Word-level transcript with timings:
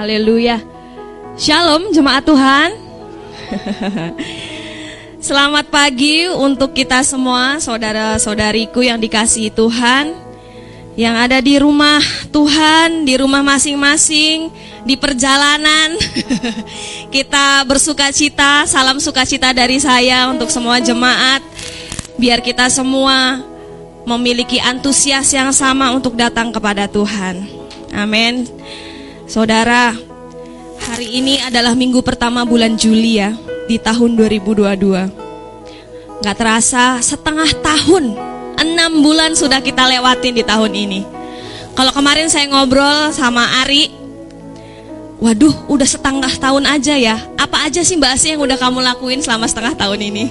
Haleluya. 0.00 0.56
Shalom 1.36 1.92
jemaat 1.92 2.24
Tuhan. 2.24 2.72
Selamat 5.28 5.68
pagi 5.68 6.24
untuk 6.24 6.72
kita 6.72 7.04
semua, 7.04 7.60
saudara-saudariku 7.60 8.80
yang 8.80 8.96
dikasihi 8.96 9.52
Tuhan, 9.52 10.16
yang 10.96 11.20
ada 11.20 11.44
di 11.44 11.60
rumah 11.60 12.00
Tuhan, 12.32 13.04
di 13.04 13.20
rumah 13.20 13.44
masing-masing, 13.44 14.48
di 14.88 14.96
perjalanan. 14.96 15.92
kita 17.14 17.68
bersuka 17.68 18.08
cita, 18.08 18.64
salam 18.64 18.96
sukacita 19.04 19.52
dari 19.52 19.76
saya 19.84 20.32
untuk 20.32 20.48
semua 20.48 20.80
jemaat, 20.80 21.44
biar 22.16 22.40
kita 22.40 22.72
semua 22.72 23.44
memiliki 24.08 24.64
antusias 24.64 25.28
yang 25.36 25.52
sama 25.52 25.92
untuk 25.92 26.16
datang 26.16 26.48
kepada 26.48 26.88
Tuhan. 26.88 27.44
Amin. 27.92 28.48
Saudara, 29.30 29.94
hari 30.90 31.22
ini 31.22 31.38
adalah 31.38 31.78
minggu 31.78 32.02
pertama 32.02 32.42
bulan 32.42 32.74
Juli 32.74 33.22
ya 33.22 33.30
di 33.70 33.78
tahun 33.78 34.18
2022. 34.18 34.66
Gak 36.18 36.34
terasa 36.34 36.98
setengah 36.98 37.46
tahun, 37.62 38.18
enam 38.58 38.98
bulan 38.98 39.38
sudah 39.38 39.62
kita 39.62 39.86
lewatin 39.86 40.34
di 40.34 40.42
tahun 40.42 40.74
ini. 40.74 41.06
Kalau 41.78 41.94
kemarin 41.94 42.26
saya 42.26 42.50
ngobrol 42.50 43.14
sama 43.14 43.62
Ari, 43.62 43.94
waduh 45.22 45.54
udah 45.70 45.86
setengah 45.86 46.34
tahun 46.34 46.66
aja 46.66 46.98
ya. 46.98 47.22
Apa 47.38 47.70
aja 47.70 47.86
sih 47.86 48.02
Mbak 48.02 48.10
Asi 48.10 48.34
yang 48.34 48.42
udah 48.42 48.58
kamu 48.58 48.82
lakuin 48.82 49.22
selama 49.22 49.46
setengah 49.46 49.78
tahun 49.78 50.10
ini? 50.10 50.26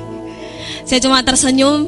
Saya 0.83 0.99
cuma 0.99 1.23
tersenyum, 1.23 1.87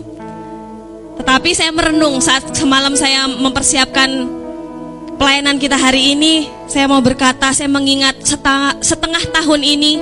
tetapi 1.20 1.52
saya 1.52 1.76
merenung 1.76 2.24
saat 2.24 2.56
semalam 2.56 2.96
saya 2.96 3.28
mempersiapkan 3.28 4.40
pelayanan 5.22 5.62
kita 5.62 5.78
hari 5.78 6.18
ini. 6.18 6.50
Saya 6.66 6.90
mau 6.90 6.98
berkata, 6.98 7.54
saya 7.54 7.70
mengingat 7.70 8.18
setengah, 8.26 8.82
setengah 8.82 9.22
tahun 9.30 9.62
ini 9.62 10.02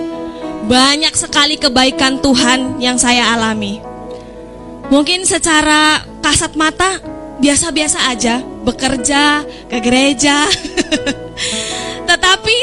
banyak 0.71 1.11
sekali 1.11 1.59
kebaikan 1.59 2.23
Tuhan 2.23 2.80
yang 2.80 2.95
saya 2.95 3.35
alami. 3.35 3.83
Mungkin 4.88 5.27
secara 5.27 6.07
kasat 6.23 6.55
mata 6.55 7.03
biasa-biasa 7.44 8.07
aja, 8.16 8.39
bekerja, 8.63 9.44
ke 9.67 9.77
gereja. 9.83 10.47
Tetapi 12.09 12.57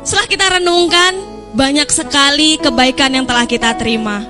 setelah 0.00 0.26
kita 0.26 0.46
renungkan, 0.56 1.12
banyak 1.52 1.90
sekali 1.92 2.56
kebaikan 2.56 3.12
yang 3.12 3.28
telah 3.28 3.44
kita 3.44 3.76
terima. 3.76 4.24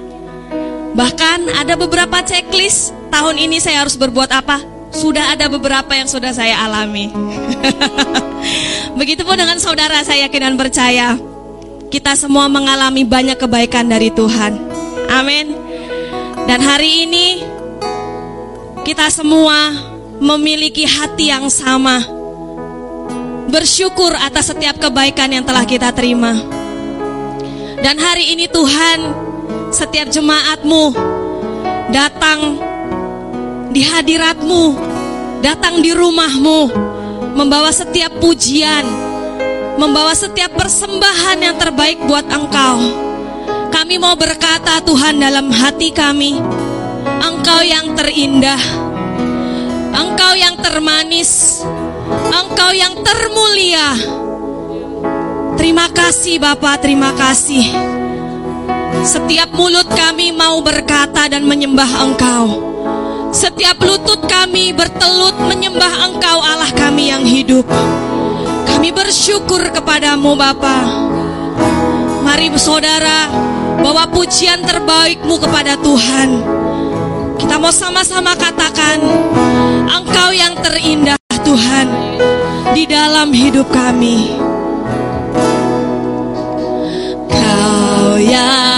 Bahkan 0.91 1.55
ada 1.55 1.79
beberapa 1.79 2.19
checklist 2.27 2.91
tahun 3.15 3.39
ini 3.39 3.63
saya 3.63 3.87
harus 3.87 3.95
berbuat 3.95 4.31
apa? 4.35 4.80
Sudah 4.91 5.39
ada 5.39 5.47
beberapa 5.47 5.95
yang 5.95 6.11
sudah 6.11 6.35
saya 6.35 6.67
alami. 6.67 7.11
Begitupun 8.99 9.39
dengan 9.39 9.59
saudara 9.63 10.03
saya 10.03 10.27
yakin 10.27 10.43
dan 10.51 10.57
percaya 10.59 11.09
kita 11.91 12.15
semua 12.15 12.47
mengalami 12.47 13.03
banyak 13.03 13.39
kebaikan 13.39 13.87
dari 13.91 14.11
Tuhan. 14.15 14.59
Amin. 15.11 15.55
Dan 16.47 16.59
hari 16.63 17.07
ini 17.07 17.43
kita 18.87 19.11
semua 19.11 19.75
memiliki 20.19 20.87
hati 20.87 21.31
yang 21.31 21.47
sama. 21.51 22.03
Bersyukur 23.51 24.15
atas 24.15 24.55
setiap 24.55 24.79
kebaikan 24.79 25.35
yang 25.35 25.43
telah 25.43 25.67
kita 25.67 25.91
terima. 25.91 26.39
Dan 27.81 27.99
hari 27.99 28.39
ini 28.39 28.47
Tuhan 28.47 28.99
setiap 29.75 30.07
jemaatmu 30.13 30.95
datang 31.91 32.70
di 33.71 33.87
hadiratmu, 33.87 34.63
datang 35.41 35.79
di 35.79 35.95
rumahmu, 35.95 36.61
membawa 37.39 37.71
setiap 37.71 38.19
pujian, 38.19 38.83
membawa 39.79 40.11
setiap 40.13 40.59
persembahan 40.59 41.39
yang 41.39 41.57
terbaik 41.57 42.03
buat 42.05 42.27
Engkau. 42.27 42.79
Kami 43.71 43.97
mau 44.03 44.19
berkata 44.19 44.83
Tuhan 44.83 45.23
dalam 45.23 45.55
hati 45.55 45.95
kami, 45.95 46.43
Engkau 47.23 47.61
yang 47.63 47.95
terindah, 47.95 48.63
Engkau 49.95 50.33
yang 50.35 50.59
termanis, 50.59 51.63
Engkau 52.35 52.75
yang 52.75 52.99
termulia. 53.07 53.95
Terima 55.55 55.87
kasih 55.95 56.43
Bapak, 56.43 56.83
terima 56.83 57.15
kasih. 57.15 57.71
Setiap 59.07 59.55
mulut 59.55 59.87
kami 59.87 60.35
mau 60.35 60.59
berkata 60.61 61.31
dan 61.31 61.47
menyembah 61.47 61.91
Engkau. 62.05 62.47
Setiap 63.31 63.79
lutut 63.79 64.27
kami 64.27 64.75
bertelut 64.75 65.39
menyembah 65.47 66.11
Engkau 66.11 66.43
Allah 66.43 66.71
kami 66.75 67.15
yang 67.15 67.23
hidup. 67.23 67.63
Kami 68.67 68.91
bersyukur 68.91 69.71
kepadamu 69.71 70.35
Bapa. 70.35 70.83
Mari 72.27 72.51
saudara 72.59 73.31
bawa 73.79 74.11
pujian 74.11 74.67
terbaikmu 74.67 75.39
kepada 75.39 75.79
Tuhan. 75.79 76.43
Kita 77.39 77.55
mau 77.63 77.71
sama-sama 77.71 78.35
katakan 78.35 78.99
Engkau 79.87 80.35
yang 80.35 80.59
terindah 80.59 81.19
Tuhan 81.47 81.87
di 82.75 82.83
dalam 82.91 83.31
hidup 83.31 83.71
kami. 83.71 84.35
Kau 87.31 88.19
yang 88.19 88.70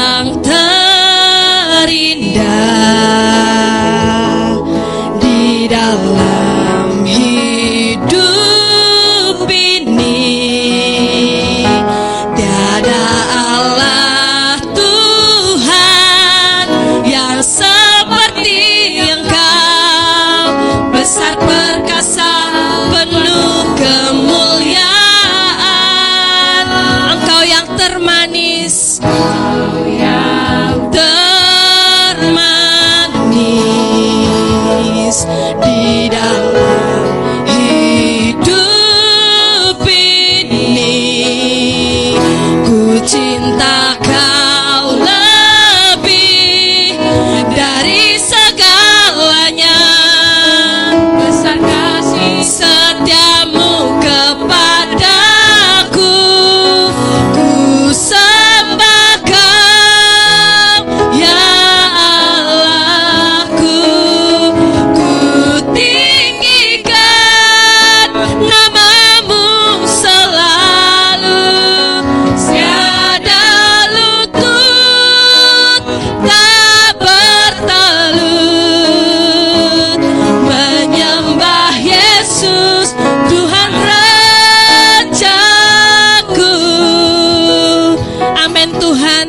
Tuhan. 88.79 89.27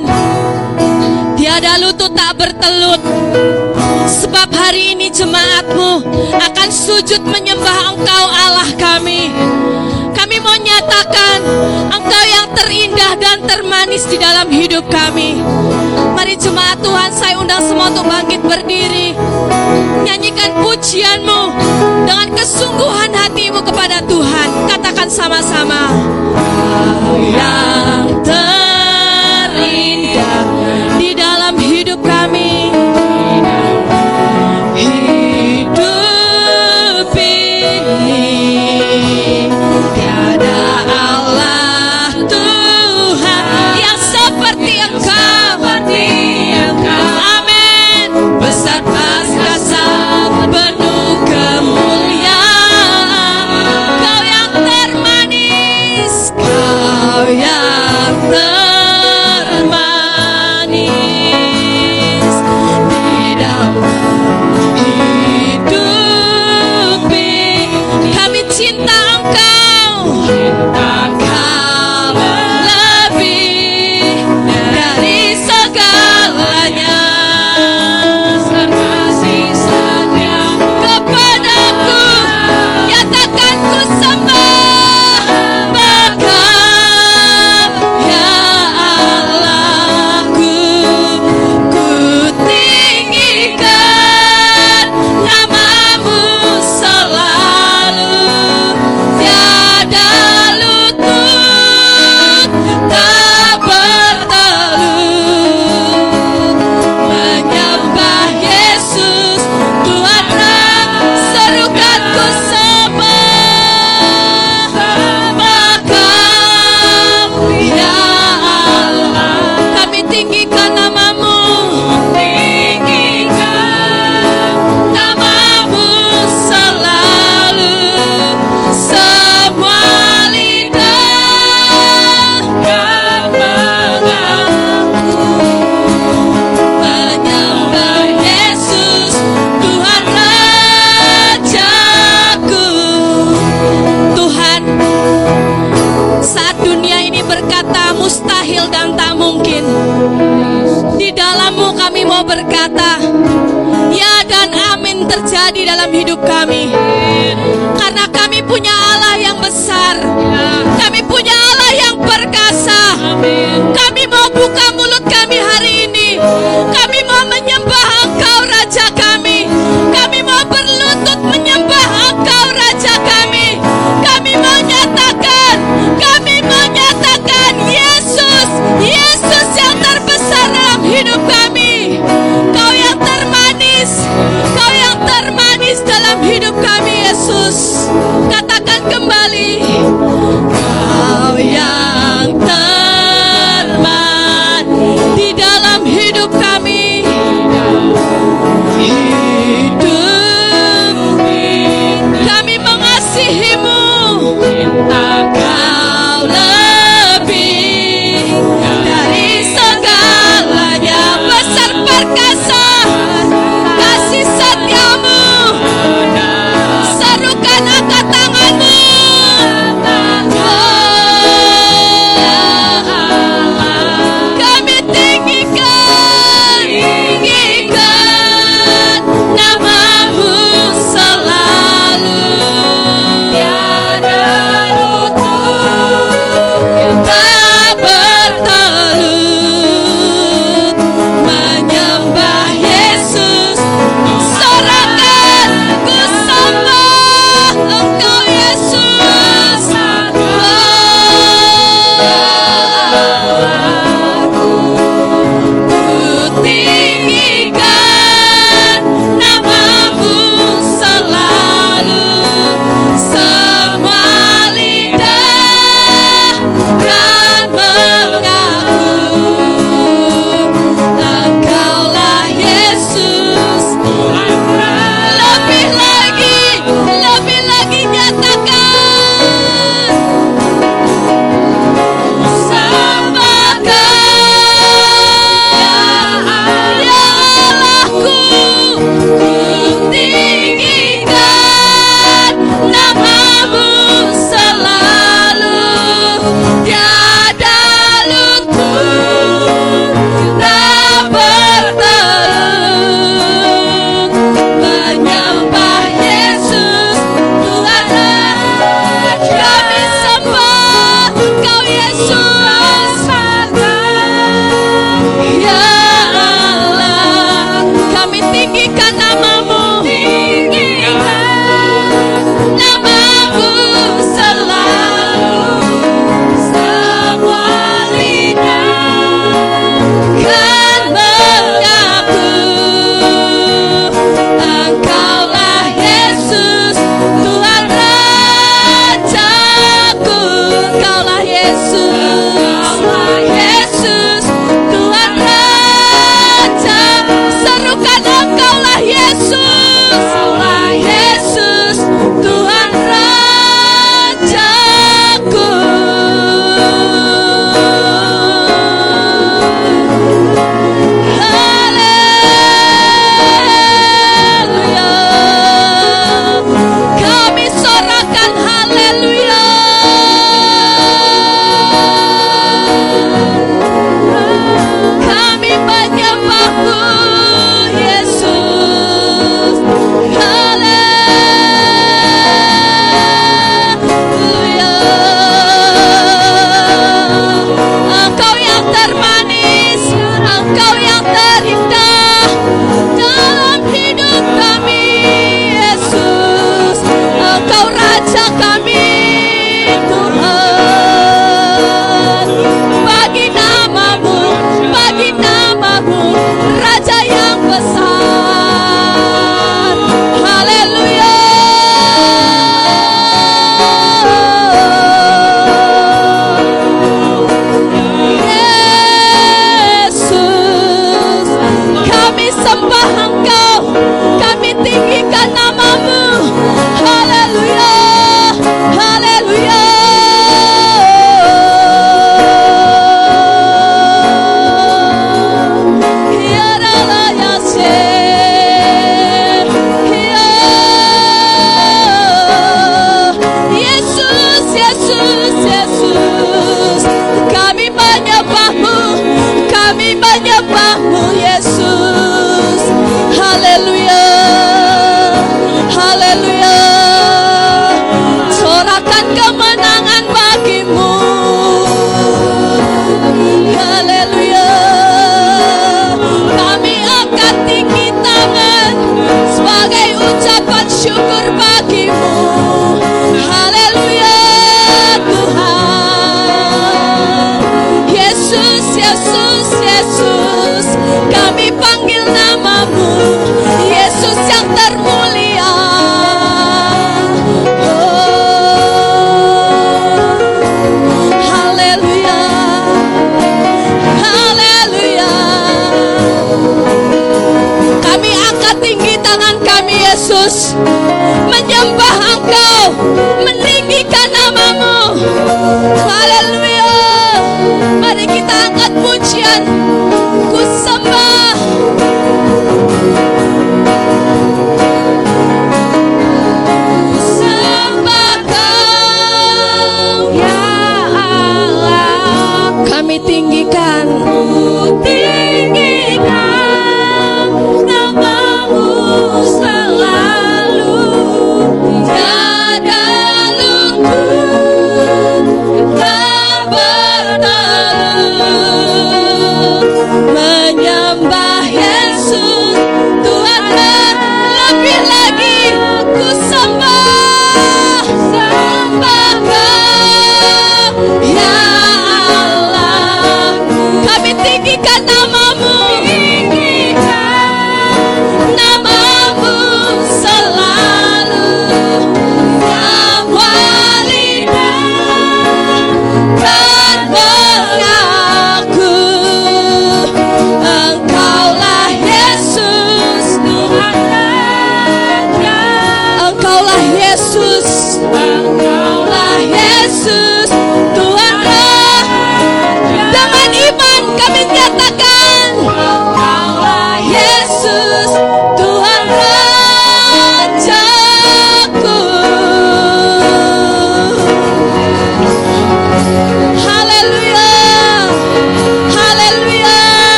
Tiada 1.34 1.82
lutut 1.82 2.14
tak 2.14 2.38
bertelut. 2.38 3.02
Sebab 4.06 4.54
hari 4.54 4.94
ini 4.94 5.10
jemaatmu 5.10 6.06
akan 6.38 6.70
sujud 6.70 7.26
menyembah 7.26 7.96
engkau 7.96 8.24
Allah 8.30 8.70
kami. 8.78 9.34
Kami 10.14 10.38
mau 10.40 10.56
nyatakan 10.56 11.40
engkau 11.90 12.24
yang 12.30 12.48
terindah 12.54 13.14
dan 13.18 13.38
termanis 13.44 14.06
di 14.08 14.22
dalam 14.22 14.48
hidup 14.54 14.86
kami. 14.88 15.42
Mari 16.14 16.38
jemaat 16.38 16.80
Tuhan 16.80 17.10
saya 17.12 17.36
undang 17.42 17.66
semua 17.66 17.90
untuk 17.92 18.06
bangkit 18.08 18.40
berdiri. 18.40 19.18
Nyanyikan 20.06 20.62
pujianmu 20.62 21.42
dengan 22.06 22.30
kesungguhan 22.38 23.12
hatimu 23.12 23.60
kepada 23.66 24.00
Tuhan. 24.06 24.48
Katakan 24.70 25.10
sama-sama. 25.10 25.92
Yang 27.20 28.24
terindah 29.54 29.83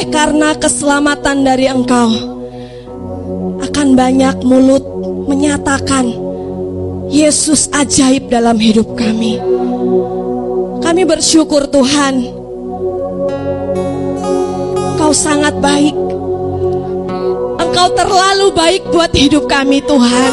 Oleh 0.00 0.16
karena 0.16 0.56
keselamatan 0.56 1.44
dari 1.44 1.68
engkau 1.68 2.08
Akan 3.60 3.92
banyak 3.92 4.40
mulut 4.48 4.80
menyatakan 5.28 6.08
Yesus 7.12 7.68
ajaib 7.68 8.32
dalam 8.32 8.56
hidup 8.56 8.96
kami. 8.96 9.36
Kami 10.80 11.02
bersyukur 11.04 11.68
Tuhan. 11.68 12.32
Engkau 14.72 15.12
sangat 15.12 15.60
baik. 15.60 15.92
Engkau 17.60 17.92
terlalu 17.92 18.56
baik 18.56 18.88
buat 18.88 19.12
hidup 19.12 19.52
kami 19.52 19.84
Tuhan. 19.84 20.32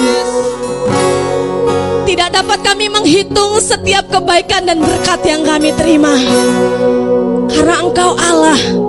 Tidak 2.08 2.30
dapat 2.32 2.60
kami 2.64 2.88
menghitung 2.88 3.60
setiap 3.60 4.08
kebaikan 4.08 4.64
dan 4.64 4.80
berkat 4.80 5.20
yang 5.28 5.44
kami 5.44 5.76
terima. 5.76 6.16
Karena 7.52 7.84
Engkau 7.84 8.16
Allah 8.16 8.88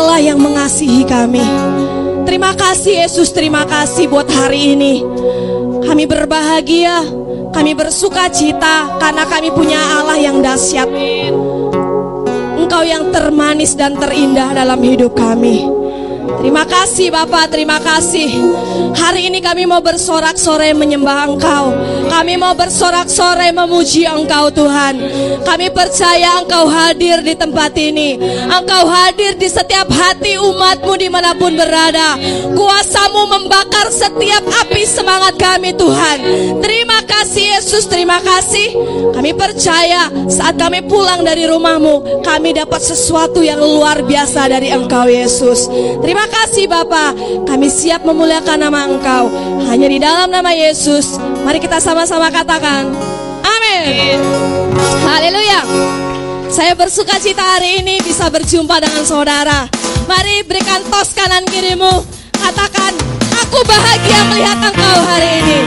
Allah 0.00 0.32
yang 0.32 0.40
mengasihi 0.40 1.04
kami. 1.04 1.44
Terima 2.24 2.56
kasih 2.56 3.04
Yesus, 3.04 3.36
terima 3.36 3.68
kasih 3.68 4.08
buat 4.08 4.24
hari 4.32 4.72
ini. 4.72 5.04
Kami 5.84 6.08
berbahagia, 6.08 7.04
kami 7.50 7.72
bersuka 7.74 8.30
cita 8.32 8.96
Karena 8.96 9.28
kami 9.28 9.52
punya 9.52 9.76
Allah 9.76 10.16
yang 10.16 10.40
dahsyat. 10.40 10.88
Engkau 12.56 12.80
yang 12.80 13.12
termanis 13.12 13.76
dan 13.76 14.00
terindah 14.00 14.56
dalam 14.56 14.80
hidup 14.80 15.12
kami. 15.12 15.79
Terima 16.40 16.64
kasih 16.64 17.12
Bapak, 17.12 17.52
terima 17.52 17.76
kasih. 17.84 18.32
Hari 18.96 19.28
ini 19.28 19.44
kami 19.44 19.68
mau 19.68 19.84
bersorak-sorai 19.84 20.72
menyembah 20.72 21.28
Engkau. 21.28 21.76
Kami 22.08 22.40
mau 22.40 22.56
bersorak-sorai 22.56 23.52
memuji 23.52 24.08
Engkau 24.08 24.48
Tuhan. 24.48 24.96
Kami 25.44 25.68
percaya 25.68 26.40
Engkau 26.40 26.64
hadir 26.64 27.20
di 27.20 27.36
tempat 27.36 27.76
ini. 27.76 28.16
Engkau 28.48 28.88
hadir 28.88 29.36
di 29.36 29.52
setiap 29.52 29.92
hati 29.92 30.40
umatmu 30.40 30.96
di 30.96 31.12
mana 31.12 31.36
pun 31.36 31.52
berada. 31.52 32.16
Kuasamu 32.56 33.22
membakar 33.28 33.92
setiap 33.92 34.40
api 34.64 34.88
semangat 34.88 35.36
kami 35.36 35.76
Tuhan. 35.76 36.18
Terima 36.64 37.04
kasih 37.04 37.60
Yesus, 37.60 37.84
terima 37.84 38.16
kasih. 38.24 38.72
Kami 39.12 39.36
percaya 39.36 40.08
saat 40.32 40.56
kami 40.56 40.88
pulang 40.88 41.20
dari 41.20 41.44
rumahmu, 41.44 42.24
kami 42.24 42.56
dapat 42.56 42.80
sesuatu 42.80 43.44
yang 43.44 43.60
luar 43.60 44.00
biasa 44.00 44.48
dari 44.48 44.72
Engkau 44.72 45.04
Yesus. 45.04 45.68
Terima 46.00 46.29
kasih 46.30 46.70
Bapa, 46.70 47.12
kami 47.44 47.66
siap 47.66 48.06
memuliakan 48.06 48.58
nama 48.62 48.86
Engkau. 48.86 49.26
Hanya 49.66 49.90
di 49.90 49.98
dalam 49.98 50.30
nama 50.30 50.54
Yesus, 50.54 51.18
mari 51.42 51.58
kita 51.58 51.82
sama-sama 51.82 52.30
katakan, 52.30 52.94
Amin. 53.42 54.18
Haleluya. 55.04 55.60
Saya 56.50 56.74
bersuka 56.74 57.18
cita 57.22 57.42
hari 57.42 57.82
ini 57.82 58.02
bisa 58.02 58.26
berjumpa 58.26 58.82
dengan 58.82 59.06
saudara. 59.06 59.70
Mari 60.10 60.42
berikan 60.42 60.82
tos 60.90 61.14
kanan 61.14 61.46
kirimu. 61.46 62.02
Katakan, 62.34 62.96
aku 63.30 63.62
bahagia 63.62 64.20
melihat 64.34 64.58
engkau 64.58 64.98
hari 65.06 65.30
ini. 65.44 65.58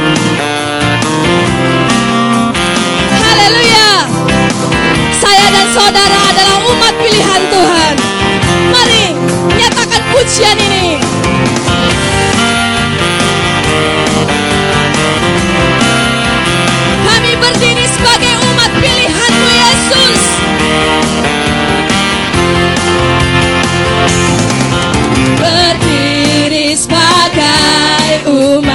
Haleluya. 3.23 3.91
Saya 5.15 5.45
dan 5.53 5.67
saudara 5.71 6.17
adalah 6.33 6.57
umat 6.67 6.93
pilihan 6.99 7.41
Tuhan. 7.47 7.93
Mari 8.73 9.03
pujian 10.23 10.55
ini. 10.55 11.03
Kami 17.03 17.31
berdiri 17.43 17.85
sebagai 17.91 18.33
umat 18.39 18.71
pilihanmu 18.79 19.49
Yesus. 19.51 20.19
Berdiri 25.43 26.71
sebagai 26.71 28.23
umat 28.31 28.72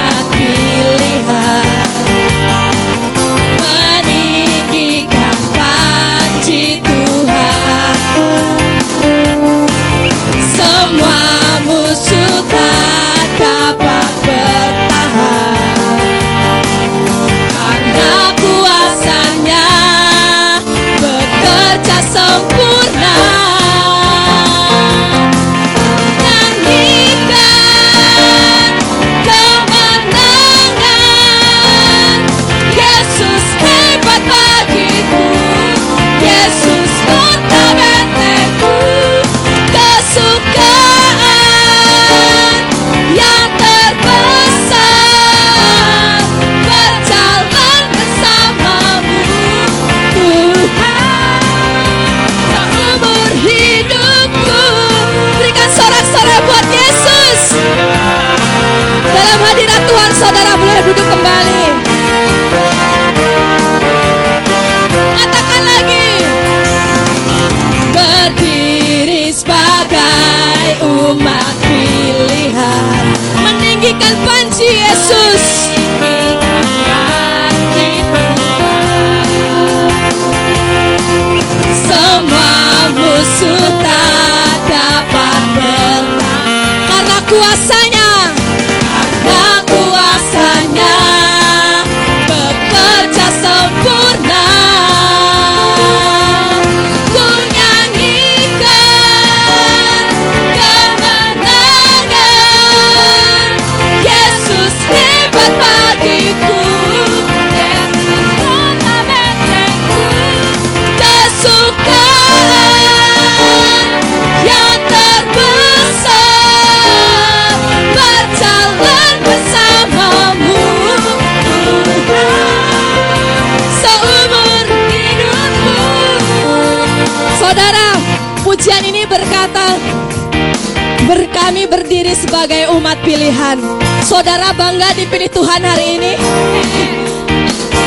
saudara 134.19 134.51
bangga 134.51 134.91
dipilih 134.99 135.31
Tuhan 135.31 135.63
hari 135.63 135.95
ini 135.95 136.13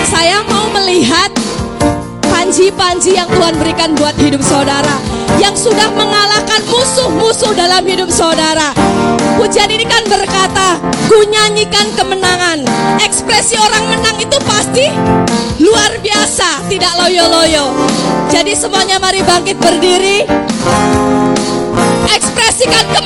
saya 0.09 0.41
mau 0.49 0.65
melihat 0.73 1.29
panji-panji 2.25 3.21
yang 3.21 3.29
Tuhan 3.29 3.61
berikan 3.61 3.93
buat 4.01 4.17
hidup 4.17 4.41
saudara 4.41 4.97
yang 5.37 5.53
sudah 5.53 5.93
mengalahkan 5.93 6.65
musuh-musuh 6.73 7.53
dalam 7.53 7.85
hidup 7.85 8.09
saudara. 8.09 8.73
Pujian 9.37 9.69
ini 9.77 9.85
kan 9.85 10.09
berkata, 10.09 10.81
ku 11.05 11.21
nyanyikan 11.29 11.93
kemenangan. 12.01 12.65
Ekspresi 13.05 13.61
orang 13.61 13.93
menang 13.93 14.17
itu 14.17 14.39
pasti 14.49 14.89
luar 15.61 16.01
biasa, 16.01 16.65
tidak 16.73 16.97
loyo-loyo. 16.97 17.77
Jadi 18.33 18.57
semuanya 18.57 18.97
mari 18.97 19.21
bangkit 19.21 19.61
berdiri. 19.61 20.25
Ekspresikan 22.09 22.89
kemenanganmu 22.89 23.02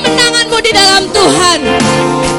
di 0.67 0.75
dalam 0.75 1.07
Tuhan. 1.15 1.59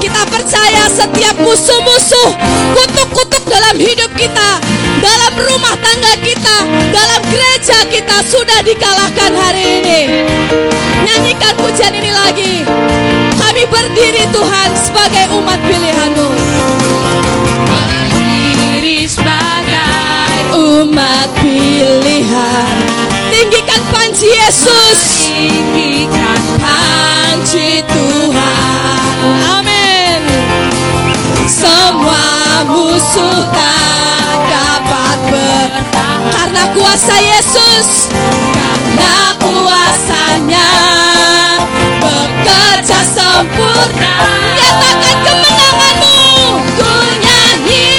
Kita 0.05 0.23
percaya 0.29 0.85
setiap 0.93 1.41
musuh-musuh, 1.41 2.37
kutuk-kutuk 2.77 3.41
dalam 3.49 3.73
hidup 3.81 4.13
kita, 4.13 4.61
dalam 5.01 5.33
rumah 5.33 5.73
tangga 5.81 6.13
kita, 6.21 6.57
dalam 6.93 7.25
gereja 7.33 7.89
kita 7.89 8.21
sudah 8.29 8.61
dikalahkan 8.61 9.33
hari 9.33 9.81
ini. 9.81 10.01
Nyanyikan 11.09 11.57
pujian 11.57 11.97
ini 11.97 12.13
lagi. 12.13 12.69
Kami 13.41 13.65
berdiri 13.65 14.29
Tuhan 14.29 14.77
sebagai 14.77 15.33
umat 15.33 15.61
pilihanmu. 15.65 16.29
Berdiri 17.65 19.09
sebagai 19.09 19.49
Umat 20.49 21.29
pilihan. 21.41 22.77
Tinggikan 23.31 23.83
panji 23.93 24.29
Yesus. 24.33 25.01
Musuh 32.99 33.47
tak 33.55 34.39
dapat 34.51 35.19
bertahan 35.31 36.35
karena 36.35 36.63
kuasa 36.75 37.15
Yesus. 37.23 38.11
Karena 38.11 39.39
kuasanya 39.39 40.71
bekerja 42.03 42.99
sempurna. 43.07 44.15
Nyatakan 44.59 45.17
kemenanganmu. 45.23 46.19
Ku 46.75 46.91
nyanyikan 47.23 47.98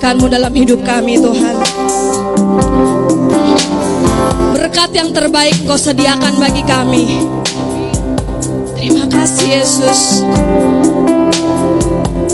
kebaikan-Mu 0.00 0.32
dalam 0.32 0.52
hidup 0.56 0.80
kami 0.80 1.20
Tuhan. 1.20 1.56
Berkat 4.56 4.90
yang 4.96 5.12
terbaik 5.12 5.52
kau 5.68 5.76
sediakan 5.76 6.40
bagi 6.40 6.64
kami. 6.64 7.04
Terima 8.80 9.04
kasih 9.12 9.60
Yesus. 9.60 10.24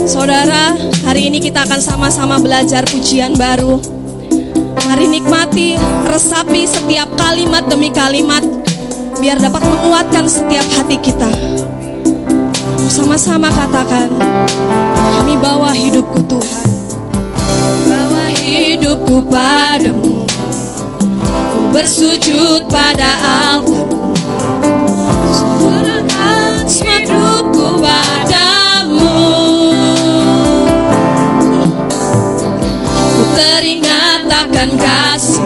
Saudara, 0.07 0.79
hari 1.03 1.27
ini 1.27 1.43
kita 1.43 1.67
akan 1.67 1.83
sama-sama 1.83 2.39
belajar 2.39 2.87
pujian 2.87 3.35
baru. 3.35 3.83
Mari 4.87 5.19
nikmati, 5.19 5.75
resapi 6.07 6.63
setiap 6.63 7.11
kalimat 7.19 7.67
demi 7.67 7.91
kalimat 7.91 8.47
biar 9.19 9.43
dapat 9.43 9.67
menguatkan 9.67 10.23
setiap 10.31 10.63
hati 10.71 10.95
kita 11.03 11.27
sama-sama 12.87 13.51
katakan, 13.51 14.07
kami 14.95 15.35
bawa 15.37 15.75
hidupku 15.75 16.23
Tuhan. 16.23 16.56
Bawa 17.87 18.25
hidupku 18.37 19.21
padamu. 19.27 20.23
Ku 21.27 21.59
bersujud 21.75 22.65
pada 22.71 23.11
altarmu 23.21 24.15
Serahkan 25.59 26.65
hidupku 26.65 27.65
padamu. 27.83 29.15
Ku 32.87 33.23
teringat 33.35 34.21
akan 34.31 34.69
kasih 34.79 35.36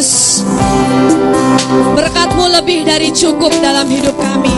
Yesus 0.00 0.48
Berkatmu 1.92 2.48
lebih 2.48 2.88
dari 2.88 3.12
cukup 3.12 3.52
dalam 3.60 3.84
hidup 3.84 4.16
kami. 4.16 4.56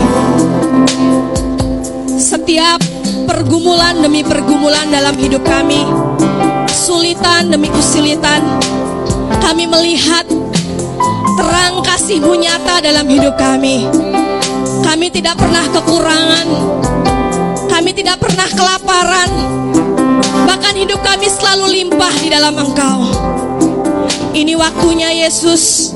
Setiap 2.14 2.78
pergumulan 3.26 3.98
demi 3.98 4.22
pergumulan 4.22 4.86
dalam 4.86 5.18
hidup 5.18 5.42
kami 5.42 5.82
Kesulitan 6.70 7.50
demi 7.50 7.66
kesulitan 7.74 8.38
Kami 9.42 9.66
melihat 9.66 10.30
terang 11.34 11.82
kasihmu 11.82 12.38
nyata 12.38 12.78
dalam 12.78 13.10
hidup 13.10 13.34
kami. 13.34 13.90
Kami 14.86 15.10
tidak 15.10 15.42
pernah 15.42 15.66
kekurangan 15.74 16.46
Kami 17.66 17.90
tidak 17.90 18.22
pernah 18.22 18.46
kelaparan. 18.46 19.30
Bahkan 20.46 20.74
hidup 20.78 21.02
kami 21.02 21.26
selalu 21.26 21.82
limpah 21.82 22.14
di 22.22 22.30
dalam 22.30 22.54
engkau 22.54 23.31
Ini 24.32 24.56
waktunya 24.56 25.12
Yesus. 25.12 25.92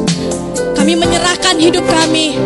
Kami 0.77 0.93
menyerahkan 0.93 1.57
hidup 1.57 1.89
kami. 1.89 2.37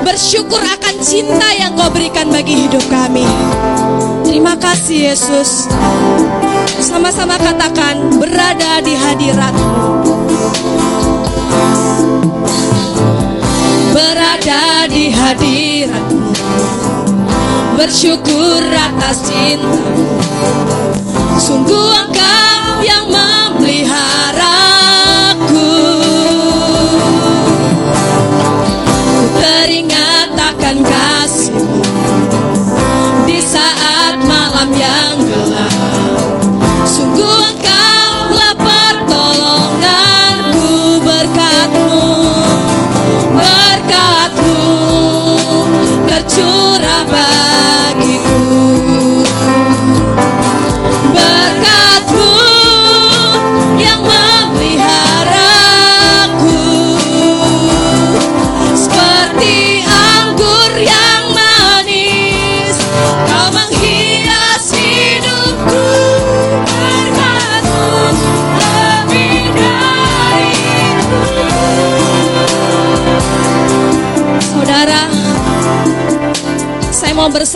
Bersyukur 0.00 0.56
akan 0.56 0.94
cinta 1.04 1.52
yang 1.52 1.76
kau 1.76 1.92
berikan 1.92 2.32
bagi 2.32 2.64
hidup 2.64 2.80
kami. 2.88 3.28
Terima 4.24 4.56
kasih 4.56 5.12
Yesus. 5.12 5.68
Sama-sama 6.80 7.36
katakan 7.36 8.16
berada 8.16 8.80
di 8.80 8.96
hadiratmu. 8.96 9.76
Berada 13.92 14.88
di 14.88 15.12
hadiratmu. 15.12 16.32
Bersyukur 17.76 18.64
atas 18.74 19.28
cintamu 19.28 20.08
Sungguh 21.38 21.88
engkau 21.94 22.82
yang 22.82 23.06
memeliharaku 23.06 24.17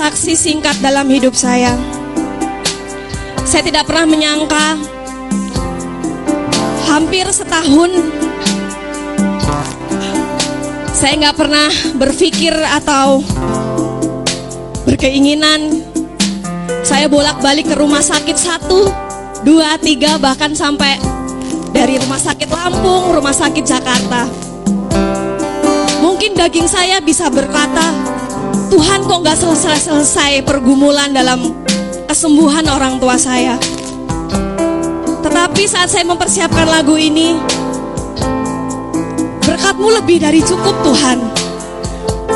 bersaksi 0.02 0.34
singkat 0.34 0.74
dalam 0.82 1.06
hidup 1.06 1.30
saya. 1.30 1.78
Saya 3.46 3.62
tidak 3.62 3.86
pernah 3.86 4.02
menyangka 4.02 4.74
hampir 6.90 7.22
setahun 7.30 8.10
saya 10.90 11.14
nggak 11.22 11.38
pernah 11.38 11.70
berpikir 12.02 12.50
atau 12.50 13.22
berkeinginan 14.90 15.86
saya 16.82 17.06
bolak-balik 17.06 17.70
ke 17.70 17.78
rumah 17.78 18.02
sakit 18.02 18.34
satu, 18.34 18.90
dua, 19.46 19.78
tiga 19.78 20.18
bahkan 20.18 20.50
sampai 20.50 20.98
dari 21.70 22.02
rumah 22.02 22.18
sakit 22.18 22.50
Lampung, 22.50 23.14
rumah 23.14 23.30
sakit 23.38 23.62
Jakarta. 23.62 24.26
Mungkin 26.02 26.34
daging 26.34 26.66
saya 26.66 26.98
bisa 26.98 27.30
berkata, 27.30 28.18
Tuhan 28.72 29.04
kok 29.04 29.20
nggak 29.20 29.37
selesai-selesai 29.37 30.48
pergumulan 30.48 31.12
dalam 31.12 31.52
kesembuhan 32.08 32.64
orang 32.72 32.96
tua 32.96 33.20
saya. 33.20 33.61
Tetapi 35.20 35.62
saat 35.68 35.92
saya 35.92 36.08
mempersiapkan 36.08 36.64
lagu 36.72 36.96
ini, 36.96 37.37
berkatmu 39.44 39.92
lebih 39.92 40.24
dari 40.24 40.40
cukup 40.40 40.72
Tuhan. 40.88 41.20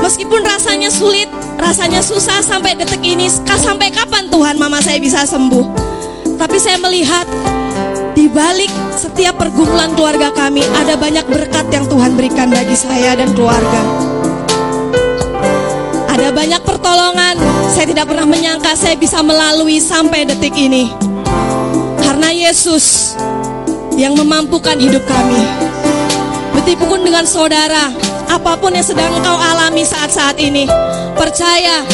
Meskipun 0.05 0.45
rasanya 0.45 0.93
sulit, 0.93 1.33
rasanya 1.57 2.05
susah 2.05 2.45
sampai 2.45 2.77
detik 2.77 3.01
ini, 3.01 3.33
sampai 3.33 3.89
kapan 3.89 4.29
Tuhan 4.29 4.61
mama 4.61 4.85
saya 4.85 5.01
bisa 5.01 5.25
sembuh. 5.25 5.65
Tapi 6.37 6.61
saya 6.61 6.77
melihat 6.77 7.25
di 8.13 8.29
balik 8.29 8.69
setiap 8.93 9.41
pergumulan 9.41 9.97
keluarga 9.97 10.29
kami 10.37 10.61
ada 10.85 11.01
banyak 11.01 11.25
berkat 11.33 11.65
yang 11.73 11.89
Tuhan 11.89 12.13
berikan 12.13 12.53
bagi 12.53 12.77
saya 12.77 13.17
dan 13.17 13.33
keluarga. 13.33 14.16
Ada 16.17 16.33
banyak 16.33 16.63
pertolongan. 16.65 17.37
Saya 17.69 17.93
tidak 17.93 18.09
pernah 18.09 18.25
menyangka 18.25 18.73
saya 18.73 18.97
bisa 18.97 19.21
melalui 19.21 19.77
sampai 19.77 20.25
detik 20.25 20.57
ini. 20.57 20.89
Karena 22.01 22.33
Yesus 22.33 23.13
yang 24.01 24.17
memampukan 24.17 24.81
hidup 24.81 25.05
kami. 25.05 25.45
Betipun 26.57 27.05
dengan 27.05 27.29
saudara, 27.29 27.93
apa 28.33 28.57
pun 28.57 28.73
yang 28.73 28.89
sedang 28.89 29.13
engkau 29.13 29.37
alami 29.37 29.85
saat-saat 29.85 30.41
ini, 30.41 30.65
percaya 31.21 31.85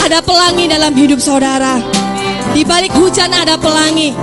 ada 0.00 0.24
pelangi 0.24 0.72
dalam 0.72 0.96
hidup 0.96 1.20
saudara. 1.20 1.84
Di 2.56 2.64
balik 2.64 2.96
hujan 2.96 3.28
ada 3.28 3.60
pelangi. 3.60 4.16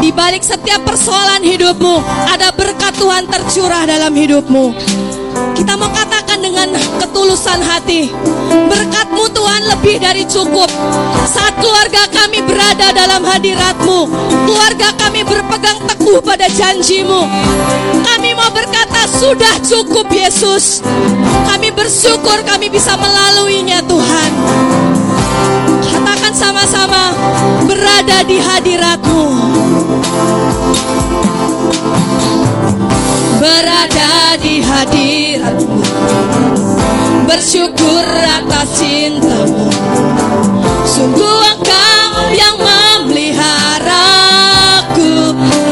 Di 0.00 0.08
balik 0.08 0.40
setiap 0.40 0.88
persoalan 0.88 1.44
hidupmu 1.44 2.00
ada 2.32 2.48
berkat 2.56 2.96
Tuhan 2.96 3.28
tercurah 3.28 3.84
dalam 3.84 4.16
hidupmu. 4.16 4.72
Kita 5.52 5.76
mau 5.76 5.92
dengan 6.62 6.78
ketulusan 7.02 7.58
hati, 7.58 8.14
berkatmu 8.70 9.26
Tuhan 9.34 9.62
lebih 9.74 9.98
dari 9.98 10.22
cukup. 10.22 10.70
Saat 11.26 11.58
keluarga 11.58 12.06
kami 12.06 12.38
berada 12.46 12.94
dalam 12.94 13.26
hadiratmu, 13.26 14.06
keluarga 14.46 14.94
kami 14.94 15.26
berpegang 15.26 15.82
teguh 15.90 16.22
pada 16.22 16.46
janjimu. 16.46 17.26
Kami 18.06 18.30
mau 18.38 18.46
berkata 18.54 19.10
sudah 19.10 19.58
cukup 19.58 20.06
Yesus. 20.06 20.86
Kami 21.50 21.74
bersyukur 21.74 22.38
kami 22.46 22.70
bisa 22.70 22.94
melaluinya 22.94 23.82
Tuhan. 23.82 24.30
Katakan 25.82 26.30
sama-sama 26.30 27.10
berada 27.66 28.22
di 28.22 28.38
hadiratmu 28.38 29.24
Berada 33.42 34.38
di 34.38 34.62
hadiratmu 34.62 36.51
bersyukur 37.26 38.06
atas 38.26 38.68
cintamu. 38.78 39.70
Sungguh 40.86 41.38
engkau 41.56 42.30
yang 42.34 42.56
memeliharaku 42.58 44.02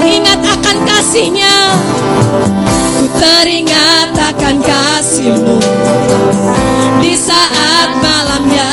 Ingat 0.01 0.41
akan 0.41 0.77
kasihnya. 0.89 1.57
Ku 2.99 3.07
teringat 3.19 4.15
akan 4.15 4.57
kasihmu. 4.65 5.59
Di 7.01 7.15
saat 7.17 7.91
malamnya 8.01 8.70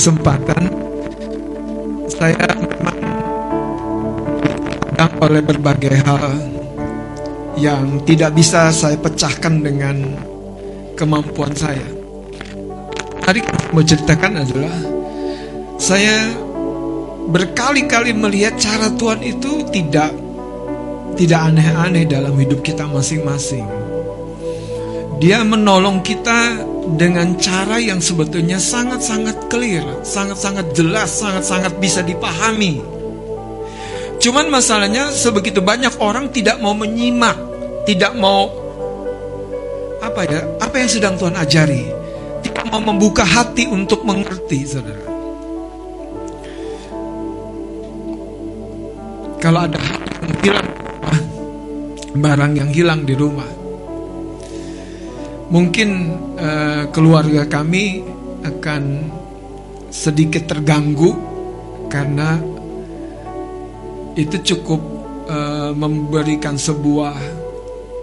Kesempatan 0.00 0.64
saya 2.08 2.40
memang 2.56 2.96
dihadang 4.96 5.12
oleh 5.20 5.44
berbagai 5.44 5.92
hal 6.00 6.40
yang 7.60 8.00
tidak 8.08 8.32
bisa 8.32 8.72
saya 8.72 8.96
pecahkan 8.96 9.60
dengan 9.60 10.00
kemampuan 10.96 11.52
saya. 11.52 11.84
Hari 13.28 13.44
mau 13.76 13.84
ceritakan 13.84 14.40
adalah 14.40 14.72
saya 15.76 16.32
berkali-kali 17.28 18.16
melihat 18.16 18.56
cara 18.56 18.88
Tuhan 18.96 19.20
itu 19.20 19.68
tidak 19.68 20.16
tidak 21.20 21.40
aneh-aneh 21.52 22.08
dalam 22.08 22.32
hidup 22.40 22.64
kita 22.64 22.88
masing-masing. 22.88 23.68
Dia 25.20 25.44
menolong 25.44 26.00
kita 26.00 26.69
dengan 26.96 27.36
cara 27.36 27.76
yang 27.76 28.00
sebetulnya 28.00 28.56
sangat-sangat 28.56 29.52
clear, 29.52 29.84
sangat-sangat 30.00 30.72
jelas, 30.72 31.12
sangat-sangat 31.12 31.76
bisa 31.76 32.00
dipahami. 32.00 32.80
Cuman 34.20 34.52
masalahnya 34.52 35.08
sebegitu 35.12 35.64
banyak 35.64 35.96
orang 36.00 36.28
tidak 36.28 36.60
mau 36.60 36.76
menyimak, 36.76 37.36
tidak 37.88 38.12
mau 38.16 38.52
apa 40.00 40.24
ya, 40.28 40.40
apa 40.60 40.74
yang 40.80 40.88
sedang 40.88 41.14
Tuhan 41.16 41.36
ajari, 41.36 41.88
tidak 42.44 42.64
mau 42.68 42.80
membuka 42.80 43.24
hati 43.24 43.68
untuk 43.68 44.04
mengerti, 44.04 44.64
saudara. 44.64 45.08
Kalau 49.40 49.64
ada 49.64 49.80
hal 49.80 50.00
yang 50.04 50.36
hilang, 50.44 50.68
barang 52.12 52.52
yang 52.60 52.70
hilang 52.72 53.00
di 53.08 53.16
rumah, 53.16 53.48
mungkin 55.50 55.88
eh, 56.38 56.82
keluarga 56.94 57.44
kami 57.44 58.06
akan 58.46 58.82
sedikit 59.90 60.46
terganggu 60.46 61.12
karena 61.90 62.38
itu 64.14 64.54
cukup 64.54 64.80
eh, 65.26 65.72
memberikan 65.74 66.54
sebuah 66.54 67.18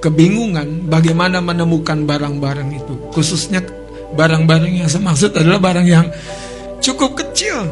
kebingungan 0.03 0.85
bagaimana 0.91 1.41
menemukan 1.41 2.05
barang-barang 2.05 2.69
itu. 2.75 2.93
Khususnya 3.15 3.63
barang-barang 4.13 4.83
yang 4.83 4.89
saya 4.91 5.03
maksud 5.03 5.33
adalah 5.33 5.59
barang 5.59 5.87
yang 5.87 6.07
cukup 6.83 7.17
kecil 7.17 7.65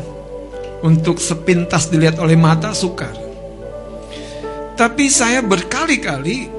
untuk 0.81 1.21
sepintas 1.21 1.91
dilihat 1.91 2.17
oleh 2.17 2.35
mata 2.39 2.73
sukar. 2.73 3.13
Tapi 4.75 5.07
saya 5.07 5.39
berkali-kali 5.39 6.51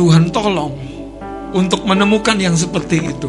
Tuhan 0.00 0.32
tolong 0.32 0.72
untuk 1.52 1.84
menemukan 1.84 2.40
yang 2.40 2.56
seperti 2.56 3.04
itu. 3.04 3.28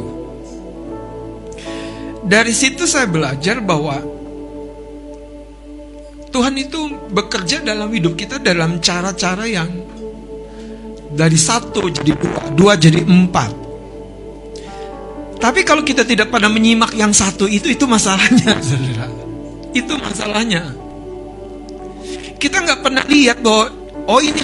Dari 2.23 2.55
situ 2.55 2.87
saya 2.87 3.11
belajar 3.11 3.59
bahwa 3.59 3.99
Tuhan 6.31 6.55
itu 6.55 7.11
bekerja 7.11 7.59
dalam 7.59 7.91
hidup 7.91 8.15
kita 8.15 8.39
dalam 8.39 8.79
cara-cara 8.79 9.43
yang 9.43 9.67
dari 11.11 11.35
satu 11.35 11.91
jadi 11.91 12.15
dua, 12.15 12.41
dua 12.55 12.73
jadi 12.79 13.03
empat. 13.03 13.51
Tapi 15.43 15.67
kalau 15.67 15.83
kita 15.83 16.07
tidak 16.07 16.31
pada 16.31 16.47
menyimak 16.47 16.95
yang 16.95 17.11
satu 17.11 17.51
itu, 17.51 17.67
itu 17.67 17.83
masalahnya, 17.83 18.55
saudara. 18.63 19.11
Itu 19.71 19.95
masalahnya. 19.95 20.67
Kita 22.35 22.59
nggak 22.59 22.79
pernah 22.83 23.03
lihat 23.07 23.39
bahwa 23.39 23.71
oh 24.03 24.19
ini 24.19 24.43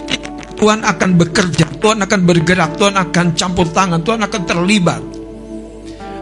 Tuhan 0.57 0.81
akan 0.81 1.09
bekerja, 1.19 1.66
Tuhan 1.77 2.01
akan 2.03 2.19
bergerak, 2.25 2.75
Tuhan 2.77 2.95
akan 2.97 3.25
campur 3.37 3.69
tangan, 3.69 4.01
Tuhan 4.01 4.21
akan 4.21 4.41
terlibat. 4.45 5.03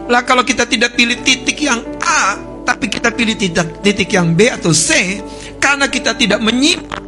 Lah 0.06 0.22
kalau 0.22 0.46
kita 0.46 0.68
tidak 0.68 0.94
pilih 0.94 1.18
titik 1.26 1.58
yang 1.66 1.82
A, 1.98 2.38
tapi 2.62 2.86
kita 2.86 3.10
pilih 3.10 3.34
titik, 3.34 3.82
titik 3.82 4.10
yang 4.14 4.36
B 4.36 4.52
atau 4.52 4.70
C, 4.70 5.18
karena 5.58 5.90
kita 5.90 6.14
tidak 6.14 6.38
menyimak, 6.38 7.02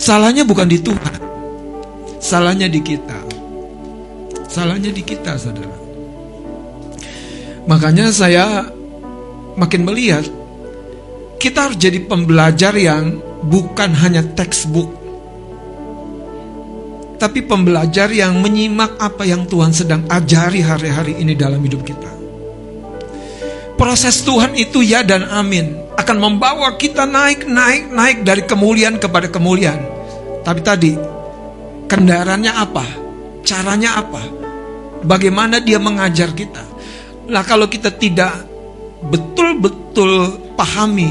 salahnya 0.00 0.42
bukan 0.42 0.66
di 0.66 0.78
Tuhan, 0.82 1.20
salahnya 2.18 2.66
di 2.66 2.80
kita, 2.82 3.18
salahnya 4.50 4.90
di 4.90 5.02
kita, 5.02 5.38
saudara. 5.38 5.78
Makanya 7.70 8.10
saya 8.10 8.66
makin 9.54 9.86
melihat 9.86 10.26
kita 11.38 11.70
harus 11.70 11.78
jadi 11.78 12.02
pembelajar 12.06 12.74
yang 12.74 13.18
bukan 13.46 13.90
hanya 13.98 14.22
textbook 14.38 15.01
tapi 17.22 17.46
pembelajar 17.46 18.10
yang 18.10 18.34
menyimak 18.42 18.98
apa 18.98 19.22
yang 19.22 19.46
Tuhan 19.46 19.70
sedang 19.70 20.02
ajari 20.10 20.58
hari-hari 20.58 21.22
ini 21.22 21.38
dalam 21.38 21.62
hidup 21.62 21.86
kita. 21.86 22.10
Proses 23.78 24.26
Tuhan 24.26 24.58
itu 24.58 24.82
ya 24.82 25.06
dan 25.06 25.30
amin 25.30 25.94
akan 25.94 26.18
membawa 26.18 26.74
kita 26.74 27.06
naik, 27.06 27.46
naik, 27.46 27.94
naik 27.94 28.18
dari 28.26 28.42
kemuliaan 28.42 28.98
kepada 28.98 29.30
kemuliaan. 29.30 29.78
Tapi 30.42 30.60
tadi 30.66 30.92
kendaraannya 31.86 32.52
apa? 32.58 32.86
Caranya 33.46 34.02
apa? 34.02 34.22
Bagaimana 35.06 35.62
dia 35.62 35.78
mengajar 35.78 36.34
kita? 36.34 36.66
Lah 37.30 37.46
kalau 37.46 37.70
kita 37.70 37.94
tidak 37.94 38.34
betul-betul 39.06 40.42
pahami 40.58 41.10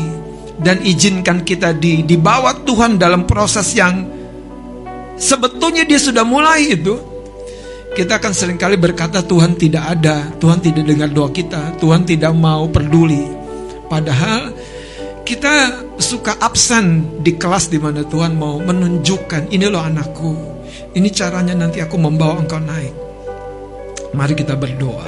dan 0.59 0.83
izinkan 0.83 1.47
kita 1.47 1.71
di 1.71 2.03
dibawa 2.03 2.51
Tuhan 2.67 2.99
dalam 2.99 3.23
proses 3.23 3.71
yang 3.79 4.20
sebetulnya 5.21 5.85
dia 5.85 6.01
sudah 6.01 6.25
mulai 6.25 6.73
itu. 6.73 6.97
Kita 7.91 8.23
akan 8.23 8.31
sering 8.31 8.55
kali 8.55 8.79
berkata 8.79 9.19
Tuhan 9.19 9.59
tidak 9.59 9.83
ada 9.83 10.31
Tuhan 10.39 10.63
tidak 10.63 10.87
dengar 10.87 11.11
doa 11.11 11.27
kita 11.27 11.75
Tuhan 11.75 12.07
tidak 12.07 12.31
mau 12.31 12.71
peduli. 12.71 13.27
Padahal 13.91 14.55
kita 15.27 15.83
suka 15.99 16.39
absen 16.39 17.19
di 17.19 17.35
kelas 17.35 17.67
di 17.67 17.83
mana 17.83 18.07
Tuhan 18.07 18.39
mau 18.39 18.63
menunjukkan 18.63 19.51
ini 19.51 19.67
loh 19.67 19.83
anakku 19.83 20.51
ini 20.95 21.07
caranya 21.11 21.55
nanti 21.55 21.83
aku 21.83 21.99
membawa 21.99 22.39
engkau 22.39 22.63
naik. 22.63 22.95
Mari 24.15 24.33
kita 24.35 24.55
berdoa. 24.55 25.07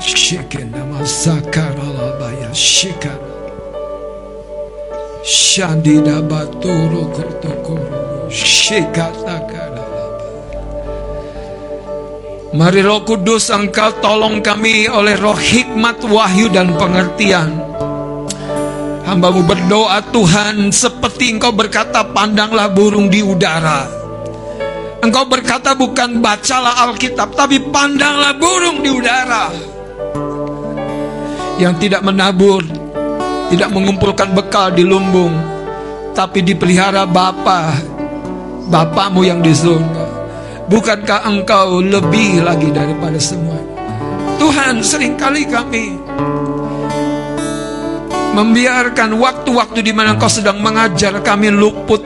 Shikena 0.00 0.82
masakaralabaya 0.88 2.50
shikara 2.52 3.35
Shandida 5.26 6.22
batoro 6.22 7.10
kotokoro 7.10 8.30
shikatakara 8.30 9.82
Mari 12.54 12.78
roh 12.78 13.02
kudus 13.02 13.50
engkau 13.50 13.90
tolong 13.98 14.38
kami 14.38 14.86
oleh 14.86 15.18
roh 15.18 15.34
hikmat 15.34 15.98
wahyu 16.06 16.46
dan 16.46 16.78
pengertian. 16.78 17.58
Hambamu 19.02 19.42
berdoa 19.42 19.98
Tuhan 20.14 20.70
seperti 20.70 21.34
engkau 21.34 21.50
berkata 21.50 22.06
pandanglah 22.06 22.70
burung 22.70 23.10
di 23.10 23.18
udara. 23.18 23.82
Engkau 25.02 25.26
berkata 25.26 25.74
bukan 25.74 26.22
bacalah 26.22 26.86
Alkitab 26.86 27.34
tapi 27.34 27.58
pandanglah 27.66 28.38
burung 28.38 28.78
di 28.78 28.94
udara. 28.94 29.50
Yang 31.58 31.74
tidak 31.82 32.06
menabur 32.06 32.85
tidak 33.46 33.70
mengumpulkan 33.70 34.34
bekal 34.34 34.74
di 34.74 34.82
lumbung, 34.82 35.32
tapi 36.16 36.42
dipelihara 36.42 37.06
Bapa, 37.06 37.78
Bapamu 38.66 39.22
yang 39.22 39.38
di 39.38 39.54
surga. 39.54 40.06
Bukankah 40.66 41.30
engkau 41.30 41.78
lebih 41.78 42.42
lagi 42.42 42.74
daripada 42.74 43.22
semua? 43.22 43.54
Tuhan, 44.36 44.82
sering 44.82 45.14
kali 45.14 45.46
kami 45.46 45.94
membiarkan 48.36 49.16
waktu-waktu 49.16 49.80
di 49.80 49.96
mana 49.96 50.18
engkau 50.18 50.28
sedang 50.28 50.60
mengajar 50.60 51.24
kami 51.24 51.48
luput 51.48 52.04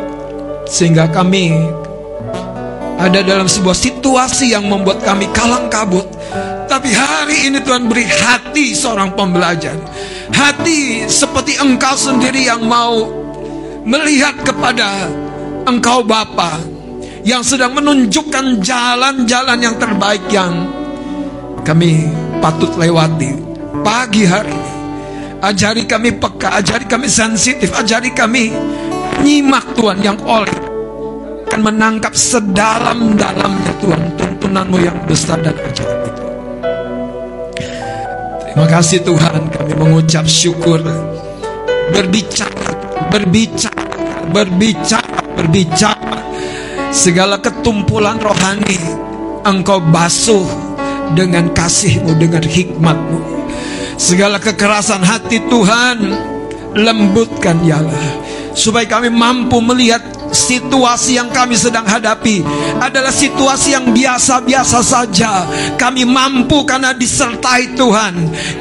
sehingga 0.69 1.11
kami 1.11 1.51
ada 3.01 3.25
dalam 3.25 3.49
sebuah 3.49 3.75
situasi 3.75 4.53
yang 4.53 4.69
membuat 4.69 5.03
kami 5.03 5.27
kalang 5.33 5.67
kabut. 5.73 6.07
Tapi 6.71 6.95
hari 6.95 7.51
ini 7.51 7.59
Tuhan 7.65 7.91
beri 7.91 8.07
hati 8.07 8.77
seorang 8.77 9.19
pembelajar 9.19 9.75
hati 10.35 11.07
seperti 11.07 11.59
engkau 11.61 11.95
sendiri 11.95 12.47
yang 12.47 12.65
mau 12.67 13.07
melihat 13.85 14.37
kepada 14.45 15.09
engkau 15.67 16.05
Bapa 16.05 16.61
yang 17.25 17.45
sedang 17.45 17.77
menunjukkan 17.77 18.65
jalan-jalan 18.65 19.59
yang 19.61 19.77
terbaik 19.77 20.25
yang 20.33 20.69
kami 21.63 22.09
patut 22.41 22.73
lewati 22.81 23.37
pagi 23.85 24.25
hari 24.25 24.53
ini. 24.53 24.73
Ajari 25.41 25.89
kami 25.89 26.13
peka, 26.21 26.61
ajari 26.61 26.85
kami 26.85 27.09
sensitif, 27.09 27.73
ajari 27.73 28.13
kami 28.13 28.53
nyimak 29.25 29.73
Tuhan 29.73 30.05
yang 30.05 30.21
oleh 30.21 30.71
akan 31.51 31.67
menangkap 31.67 32.15
sedalam-dalamnya 32.15 33.73
Tuhan 33.83 34.03
tuntunanmu 34.15 34.79
yang 34.87 34.95
besar 35.11 35.43
dan 35.43 35.51
ajaib 35.59 35.99
itu. 36.07 36.30
Terima 38.51 38.67
kasih 38.67 39.01
Tuhan 39.07 39.51
kami 39.55 39.73
mengucap 39.79 40.27
syukur 40.27 40.83
Berbicara 41.91 42.61
berbicara, 43.11 43.85
berbicara, 44.31 45.19
berbicara. 45.35 46.19
Segala 46.91 47.39
ketumpulan 47.39 48.19
rohani 48.19 48.79
engkau 49.47 49.83
basuh 49.83 50.47
dengan 51.15 51.51
kasihmu, 51.51 52.19
dengan 52.19 52.43
hikmatmu. 52.43 53.21
Segala 54.01 54.41
kekerasan 54.41 55.05
hati 55.05 55.43
Tuhan 55.51 55.99
lembutkan 56.75 57.63
ya 57.67 57.83
Allah. 57.83 58.11
Supaya 58.55 58.87
kami 58.91 59.11
mampu 59.13 59.63
melihat 59.63 60.03
situasi 60.31 61.19
yang 61.19 61.29
kami 61.31 61.59
sedang 61.59 61.85
hadapi 61.85 62.43
adalah 62.79 63.13
situasi 63.13 63.75
yang 63.75 63.91
biasa-biasa 63.91 64.81
saja. 64.81 65.47
Kami 65.77 66.07
mampu 66.07 66.63
karena 66.65 66.95
disertai 66.95 67.75
Tuhan. 67.75 68.15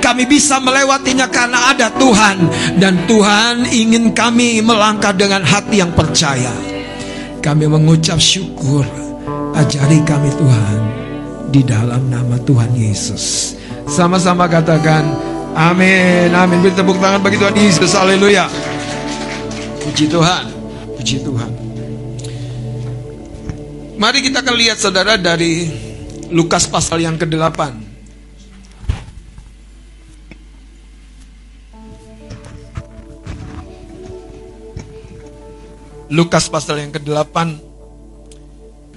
Kami 0.03 0.23
bisa 0.25 0.57
melewatinya 0.59 1.29
karena 1.29 1.73
ada 1.73 1.87
Tuhan. 1.93 2.37
Dan 2.77 3.05
Tuhan 3.05 3.69
ingin 3.69 4.11
kami 4.13 4.61
melangkah 4.61 5.13
dengan 5.13 5.45
hati 5.45 5.81
yang 5.81 5.93
percaya. 5.93 6.51
Kami 7.39 7.65
mengucap 7.65 8.19
syukur. 8.19 8.83
Ajari 9.55 10.01
kami 10.03 10.29
Tuhan. 10.35 10.79
Di 11.49 11.65
dalam 11.65 12.13
nama 12.13 12.37
Tuhan 12.45 12.77
Yesus. 12.77 13.57
Sama-sama 13.89 14.45
katakan, 14.45 15.01
Amin, 15.57 16.29
amin. 16.29 16.61
Beri 16.61 16.77
tepuk 16.77 17.01
tangan 17.01 17.19
bagi 17.25 17.41
Tuhan 17.41 17.55
Yesus. 17.57 17.97
Haleluya. 17.97 18.45
Puji 19.81 20.05
Tuhan. 20.05 20.45
Puji 20.95 21.25
Tuhan. 21.25 21.58
Mari 23.99 24.23
kita 24.23 24.39
akan 24.39 24.55
lihat 24.55 24.79
saudara 24.79 25.19
dari 25.19 25.67
Lukas 26.31 26.63
pasal 26.71 27.03
yang 27.03 27.19
ke-8. 27.19 27.59
Lukas 36.15 36.47
pasal 36.47 36.79
yang 36.79 36.95
ke-8. 36.95 37.59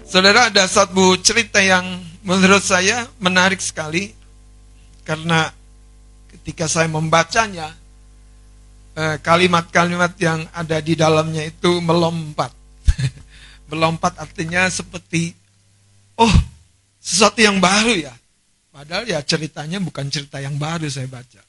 Saudara 0.06 0.46
ada 0.54 0.70
satu 0.70 1.18
cerita 1.18 1.58
yang 1.58 1.82
menurut 2.22 2.62
saya 2.62 3.10
menarik 3.18 3.58
sekali 3.58 4.14
karena 5.02 5.50
ketika 6.30 6.70
saya 6.70 6.86
membacanya 6.86 7.74
eh, 8.94 9.18
kalimat-kalimat 9.18 10.14
yang 10.22 10.46
ada 10.54 10.78
di 10.78 10.94
dalamnya 10.94 11.42
itu 11.50 11.82
melompat. 11.82 12.54
melompat 13.72 14.20
artinya 14.20 14.68
seperti 14.68 15.32
oh, 16.20 16.34
sesuatu 17.00 17.40
yang 17.40 17.56
baru 17.56 17.96
ya. 17.96 18.14
Padahal 18.68 19.08
ya 19.08 19.24
ceritanya 19.24 19.80
bukan 19.80 20.12
cerita 20.12 20.36
yang 20.44 20.60
baru 20.60 20.84
saya 20.92 21.08
baca. 21.08 21.40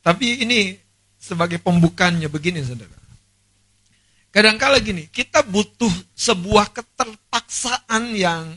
Tapi 0.00 0.42
ini 0.42 0.74
sebagai 1.20 1.60
pembukaannya 1.60 2.26
begini 2.32 2.64
saudara. 2.64 2.96
Kadangkala 4.32 4.80
gini, 4.80 5.12
kita 5.12 5.44
butuh 5.44 5.92
sebuah 6.16 6.72
keterpaksaan 6.72 8.16
yang 8.16 8.48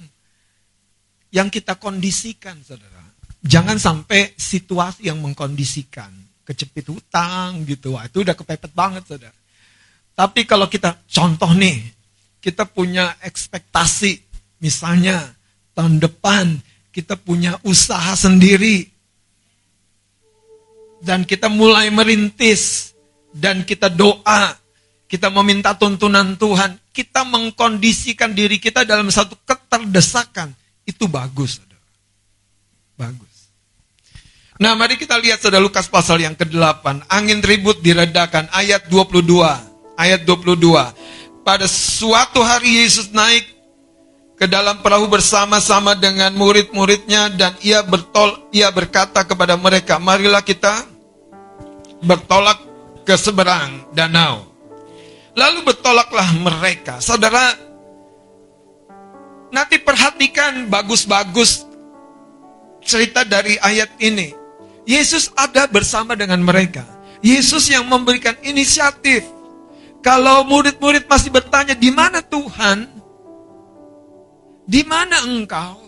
yang 1.35 1.51
kita 1.51 1.75
kondisikan, 1.75 2.55
saudara. 2.63 3.03
Jangan 3.43 3.75
sampai 3.75 4.31
situasi 4.39 5.11
yang 5.11 5.19
mengkondisikan, 5.19 6.09
kecepit 6.47 6.87
hutang 6.87 7.67
gitu, 7.67 7.99
wah 7.99 8.07
itu 8.07 8.23
udah 8.23 8.33
kepepet 8.33 8.71
banget, 8.71 9.03
saudara. 9.03 9.35
Tapi 10.15 10.47
kalau 10.47 10.71
kita 10.71 10.95
contoh 11.11 11.51
nih, 11.51 11.91
kita 12.39 12.63
punya 12.63 13.19
ekspektasi, 13.19 14.23
misalnya 14.63 15.35
tahun 15.75 15.99
depan 15.99 16.55
kita 16.95 17.19
punya 17.19 17.59
usaha 17.67 18.15
sendiri, 18.15 18.87
dan 21.03 21.27
kita 21.27 21.51
mulai 21.51 21.91
merintis, 21.91 22.95
dan 23.35 23.67
kita 23.67 23.91
doa, 23.91 24.55
kita 25.11 25.27
meminta 25.27 25.75
tuntunan 25.75 26.39
Tuhan, 26.39 26.79
kita 26.95 27.27
mengkondisikan 27.27 28.31
diri 28.31 28.55
kita 28.55 28.87
dalam 28.87 29.11
satu 29.11 29.35
keterdesakan, 29.43 30.55
itu 30.87 31.11
bagus. 31.11 31.59
Saudara. 31.59 31.83
Bagus. 32.95 33.35
Nah 34.55 34.71
mari 34.79 34.95
kita 34.95 35.19
lihat 35.19 35.43
saudara 35.43 35.59
Lukas 35.59 35.91
pasal 35.91 36.23
yang 36.23 36.31
ke-8. 36.39 37.11
Angin 37.11 37.43
ribut 37.43 37.83
diredakan. 37.83 38.47
Ayat 38.55 38.87
22. 38.87 39.74
Ayat 39.95 40.27
22. 40.27 41.43
Pada 41.47 41.65
suatu 41.71 42.43
hari 42.43 42.83
Yesus 42.83 43.11
naik 43.15 43.47
ke 44.35 44.43
dalam 44.45 44.83
perahu 44.83 45.07
bersama-sama 45.07 45.95
dengan 45.95 46.35
murid-muridnya 46.35 47.31
dan 47.31 47.55
ia 47.63 47.79
bertol 47.79 48.51
ia 48.51 48.67
berkata 48.71 49.23
kepada 49.23 49.55
mereka, 49.55 49.95
"Marilah 49.95 50.43
kita 50.43 50.83
bertolak 52.03 52.59
ke 53.07 53.15
seberang 53.15 53.87
danau." 53.95 54.43
Lalu 55.35 55.67
bertolaklah 55.67 56.27
mereka. 56.39 57.03
Saudara, 57.03 57.55
nanti 59.51 59.79
perhatikan 59.79 60.67
bagus-bagus 60.71 61.67
cerita 62.83 63.27
dari 63.27 63.59
ayat 63.59 63.91
ini. 63.99 64.31
Yesus 64.87 65.33
ada 65.35 65.67
bersama 65.67 66.15
dengan 66.15 66.39
mereka. 66.39 66.87
Yesus 67.19 67.67
yang 67.67 67.83
memberikan 67.89 68.37
inisiatif. 68.45 69.34
Kalau 70.05 70.45
murid-murid 70.45 71.09
masih 71.09 71.33
bertanya, 71.33 71.73
di 71.73 71.89
mana 71.89 72.21
Tuhan? 72.21 72.85
Di 74.69 74.85
mana 74.85 75.25
engkau? 75.25 75.81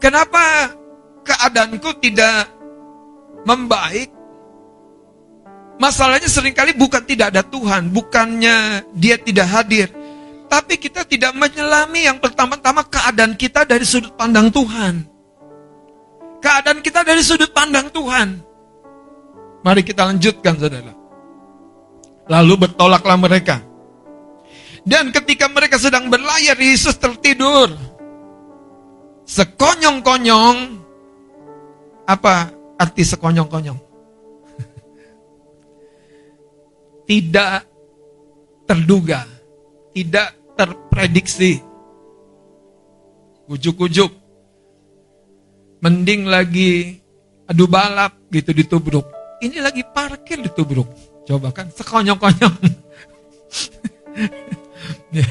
Kenapa 0.00 0.72
keadaanku 1.20 2.00
tidak 2.00 2.48
membaik? 3.44 4.08
Masalahnya 5.76 6.32
sering 6.32 6.56
kali 6.56 6.72
bukan 6.72 7.04
tidak 7.04 7.36
ada 7.36 7.44
Tuhan, 7.44 7.92
bukannya 7.92 8.88
dia 8.96 9.20
tidak 9.20 9.46
hadir. 9.52 9.92
Tapi 10.48 10.80
kita 10.80 11.04
tidak 11.04 11.36
menyelami 11.36 12.08
yang 12.08 12.16
pertama-tama 12.16 12.88
keadaan 12.88 13.36
kita 13.36 13.68
dari 13.68 13.84
sudut 13.84 14.16
pandang 14.16 14.48
Tuhan. 14.48 15.04
Keadaan 16.40 16.80
kita 16.80 17.04
dari 17.04 17.20
sudut 17.20 17.52
pandang 17.52 17.92
Tuhan. 17.92 18.40
Mari 19.60 19.84
kita 19.84 20.08
lanjutkan 20.08 20.56
saudara. 20.56 20.97
Lalu 22.28 22.68
bertolaklah 22.68 23.16
mereka. 23.16 23.64
Dan 24.84 25.12
ketika 25.12 25.48
mereka 25.48 25.80
sedang 25.80 26.12
berlayar, 26.12 26.56
Yesus 26.56 26.96
tertidur. 27.00 27.72
Sekonyong-konyong. 29.24 30.84
Apa 32.08 32.48
arti 32.80 33.04
sekonyong-konyong? 33.04 33.76
tidak 37.08 37.68
terduga, 38.64 39.28
tidak 39.92 40.32
terprediksi. 40.56 41.60
Ujuk-ujuk. 43.48 44.12
Mending 45.80 46.28
lagi 46.28 47.00
adu 47.48 47.64
balap 47.64 48.12
gitu 48.28 48.52
ditubruk. 48.52 49.08
Ini 49.40 49.64
lagi 49.64 49.80
parkir 49.84 50.44
ditubruk. 50.44 51.07
Coba 51.28 51.52
kan 51.52 51.68
sekonyong-konyong. 51.68 52.56
ya, 55.20 55.28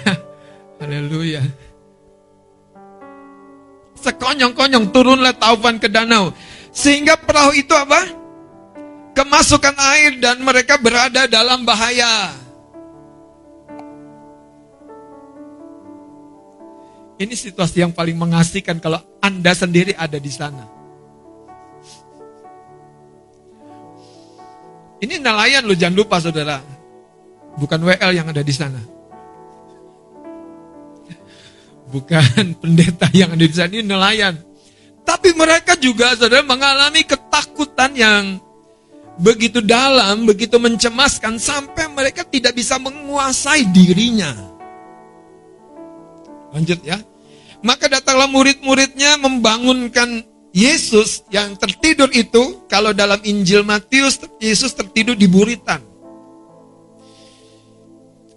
haleluya. 0.77 1.41
Sekonyong-konyong 3.97 4.93
turunlah 4.93 5.33
taufan 5.33 5.81
ke 5.81 5.89
danau. 5.89 6.29
Sehingga 6.69 7.17
perahu 7.17 7.57
itu 7.57 7.73
apa? 7.73 8.27
kemasukan 9.17 9.73
air 9.97 10.21
dan 10.21 10.37
mereka 10.45 10.77
berada 10.77 11.25
dalam 11.25 11.65
bahaya. 11.65 12.37
Ini 17.17 17.33
situasi 17.33 17.81
yang 17.81 17.89
paling 17.89 18.13
mengasihkan 18.13 18.77
kalau 18.77 19.01
Anda 19.17 19.57
sendiri 19.57 19.97
ada 19.97 20.21
di 20.21 20.29
sana. 20.29 20.76
Ini 24.97 25.21
nelayan 25.21 25.63
loh, 25.65 25.77
jangan 25.77 25.95
lupa 25.97 26.17
saudara. 26.17 26.57
Bukan 27.57 27.79
WL 27.81 28.11
yang 28.13 28.27
ada 28.29 28.41
di 28.41 28.53
sana. 28.53 28.81
Bukan 31.89 32.45
pendeta 32.61 33.07
yang 33.13 33.33
ada 33.33 33.45
di 33.45 33.53
sana, 33.53 33.71
ini 33.73 33.85
nelayan. 33.85 34.35
Tapi 35.05 35.31
mereka 35.37 35.77
juga 35.79 36.17
saudara 36.17 36.43
mengalami 36.43 37.05
ketakutan 37.05 37.93
yang 37.95 38.23
begitu 39.17 39.61
dalam, 39.61 40.25
begitu 40.25 40.61
mencemaskan 40.61 41.41
sampai 41.41 41.89
mereka 41.89 42.25
tidak 42.25 42.57
bisa 42.57 42.77
menguasai 42.77 43.65
dirinya. 43.69 44.33
Lanjut 46.53 46.81
ya. 46.85 46.97
Maka 47.65 47.89
datanglah 47.89 48.29
murid-muridnya 48.29 49.17
membangunkan 49.17 50.25
Yesus 50.55 51.27
yang 51.29 51.53
tertidur 51.59 52.09
itu, 52.15 52.65
kalau 52.65 52.95
dalam 52.95 53.19
Injil 53.27 53.61
Matius, 53.61 54.17
Yesus 54.41 54.73
tertidur 54.73 55.13
di 55.13 55.27
buritan. 55.29 55.83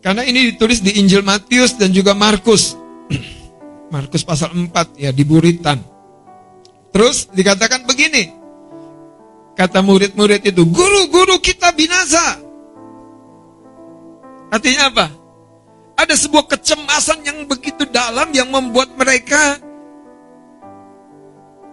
Karena 0.00 0.24
ini 0.24 0.52
ditulis 0.52 0.80
di 0.80 0.96
Injil 0.96 1.20
Matius 1.20 1.76
dan 1.76 1.92
juga 1.92 2.16
Markus. 2.16 2.76
Markus 3.94 4.24
pasal 4.24 4.52
4 4.52 5.00
ya 5.00 5.11
di 5.12 5.24
buritan. 5.24 5.80
Terus 6.90 7.30
dikatakan 7.30 7.86
begini, 7.86 8.40
Kata 9.61 9.84
murid-murid 9.84 10.40
itu, 10.48 10.64
guru-guru 10.64 11.36
kita 11.36 11.68
binasa. 11.76 12.40
Artinya 14.48 14.88
apa? 14.88 15.06
Ada 16.00 16.16
sebuah 16.16 16.48
kecemasan 16.48 17.28
yang 17.28 17.44
begitu 17.44 17.84
dalam 17.84 18.32
yang 18.32 18.48
membuat 18.48 18.96
mereka 18.96 19.61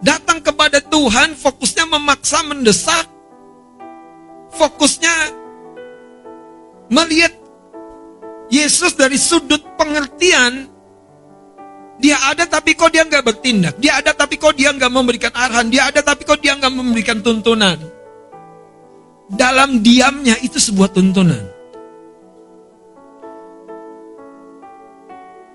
datang 0.02 0.38
kepada 0.42 0.78
Tuhan, 0.82 1.34
fokusnya 1.34 1.84
memaksa 1.86 2.42
mendesak, 2.46 3.06
fokusnya 4.54 5.14
melihat 6.88 7.34
Yesus 8.48 8.96
dari 8.96 9.20
sudut 9.20 9.60
pengertian 9.76 10.78
dia 11.98 12.14
ada 12.30 12.46
tapi 12.46 12.78
kok 12.78 12.94
dia 12.94 13.02
nggak 13.02 13.26
bertindak. 13.26 13.74
Dia 13.82 13.98
ada 13.98 14.14
tapi 14.14 14.38
kok 14.38 14.54
dia 14.54 14.70
nggak 14.70 14.92
memberikan 14.94 15.34
arahan. 15.34 15.66
Dia 15.66 15.90
ada 15.90 15.98
tapi 15.98 16.22
kok 16.22 16.38
dia 16.38 16.54
nggak 16.54 16.70
memberikan 16.70 17.18
tuntunan. 17.18 17.74
Dalam 19.28 19.82
diamnya 19.82 20.38
itu 20.38 20.62
sebuah 20.62 20.94
tuntunan. 20.94 21.42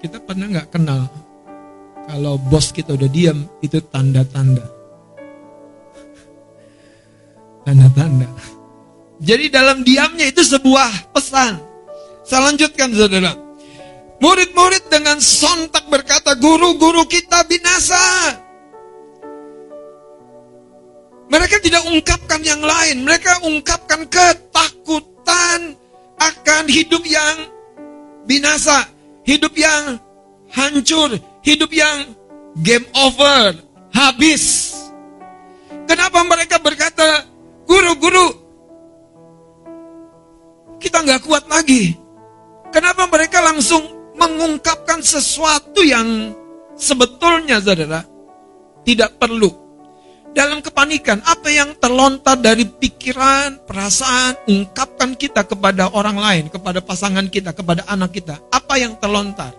Kita 0.04 0.20
pernah 0.20 0.52
nggak 0.52 0.68
kenal 0.68 1.08
kalau 2.08 2.36
bos 2.38 2.72
kita 2.76 2.96
udah 2.96 3.10
diam 3.10 3.48
itu 3.64 3.80
tanda-tanda. 3.88 4.66
Tanda-tanda. 7.64 8.28
Jadi 9.24 9.48
dalam 9.48 9.88
diamnya 9.88 10.28
itu 10.28 10.44
sebuah 10.44 11.16
pesan. 11.16 11.56
Saya 12.28 12.52
lanjutkan 12.52 12.92
saudara. 12.92 13.32
Murid-murid 14.20 14.88
dengan 14.88 15.20
sontak 15.20 15.84
berkata, 15.92 16.36
guru-guru 16.40 17.04
kita 17.08 17.44
binasa. 17.44 18.00
Mereka 21.28 21.60
tidak 21.60 21.84
ungkapkan 21.88 22.40
yang 22.44 22.64
lain, 22.64 23.04
mereka 23.04 23.44
ungkapkan 23.44 24.08
ketakutan 24.08 25.76
akan 26.20 26.64
hidup 26.72 27.04
yang 27.04 27.52
binasa, 28.24 28.88
hidup 29.28 29.52
yang 29.60 30.00
hancur, 30.54 31.20
hidup 31.44 31.70
yang 31.70 32.16
game 32.58 32.88
over, 32.96 33.60
habis. 33.92 34.74
Kenapa 35.86 36.24
mereka 36.24 36.58
berkata, 36.64 37.28
guru-guru, 37.68 38.28
kita 40.80 41.04
nggak 41.04 41.22
kuat 41.28 41.46
lagi. 41.52 42.00
Kenapa 42.72 43.06
mereka 43.06 43.44
langsung 43.44 43.84
mengungkapkan 44.18 45.04
sesuatu 45.04 45.84
yang 45.86 46.34
sebetulnya 46.80 47.62
saudara 47.62 48.02
tidak 48.84 49.16
perlu. 49.20 49.52
Dalam 50.34 50.66
kepanikan, 50.66 51.22
apa 51.30 51.46
yang 51.54 51.78
terlontar 51.78 52.42
dari 52.42 52.66
pikiran, 52.66 53.70
perasaan, 53.70 54.50
ungkapkan 54.50 55.14
kita 55.14 55.46
kepada 55.46 55.94
orang 55.94 56.18
lain, 56.18 56.46
kepada 56.50 56.82
pasangan 56.82 57.30
kita, 57.30 57.54
kepada 57.54 57.86
anak 57.86 58.18
kita. 58.18 58.42
Apa 58.50 58.82
yang 58.82 58.98
terlontar? 58.98 59.54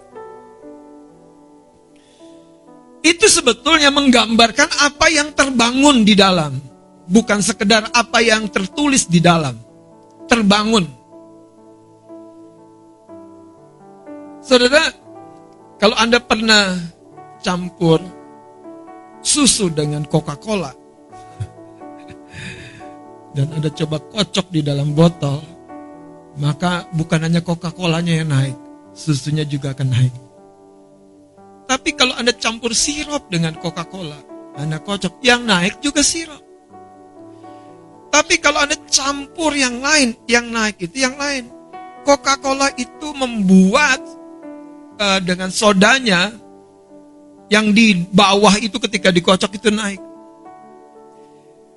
Itu 3.05 3.29
sebetulnya 3.29 3.93
menggambarkan 3.93 4.81
apa 4.81 5.13
yang 5.13 5.37
terbangun 5.37 6.09
di 6.09 6.17
dalam. 6.17 6.57
Bukan 7.05 7.45
sekedar 7.45 7.93
apa 7.93 8.25
yang 8.25 8.49
tertulis 8.49 9.05
di 9.05 9.21
dalam. 9.21 9.61
Terbangun 10.25 11.05
Saudara, 14.45 14.93
kalau 15.81 15.97
Anda 15.97 16.21
pernah 16.21 16.77
campur 17.41 17.97
susu 19.25 19.73
dengan 19.73 20.05
Coca-Cola 20.05 20.69
dan 23.41 23.49
Anda 23.57 23.73
coba 23.73 24.05
kocok 24.05 24.53
di 24.53 24.61
dalam 24.61 24.93
botol, 24.93 25.41
maka 26.37 26.85
bukan 26.93 27.25
hanya 27.25 27.41
Coca-Colanya 27.41 28.21
yang 28.21 28.29
naik, 28.29 28.57
susunya 28.93 29.49
juga 29.49 29.73
akan 29.73 29.89
naik. 29.89 30.24
Tapi 31.65 31.97
kalau 31.97 32.13
Anda 32.17 32.37
campur 32.37 32.77
sirup 32.77 33.33
dengan 33.33 33.57
Coca-Cola, 33.57 34.21
Anda 34.61 34.79
kocok, 34.81 35.25
yang 35.25 35.49
naik 35.49 35.81
juga 35.81 36.05
sirup. 36.05 36.41
Tapi 38.13 38.39
kalau 38.39 38.63
Anda 38.63 38.77
campur 38.87 39.57
yang 39.57 39.81
lain, 39.81 40.15
yang 40.29 40.53
naik 40.53 40.79
itu 40.85 41.03
yang 41.03 41.17
lain. 41.17 41.49
Coca-Cola 42.05 42.69
itu 42.77 43.09
membuat 43.17 43.99
uh, 45.01 45.19
dengan 45.25 45.49
sodanya 45.49 46.31
yang 47.49 47.73
di 47.73 47.97
bawah 48.13 48.61
itu 48.61 48.77
ketika 48.77 49.09
dikocok 49.09 49.57
itu 49.57 49.73
naik. 49.73 50.01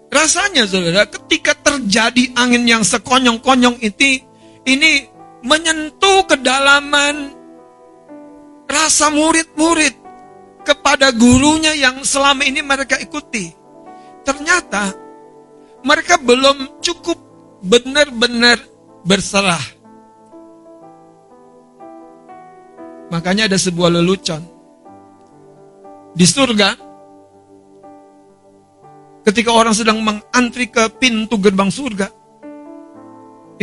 Rasanya 0.08 0.64
saudara, 0.68 1.04
ketika 1.08 1.52
terjadi 1.56 2.32
angin 2.36 2.64
yang 2.64 2.84
sekonyong-konyong 2.84 3.80
itu, 3.84 4.24
ini 4.64 5.08
menyentuh 5.44 6.24
kedalaman 6.28 7.37
rasa 8.68 9.10
murid-murid 9.10 9.96
kepada 10.68 11.16
gurunya 11.16 11.72
yang 11.74 12.04
selama 12.04 12.44
ini 12.44 12.60
mereka 12.60 13.00
ikuti. 13.00 13.56
Ternyata 14.28 14.92
mereka 15.88 16.20
belum 16.20 16.84
cukup 16.84 17.16
benar-benar 17.64 18.60
berserah. 19.08 19.64
Makanya 23.08 23.48
ada 23.48 23.56
sebuah 23.56 23.88
lelucon. 23.88 24.44
Di 26.12 26.28
surga, 26.28 26.76
ketika 29.24 29.56
orang 29.56 29.72
sedang 29.72 30.04
mengantri 30.04 30.68
ke 30.68 30.92
pintu 31.00 31.40
gerbang 31.40 31.72
surga, 31.72 32.12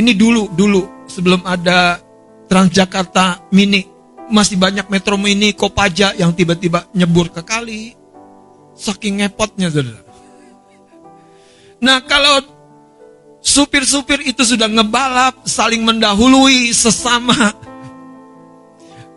ini 0.01 0.17
dulu, 0.17 0.49
dulu, 0.49 1.05
sebelum 1.05 1.45
ada 1.45 2.01
Transjakarta 2.49 3.53
Mini, 3.53 3.93
masih 4.33 4.57
banyak 4.57 4.87
Metro 4.89 5.16
Mini, 5.20 5.53
Kopaja 5.53 6.16
yang 6.16 6.33
tiba-tiba 6.33 6.89
nyebur 6.97 7.29
ke 7.33 7.45
kali. 7.45 7.97
Saking 8.75 9.22
ngepotnya, 9.22 9.70
saudara. 9.70 10.03
Nah, 11.85 12.01
kalau 12.05 12.43
supir-supir 13.45 14.25
itu 14.25 14.43
sudah 14.43 14.66
ngebalap, 14.66 15.45
saling 15.45 15.85
mendahului 15.85 16.72
sesama, 16.72 17.53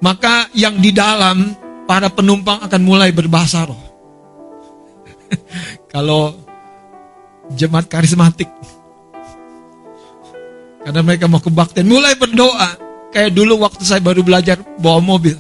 maka 0.04 0.52
yang 0.54 0.78
di 0.78 0.92
dalam 0.92 1.56
para 1.88 2.12
penumpang 2.12 2.60
akan 2.62 2.82
mulai 2.84 3.10
berbahasa 3.16 3.66
roh. 3.66 3.84
Kalau 5.94 6.36
jemaat 7.56 7.88
karismatik 7.88 8.52
karena 10.84 11.04
mereka 11.04 11.28
mau 11.32 11.40
kebaktian 11.40 11.88
mulai 11.88 12.16
berdoa 12.16 12.87
kayak 13.18 13.34
dulu 13.34 13.66
waktu 13.66 13.82
saya 13.82 13.98
baru 13.98 14.22
belajar 14.22 14.62
bawa 14.78 15.02
mobil 15.02 15.34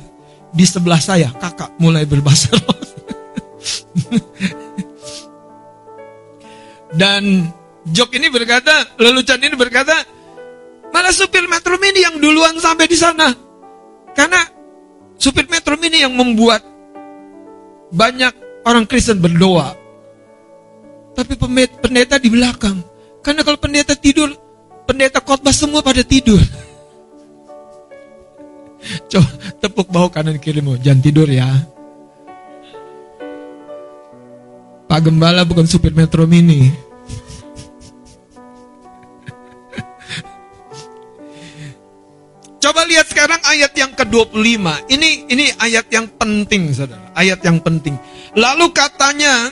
di 0.49 0.65
sebelah 0.65 0.97
saya 0.97 1.29
kakak 1.37 1.69
mulai 1.77 2.09
berbahasa 2.09 2.57
dan 6.99 7.53
Jok 7.87 8.17
ini 8.17 8.33
berkata 8.33 8.97
lelucon 8.97 9.37
ini 9.45 9.53
berkata 9.53 9.93
malah 10.89 11.13
supir 11.13 11.45
Metro 11.45 11.77
Mini 11.77 12.01
yang 12.01 12.17
duluan 12.17 12.57
sampai 12.57 12.89
di 12.89 12.97
sana 12.97 13.29
karena 14.17 14.41
supir 15.21 15.45
metro 15.45 15.77
mini 15.77 16.01
yang 16.01 16.17
membuat 16.17 16.65
banyak 17.93 18.33
orang 18.65 18.89
Kristen 18.89 19.21
berdoa. 19.21 19.77
Tapi 21.13 21.33
pendeta 21.81 22.17
di 22.17 22.29
belakang. 22.29 22.81
Karena 23.25 23.41
kalau 23.41 23.57
pendeta 23.57 23.97
tidur, 23.97 24.33
pendeta 24.85 25.21
khotbah 25.21 25.53
semua 25.53 25.81
pada 25.81 26.01
tidur. 26.01 26.37
Coba 29.11 29.29
tepuk 29.59 29.87
bawah 29.91 30.09
kanan 30.11 30.39
kirimu, 30.39 30.77
jangan 30.79 31.01
tidur 31.03 31.27
ya. 31.29 31.47
Pak 34.87 35.03
Gembala 35.03 35.43
bukan 35.43 35.67
supir 35.67 35.91
metro 35.91 36.23
mini. 36.23 36.71
Coba 42.63 42.87
lihat 42.87 43.11
sekarang 43.11 43.43
ayat 43.43 43.75
yang 43.75 43.91
ke-25. 43.91 44.87
Ini 44.87 45.27
ini 45.27 45.51
ayat 45.59 45.91
yang 45.91 46.07
penting, 46.15 46.71
Saudara. 46.71 47.11
Ayat 47.11 47.43
yang 47.43 47.59
penting. 47.59 47.99
Lalu 48.31 48.71
katanya 48.71 49.51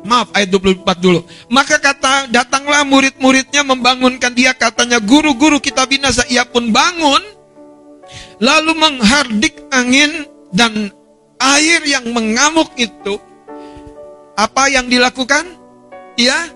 Maaf, 0.00 0.32
ayat 0.32 0.48
24 0.48 0.96
dulu. 0.96 1.20
Maka 1.52 1.76
kata, 1.76 2.32
datanglah 2.32 2.88
murid-muridnya 2.88 3.60
membangunkan 3.60 4.32
dia. 4.32 4.56
Katanya, 4.56 4.96
guru-guru 4.96 5.60
kita 5.60 5.84
binasa. 5.84 6.24
Ia 6.32 6.48
pun 6.48 6.72
bangun. 6.72 7.20
Lalu 8.40 8.72
menghardik 8.74 9.54
angin 9.70 10.26
dan 10.50 10.90
air 11.40 11.80
yang 11.84 12.08
mengamuk 12.10 12.72
itu. 12.76 13.16
Apa 14.36 14.72
yang 14.72 14.88
dilakukan? 14.88 15.44
Ia 16.16 16.52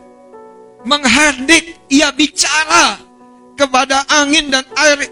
menghardik, 0.84 1.76
ia 1.88 2.12
bicara 2.12 3.00
kepada 3.56 4.04
angin 4.10 4.52
dan 4.52 4.64
air 4.76 5.08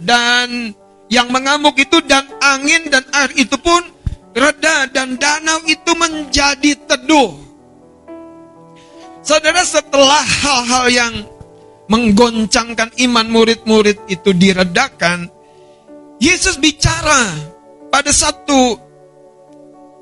dan 0.00 0.72
yang 1.08 1.28
mengamuk 1.30 1.76
itu 1.78 2.02
dan 2.04 2.26
angin 2.42 2.88
dan 2.90 3.04
air 3.14 3.30
itu 3.36 3.56
pun 3.56 3.80
reda 4.36 4.90
dan 4.90 5.16
danau 5.16 5.64
itu 5.64 5.92
menjadi 5.96 6.76
teduh. 6.84 7.36
Saudara 9.26 9.64
setelah 9.66 10.22
hal-hal 10.22 10.86
yang 10.92 11.14
menggoncangkan 11.86 12.94
iman 13.06 13.26
murid-murid 13.30 14.10
itu 14.10 14.34
diredakan, 14.34 15.30
Yesus 16.18 16.58
bicara 16.58 17.30
pada 17.92 18.10
satu 18.10 18.80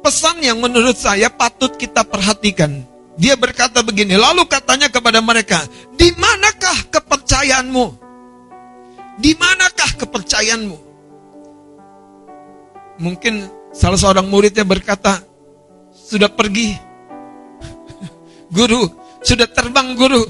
pesan 0.01 0.41
yang 0.45 0.61
menurut 0.61 0.97
saya 0.97 1.29
patut 1.33 1.75
kita 1.77 2.05
perhatikan. 2.05 2.85
Dia 3.15 3.39
berkata 3.39 3.79
begini, 3.87 4.19
lalu 4.19 4.43
katanya 4.51 4.91
kepada 4.91 5.23
mereka, 5.23 5.63
di 5.95 6.11
manakah 6.19 6.91
kepercayaanmu? 6.91 7.87
Di 9.23 9.31
manakah 9.39 9.91
kepercayaanmu? 10.03 10.77
Mungkin 12.99 13.35
salah 13.71 13.99
seorang 13.99 14.27
muridnya 14.27 14.67
berkata, 14.67 15.23
sudah 15.95 16.27
pergi. 16.27 16.75
Guru, 18.57 18.83
sudah 19.23 19.47
terbang 19.47 19.95
guru. 19.95 20.23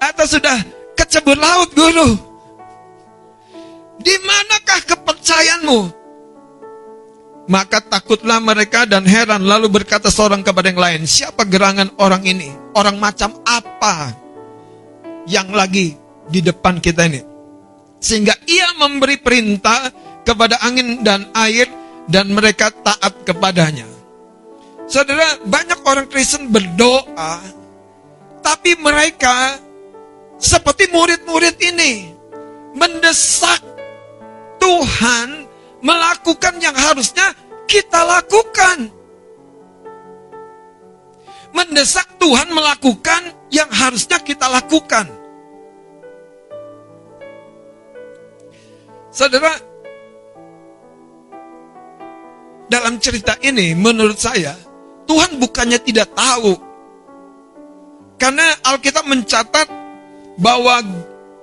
Atau 0.00 0.24
sudah 0.24 0.56
kecebur 1.00 1.36
laut 1.40 1.72
guru. 1.72 2.12
Di 4.00 4.14
manakah 4.20 4.80
kepercayaanmu? 4.84 5.80
Maka 7.50 7.82
takutlah 7.82 8.38
mereka 8.38 8.86
dan 8.86 9.02
heran 9.08 9.42
lalu 9.42 9.82
berkata 9.82 10.12
seorang 10.12 10.44
kepada 10.44 10.70
yang 10.70 10.78
lain, 10.80 11.00
siapa 11.08 11.42
gerangan 11.48 11.90
orang 11.98 12.22
ini? 12.22 12.52
Orang 12.76 13.02
macam 13.02 13.34
apa 13.42 14.14
yang 15.26 15.50
lagi 15.50 15.98
di 16.30 16.40
depan 16.44 16.78
kita 16.78 17.10
ini? 17.10 17.20
Sehingga 18.00 18.38
ia 18.46 18.70
memberi 18.78 19.18
perintah 19.18 19.90
kepada 20.22 20.62
angin 20.62 21.02
dan 21.02 21.26
air 21.34 21.66
dan 22.06 22.30
mereka 22.30 22.70
taat 22.70 23.26
kepadanya. 23.26 23.88
Saudara, 24.86 25.38
banyak 25.42 25.80
orang 25.84 26.06
Kristen 26.06 26.50
berdoa, 26.54 27.42
tapi 28.40 28.78
mereka 28.78 29.58
seperti 30.40 30.88
murid-murid 30.88 31.60
ini 31.60 32.16
mendesak 32.72 33.60
Tuhan 34.56 35.44
melakukan 35.84 36.56
yang 36.58 36.72
harusnya 36.72 37.36
kita 37.68 38.00
lakukan. 38.02 38.88
Mendesak 41.50 42.16
Tuhan 42.16 42.48
melakukan 42.50 43.22
yang 43.52 43.68
harusnya 43.68 44.22
kita 44.22 44.48
lakukan. 44.48 45.06
Saudara, 49.10 49.50
dalam 52.70 53.02
cerita 53.02 53.34
ini 53.42 53.74
menurut 53.74 54.14
saya 54.14 54.54
Tuhan 55.10 55.42
bukannya 55.42 55.82
tidak 55.82 56.14
tahu. 56.14 56.54
Karena 58.14 58.46
Alkitab 58.62 59.10
mencatat 59.10 59.79
bahwa 60.40 60.80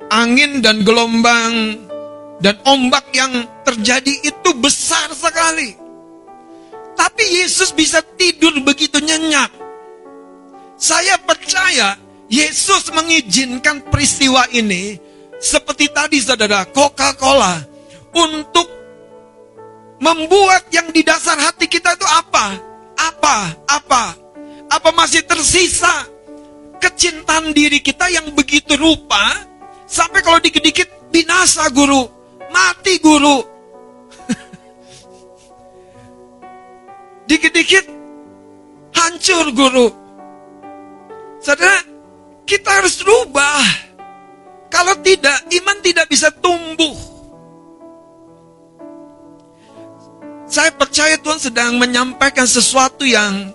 angin 0.10 0.60
dan 0.60 0.82
gelombang 0.82 1.78
dan 2.42 2.58
ombak 2.66 3.06
yang 3.14 3.46
terjadi 3.62 4.14
itu 4.26 4.50
besar 4.58 5.14
sekali. 5.14 5.78
Tapi 6.98 7.24
Yesus 7.46 7.72
bisa 7.78 8.02
tidur 8.18 8.58
begitu 8.66 8.98
nyenyak. 8.98 9.54
Saya 10.78 11.18
percaya 11.22 11.98
Yesus 12.30 12.90
mengizinkan 12.94 13.86
peristiwa 13.86 14.50
ini 14.50 14.98
seperti 15.38 15.94
tadi 15.94 16.18
saudara 16.22 16.66
Coca-Cola 16.70 17.62
untuk 18.18 18.66
membuat 20.02 20.70
yang 20.74 20.90
di 20.94 21.02
dasar 21.02 21.38
hati 21.38 21.70
kita 21.70 21.94
itu 21.94 22.06
apa? 22.06 22.58
Apa? 22.98 23.38
Apa? 23.66 24.04
Apa 24.68 24.90
masih 24.94 25.26
tersisa 25.26 26.17
kecintaan 26.78 27.54
diri 27.54 27.82
kita 27.82 28.10
yang 28.10 28.34
begitu 28.34 28.78
rupa 28.78 29.46
sampai 29.86 30.22
kalau 30.22 30.42
dikit-dikit 30.42 31.12
binasa 31.12 31.70
guru 31.74 32.18
Mati 32.48 32.96
guru. 33.04 33.44
Dikit-dikit 37.30 37.86
hancur 38.96 39.52
guru. 39.52 39.88
Saudara, 41.44 41.84
kita 42.48 42.70
harus 42.82 43.04
rubah. 43.04 43.64
Kalau 44.68 45.00
tidak, 45.00 45.48
iman 45.64 45.78
tidak 45.84 46.08
bisa 46.12 46.32
tumbuh. 46.32 46.96
Saya 50.48 50.72
percaya 50.72 51.20
Tuhan 51.20 51.44
sedang 51.44 51.76
menyampaikan 51.76 52.48
sesuatu 52.48 53.04
yang 53.04 53.52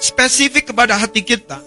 spesifik 0.00 0.72
kepada 0.72 0.96
hati 0.96 1.24
kita. 1.24 1.60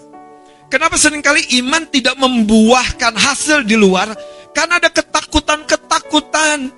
Kenapa 0.69 1.01
sering 1.01 1.25
kali 1.25 1.41
iman 1.65 1.89
tidak 1.89 2.13
membuahkan 2.21 3.17
hasil 3.17 3.65
di 3.65 3.73
luar? 3.73 4.13
Karena 4.53 4.77
ada 4.77 4.93
ketakutan-ketakutan 4.93 6.69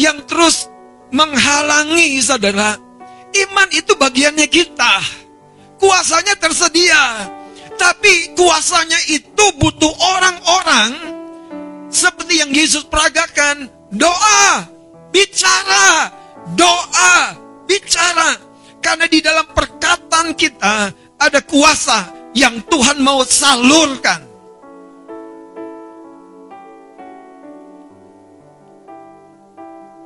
yang 0.00 0.24
terus 0.24 0.72
menghalangi 1.12 2.16
saudara. 2.24 2.80
Iman 3.28 3.68
itu 3.76 3.92
bagiannya 4.00 4.48
kita. 4.48 4.94
Kuasanya 5.76 6.40
tersedia. 6.40 7.28
Tapi 7.76 8.32
kuasanya 8.34 8.98
itu 9.12 9.44
butuh 9.60 9.92
orang-orang 9.92 10.90
seperti 11.92 12.40
yang 12.40 12.50
Yesus 12.50 12.88
peragakan. 12.88 13.68
Doa, 13.92 14.64
bicara, 15.12 16.12
doa, 16.56 17.36
bicara. 17.68 18.47
Karena 18.88 19.04
di 19.04 19.20
dalam 19.20 19.44
perkataan 19.52 20.32
kita 20.32 20.74
ada 21.20 21.44
kuasa 21.44 22.32
yang 22.32 22.56
Tuhan 22.64 23.04
mau 23.04 23.20
salurkan. 23.20 24.24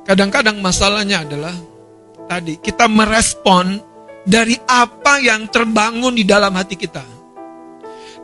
Kadang-kadang 0.03 0.59
masalahnya 0.59 1.23
adalah 1.23 1.55
tadi 2.27 2.59
kita 2.59 2.91
merespon 2.91 3.79
dari 4.27 4.59
apa 4.67 5.15
yang 5.23 5.47
terbangun 5.47 6.19
di 6.19 6.27
dalam 6.27 6.51
hati 6.51 6.75
kita. 6.75 7.07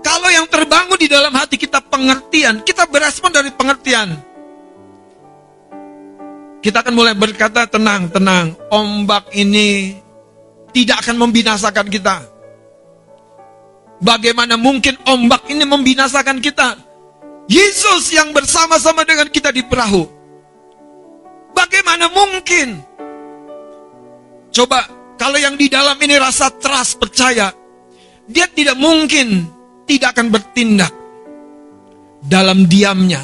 Kalau 0.03 0.27
yang 0.27 0.43
terbangun 0.51 0.99
di 0.99 1.07
dalam 1.07 1.31
hati 1.39 1.55
kita 1.55 1.79
pengertian, 1.87 2.67
kita 2.67 2.83
berespon 2.91 3.31
dari 3.31 3.47
pengertian. 3.55 4.11
Kita 6.59 6.83
akan 6.83 6.91
mulai 6.91 7.15
berkata 7.15 7.63
tenang, 7.63 8.11
tenang, 8.11 8.59
ombak 8.67 9.31
ini 9.31 9.95
tidak 10.71 11.05
akan 11.05 11.15
membinasakan 11.17 11.87
kita. 11.89 12.23
Bagaimana 13.99 14.55
mungkin 14.55 14.95
ombak 15.03 15.49
ini 15.51 15.67
membinasakan 15.67 16.39
kita? 16.39 16.79
Yesus 17.49 18.13
yang 18.15 18.31
bersama-sama 18.31 19.03
dengan 19.03 19.27
kita 19.27 19.49
di 19.49 19.65
perahu 19.65 20.19
Bagaimana 21.59 22.07
mungkin? 22.07 22.79
Coba, 24.55 24.79
kalau 25.19 25.35
yang 25.35 25.59
di 25.59 25.67
dalam 25.67 25.99
ini 25.99 26.15
rasa 26.15 26.47
trust, 26.55 26.95
percaya, 26.95 27.51
dia 28.25 28.47
tidak 28.47 28.79
mungkin 28.79 29.43
tidak 29.83 30.15
akan 30.15 30.31
bertindak. 30.31 30.93
Dalam 32.23 32.67
diamnya, 32.67 33.21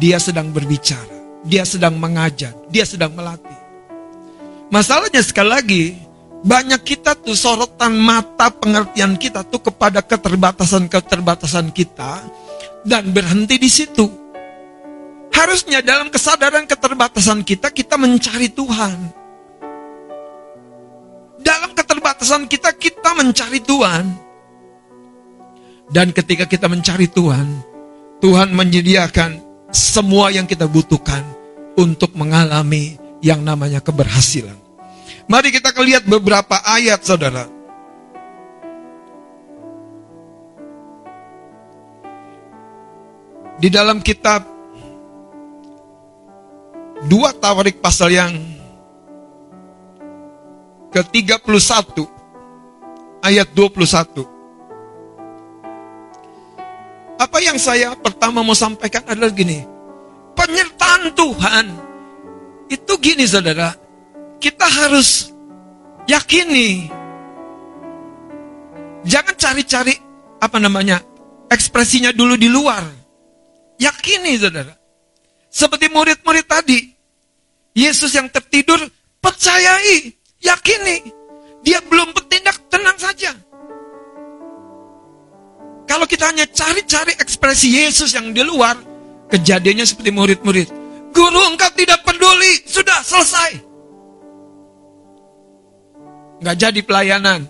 dia 0.00 0.16
sedang 0.16 0.52
berbicara, 0.52 1.44
dia 1.44 1.64
sedang 1.68 1.96
mengajar, 2.00 2.56
dia 2.72 2.84
sedang 2.88 3.12
melatih. 3.12 3.56
Masalahnya 4.68 5.20
sekali 5.24 5.48
lagi, 5.48 5.84
banyak 6.46 6.82
kita 6.86 7.18
tuh 7.18 7.34
sorotan 7.34 7.98
mata 7.98 8.50
pengertian 8.54 9.18
kita 9.18 9.42
tuh 9.42 9.58
kepada 9.58 9.98
keterbatasan-keterbatasan 10.06 11.74
kita 11.74 12.22
dan 12.86 13.10
berhenti 13.10 13.58
di 13.58 13.70
situ. 13.70 14.06
Harusnya 15.34 15.82
dalam 15.82 16.10
kesadaran 16.10 16.66
keterbatasan 16.66 17.42
kita, 17.46 17.70
kita 17.70 17.94
mencari 17.98 18.50
Tuhan. 18.50 18.96
Dalam 21.38 21.70
keterbatasan 21.74 22.50
kita, 22.50 22.74
kita 22.74 23.14
mencari 23.14 23.62
Tuhan. 23.62 24.04
Dan 25.88 26.12
ketika 26.12 26.44
kita 26.44 26.66
mencari 26.68 27.06
Tuhan, 27.08 27.64
Tuhan 28.18 28.50
menyediakan 28.50 29.40
semua 29.70 30.34
yang 30.34 30.44
kita 30.44 30.66
butuhkan 30.66 31.22
untuk 31.78 32.12
mengalami 32.18 32.98
yang 33.22 33.40
namanya 33.40 33.78
keberhasilan. 33.78 34.67
Mari 35.28 35.52
kita 35.52 35.76
lihat 35.76 36.08
beberapa 36.08 36.56
ayat 36.64 37.04
saudara. 37.04 37.44
Di 43.60 43.68
dalam 43.68 44.00
kitab 44.00 44.40
Dua 47.04 47.30
Tawarik 47.36 47.78
pasal 47.84 48.10
yang 48.16 48.32
ke-31 50.96 52.08
ayat 53.20 53.48
21. 53.52 54.24
Apa 57.18 57.38
yang 57.44 57.60
saya 57.60 57.92
pertama 58.00 58.40
mau 58.40 58.56
sampaikan 58.56 59.04
adalah 59.04 59.28
gini. 59.28 59.60
Penyertaan 60.32 61.12
Tuhan 61.12 61.66
itu 62.72 62.92
gini 62.96 63.28
saudara. 63.28 63.87
Kita 64.38 64.66
harus 64.66 65.34
yakini. 66.06 66.86
Jangan 69.02 69.34
cari-cari 69.34 69.94
apa 70.38 70.58
namanya 70.62 71.02
ekspresinya 71.50 72.14
dulu 72.14 72.38
di 72.38 72.46
luar. 72.46 72.86
Yakini 73.78 74.38
saudara. 74.38 74.74
Seperti 75.48 75.90
murid-murid 75.90 76.46
tadi. 76.46 76.78
Yesus 77.78 78.10
yang 78.14 78.26
tertidur, 78.30 78.78
percayai, 79.22 80.10
yakini. 80.42 81.14
Dia 81.62 81.78
belum 81.86 82.10
bertindak, 82.10 82.58
tenang 82.70 82.98
saja. 82.98 83.30
Kalau 85.88 86.04
kita 86.04 86.28
hanya 86.28 86.44
cari-cari 86.50 87.16
ekspresi 87.16 87.80
Yesus 87.80 88.12
yang 88.12 88.34
di 88.34 88.42
luar, 88.44 88.76
kejadiannya 89.30 89.86
seperti 89.88 90.10
murid-murid. 90.12 90.68
Guru 91.14 91.40
engkau 91.48 91.70
tidak 91.72 92.04
peduli, 92.04 92.60
sudah 92.68 93.00
selesai. 93.00 93.62
Nggak 96.38 96.56
jadi 96.56 96.80
pelayanan. 96.86 97.40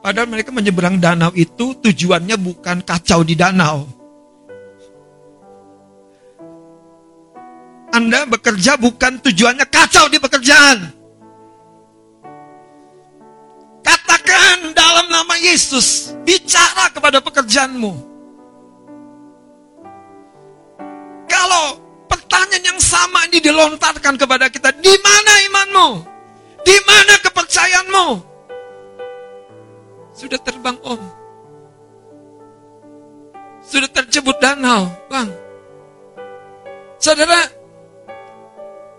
Padahal 0.00 0.30
mereka 0.30 0.54
menyeberang 0.54 1.02
danau 1.02 1.34
itu 1.34 1.74
tujuannya 1.82 2.38
bukan 2.38 2.78
kacau 2.86 3.26
di 3.26 3.34
danau. 3.34 3.84
Anda 7.90 8.22
bekerja 8.28 8.78
bukan 8.78 9.18
tujuannya 9.18 9.66
kacau 9.66 10.06
di 10.06 10.22
pekerjaan. 10.22 10.78
Katakan 13.82 14.76
dalam 14.76 15.10
nama 15.10 15.34
Yesus, 15.42 16.14
bicara 16.22 16.92
kepada 16.94 17.18
pekerjaanmu. 17.18 17.92
Kalau 21.26 21.64
pertanyaan 22.06 22.76
yang 22.76 22.80
sama 22.82 23.26
ini 23.26 23.42
dilontarkan 23.42 24.14
kepada 24.14 24.52
kita, 24.54 24.70
di 24.76 24.94
mana 25.02 25.32
imanmu? 25.50 26.15
Di 26.66 26.76
mana 26.82 27.14
kepercayaanmu? 27.22 28.08
Sudah 30.18 30.40
terbang 30.42 30.74
om. 30.82 30.98
Sudah 33.62 33.86
terjebut 33.86 34.34
danau, 34.42 34.90
bang. 35.06 35.30
Saudara, 36.98 37.38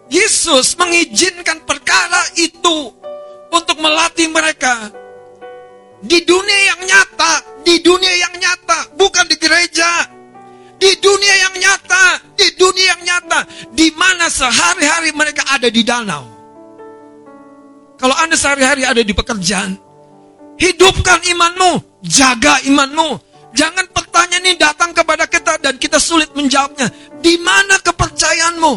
Yesus 0.07 0.79
mengizinkan 0.79 1.67
perkara 1.67 2.23
itu 2.39 2.95
untuk 3.51 3.77
melatih 3.83 4.31
mereka 4.31 4.87
di 5.99 6.23
dunia 6.23 6.59
yang 6.71 6.81
nyata, 6.87 7.33
di 7.67 7.83
dunia 7.83 8.13
yang 8.15 8.35
nyata, 8.39 8.95
bukan 8.95 9.27
di 9.27 9.35
gereja. 9.35 10.15
Di 10.77 10.93
dunia 11.01 11.35
yang 11.41 11.57
nyata, 11.57 12.21
di 12.37 12.53
dunia 12.53 12.93
yang 12.93 13.01
nyata, 13.01 13.39
di 13.73 13.89
mana 13.97 14.29
sehari-hari 14.29 15.09
mereka 15.09 15.41
ada 15.49 15.73
di 15.73 15.81
danau. 15.81 16.36
Kalau 17.97 18.13
Anda 18.13 18.37
sehari-hari 18.37 18.85
ada 18.85 19.01
di 19.01 19.13
pekerjaan, 19.13 19.73
hidupkan 20.61 21.21
imanmu, 21.25 22.01
jaga 22.05 22.61
imanmu. 22.65 23.25
Jangan 23.57 23.89
pertanyaan 23.89 24.43
ini 24.45 24.53
datang 24.53 24.93
kepada 24.93 25.25
kita 25.25 25.57
dan 25.57 25.81
kita 25.81 25.97
sulit 25.97 26.29
menjawabnya. 26.37 26.93
Di 27.25 27.41
mana 27.41 27.81
kepercayaanmu? 27.81 28.73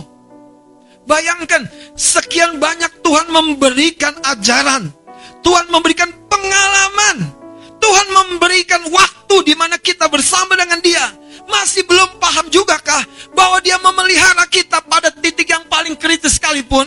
Bayangkan, 1.04 1.68
sekian 1.92 2.56
banyak 2.56 3.04
Tuhan 3.04 3.28
memberikan 3.28 4.16
ajaran. 4.24 4.88
Tuhan 5.44 5.68
memberikan 5.68 6.08
pengalaman. 6.32 7.28
Tuhan 7.80 8.08
memberikan 8.12 8.88
waktu 8.88 9.36
di 9.52 9.54
mana 9.56 9.76
kita 9.76 10.08
bersama 10.08 10.56
dengan 10.56 10.80
dia. 10.80 11.12
Masih 11.48 11.82
belum 11.84 12.16
paham 12.22 12.46
juga 12.48 12.78
kah 12.78 13.02
bahwa 13.36 13.58
dia 13.60 13.76
memelihara 13.82 14.46
kita 14.46 14.80
pada 14.86 15.10
titik 15.12 15.50
yang 15.50 15.64
paling 15.66 15.98
kritis 15.98 16.38
sekalipun? 16.38 16.86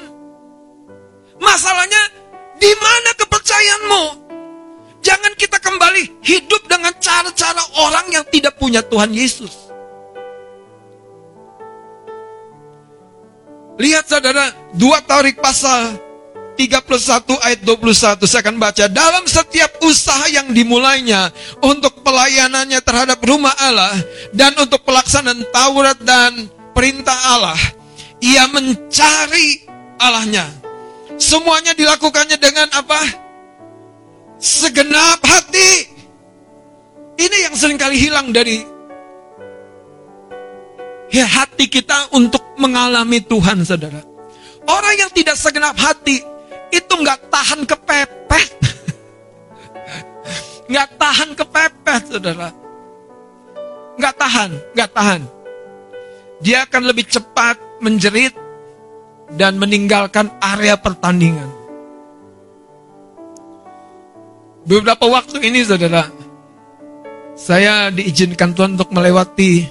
Masalahnya, 1.42 2.23
di 2.64 2.72
mana 2.80 3.12
kepercayaanmu? 3.20 4.04
Jangan 5.04 5.36
kita 5.36 5.60
kembali 5.60 6.24
hidup 6.24 6.64
dengan 6.72 6.96
cara-cara 6.96 7.60
orang 7.84 8.08
yang 8.08 8.24
tidak 8.32 8.56
punya 8.56 8.80
Tuhan 8.80 9.12
Yesus. 9.12 9.68
Lihat 13.76 14.08
saudara, 14.08 14.56
dua 14.72 15.04
Taurik 15.04 15.44
pasal 15.44 16.00
31 16.56 17.36
ayat 17.44 17.60
21 17.66 18.24
saya 18.30 18.42
akan 18.46 18.56
baca 18.62 18.86
dalam 18.88 19.26
setiap 19.28 19.84
usaha 19.84 20.30
yang 20.32 20.54
dimulainya 20.54 21.34
untuk 21.60 22.06
pelayanannya 22.06 22.80
terhadap 22.80 23.20
rumah 23.26 23.52
Allah 23.58 23.92
dan 24.32 24.54
untuk 24.62 24.86
pelaksanaan 24.86 25.44
Taurat 25.50 25.98
dan 26.06 26.48
perintah 26.78 27.18
Allah 27.34 27.58
ia 28.22 28.46
mencari 28.46 29.66
Allahnya 29.98 30.63
semuanya 31.18 31.74
dilakukannya 31.78 32.38
dengan 32.38 32.68
apa 32.74 33.00
segenap 34.40 35.22
hati 35.24 35.72
ini 37.20 37.38
yang 37.46 37.56
sering 37.56 37.78
kali 37.78 37.98
hilang 37.98 38.34
dari 38.34 38.66
ya, 41.14 41.30
hati 41.30 41.70
kita 41.70 42.12
untuk 42.16 42.42
mengalami 42.58 43.22
Tuhan 43.22 43.64
saudara 43.64 44.02
orang 44.68 44.96
yang 44.98 45.12
tidak 45.12 45.40
segenap 45.40 45.76
hati 45.76 46.34
itu 46.74 46.94
nggak 46.98 47.30
tahan 47.30 47.62
kepepet. 47.70 48.50
nggak 50.74 50.90
tahan 50.98 51.30
kepepet, 51.38 52.04
saudara. 52.10 52.50
Nggak 54.02 54.16
tahan, 54.18 54.52
nggak 54.74 54.90
tahan. 54.90 55.22
Dia 56.42 56.66
akan 56.66 56.82
lebih 56.90 57.06
cepat 57.08 57.62
menjerit 57.80 58.34
dan 59.34 59.58
meninggalkan 59.58 60.30
area 60.38 60.78
pertandingan. 60.78 61.50
Beberapa 64.64 65.04
waktu 65.12 65.44
ini, 65.44 65.66
saudara, 65.68 66.08
saya 67.36 67.92
diizinkan 67.92 68.56
Tuhan 68.56 68.80
untuk 68.80 68.96
melewati 68.96 69.68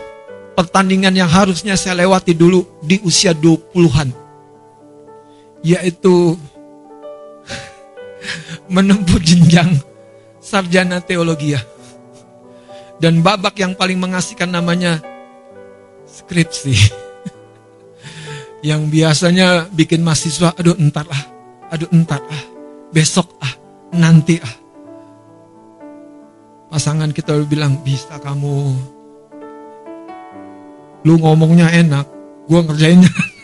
pertandingan 0.52 1.16
yang 1.16 1.30
harusnya 1.30 1.78
saya 1.80 2.04
lewati 2.04 2.36
dulu 2.36 2.66
di 2.84 3.00
usia 3.00 3.32
20-an. 3.32 4.12
Yaitu 5.64 6.36
menempuh 8.74 9.16
jenjang 9.22 9.78
sarjana 10.42 11.00
teologi 11.00 11.56
ya. 11.56 11.62
Dan 13.00 13.24
babak 13.24 13.56
yang 13.56 13.72
paling 13.72 13.96
mengasihkan 13.96 14.52
namanya 14.52 15.00
skripsi. 16.04 16.92
Yang 18.62 18.86
biasanya 18.86 19.66
bikin 19.74 20.06
mahasiswa, 20.06 20.54
aduh 20.54 20.78
entar 20.78 21.02
ah, 21.10 21.24
aduh 21.74 21.90
entar 21.90 22.22
ah, 22.30 22.44
besok 22.94 23.26
ah, 23.42 23.50
nanti 23.90 24.38
ah. 24.38 24.54
Pasangan 26.72 27.12
kita 27.12 27.36
bilang, 27.44 27.84
bisa 27.84 28.16
kamu. 28.16 28.72
Lu 31.04 31.20
ngomongnya 31.20 31.68
enak, 31.68 32.08
gua 32.48 32.64
ngerjainnya 32.64 33.12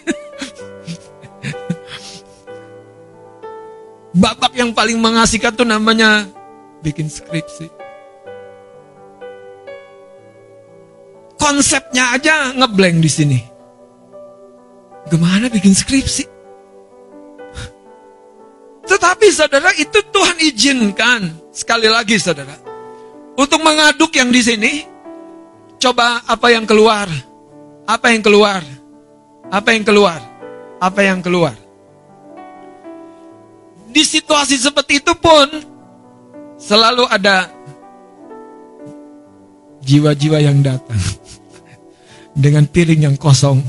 babak 4.22 4.56
yang 4.56 4.72
paling 4.72 4.96
mengasihkan 4.96 5.52
tuh 5.52 5.68
namanya 5.68 6.24
bikin 6.80 7.12
skripsi. 7.12 7.68
Konsepnya 11.36 12.16
aja 12.16 12.56
ngeblank 12.56 12.96
di 13.04 13.10
sini. 13.10 13.57
Gimana 15.08 15.48
bikin 15.48 15.72
skripsi? 15.72 16.24
Tetapi 18.88 19.26
saudara 19.32 19.72
itu 19.76 20.00
Tuhan 20.12 20.36
izinkan 20.40 21.20
sekali 21.52 21.88
lagi 21.88 22.16
saudara 22.16 22.56
untuk 23.36 23.60
mengaduk 23.60 24.12
yang 24.16 24.32
di 24.32 24.40
sini. 24.40 24.72
Coba 25.78 26.26
apa 26.26 26.50
yang 26.50 26.66
keluar? 26.66 27.06
Apa 27.86 28.10
yang 28.10 28.20
keluar? 28.20 28.60
Apa 29.48 29.72
yang 29.72 29.84
keluar? 29.86 30.20
Apa 30.82 31.00
yang 31.06 31.22
keluar? 31.22 31.54
di 33.88 34.04
situasi 34.04 34.60
seperti 34.60 35.00
itu 35.00 35.12
pun 35.16 35.48
selalu 36.60 37.08
ada 37.08 37.48
jiwa-jiwa 39.82 40.38
yang 40.44 40.60
datang 40.60 41.00
dengan 42.46 42.68
piring 42.68 43.10
yang 43.10 43.16
kosong. 43.16 43.64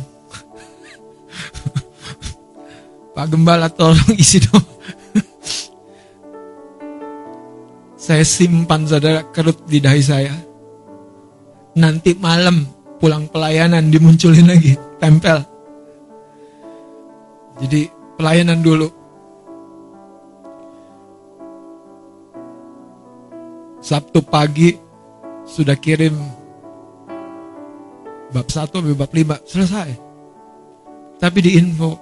Pak 3.15 3.27
Gembala 3.29 3.69
tolong 3.71 4.15
isi 4.15 4.39
dong. 4.39 4.59
saya 8.05 8.23
simpan 8.23 8.87
saudara 8.87 9.23
kerut 9.29 9.67
di 9.67 9.79
dahi 9.83 10.03
saya. 10.03 10.33
Nanti 11.79 12.15
malam 12.17 12.65
pulang 12.99 13.27
pelayanan 13.31 13.91
dimunculin 13.91 14.47
lagi, 14.49 14.75
tempel. 14.99 15.39
Jadi 17.59 17.91
pelayanan 18.15 18.63
dulu 18.63 18.99
Sabtu 23.79 24.19
pagi 24.21 24.75
sudah 25.47 25.79
kirim 25.79 26.13
bab 28.29 28.45
satu 28.51 28.83
sampai 28.83 28.93
bab 28.93 29.11
lima 29.15 29.39
selesai. 29.47 30.08
Tapi 31.19 31.39
di 31.43 31.59
info, 31.59 31.99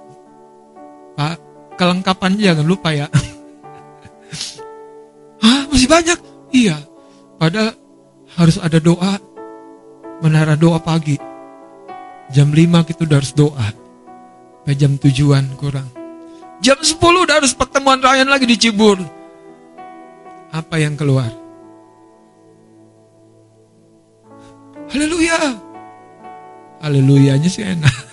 Pak, 1.18 1.36
kelengkapan 1.74 2.38
jangan 2.38 2.66
lupa 2.66 2.94
ya. 2.94 3.10
Hah, 5.42 5.66
masih 5.70 5.90
banyak? 5.90 6.18
Iya. 6.54 6.78
Padahal 7.38 7.74
harus 8.38 8.58
ada 8.62 8.78
doa, 8.78 9.18
menara 10.22 10.54
doa 10.54 10.78
pagi. 10.78 11.18
Jam 12.30 12.54
5 12.54 12.86
kita 12.86 13.02
udah 13.06 13.18
harus 13.18 13.34
doa. 13.34 13.68
Sampai 14.68 14.84
jam 14.84 15.00
tujuan 15.00 15.48
kurang. 15.56 15.88
Jam 16.60 16.76
10 16.76 17.00
udah 17.00 17.40
harus 17.40 17.56
pertemuan 17.56 18.04
Ryan 18.04 18.28
lagi 18.28 18.44
di 18.44 18.60
Cibur. 18.60 19.00
Apa 20.52 20.76
yang 20.76 20.92
keluar? 20.92 21.32
Haleluya. 24.92 25.56
Haleluyanya 26.84 27.48
sih 27.48 27.64
enak. 27.64 28.07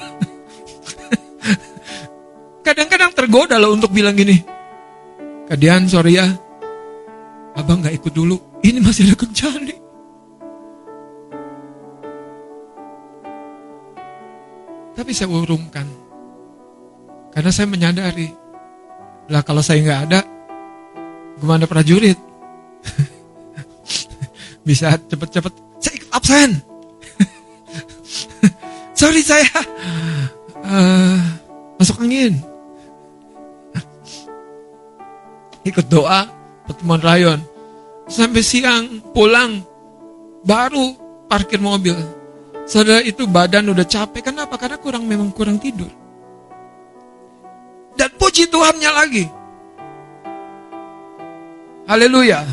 Kadang-kadang 2.66 3.14
tergoda 3.14 3.62
loh 3.62 3.78
untuk 3.78 3.94
bilang 3.94 4.18
gini. 4.18 4.42
Kadian 5.46 5.86
sorry 5.86 6.18
ya. 6.18 6.26
Abang 7.54 7.86
gak 7.86 7.94
ikut 7.94 8.10
dulu. 8.10 8.58
Ini 8.66 8.82
masih 8.82 9.06
ada 9.06 9.16
kencani. 9.22 9.76
Tapi 14.98 15.12
saya 15.14 15.30
urungkan. 15.30 15.86
Karena 17.30 17.52
saya 17.54 17.70
menyadari. 17.70 18.32
Lah 19.30 19.46
kalau 19.46 19.62
saya 19.62 19.84
nggak 19.84 20.02
ada, 20.10 20.20
gimana 21.38 21.68
prajurit? 21.68 22.18
Bisa 24.68 24.98
cepet-cepet, 24.98 25.54
saya 25.84 25.94
ikut 26.00 26.12
absen. 26.14 26.50
Sorry 29.00 29.22
saya 29.22 29.46
eh, 30.64 31.18
masuk 31.78 32.02
angin. 32.02 32.55
Ikut 35.66 35.90
doa, 35.90 36.30
pertemuan 36.70 37.02
rayon. 37.02 37.42
Sampai 38.06 38.46
siang 38.46 39.02
pulang, 39.18 39.66
baru 40.46 40.94
parkir 41.26 41.58
mobil. 41.58 41.98
Saudara 42.70 43.02
itu 43.02 43.26
badan 43.26 43.74
udah 43.74 43.86
capek, 43.86 44.30
kenapa? 44.30 44.62
Karena 44.62 44.78
kurang 44.78 45.10
memang 45.10 45.34
kurang 45.34 45.58
tidur. 45.58 45.90
Dan 47.98 48.14
puji 48.14 48.46
Tuhannya 48.46 48.92
lagi. 48.94 49.26
Haleluya. 51.90 52.46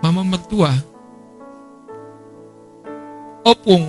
Mama 0.00 0.24
mertua. 0.24 0.72
Opung. 3.44 3.84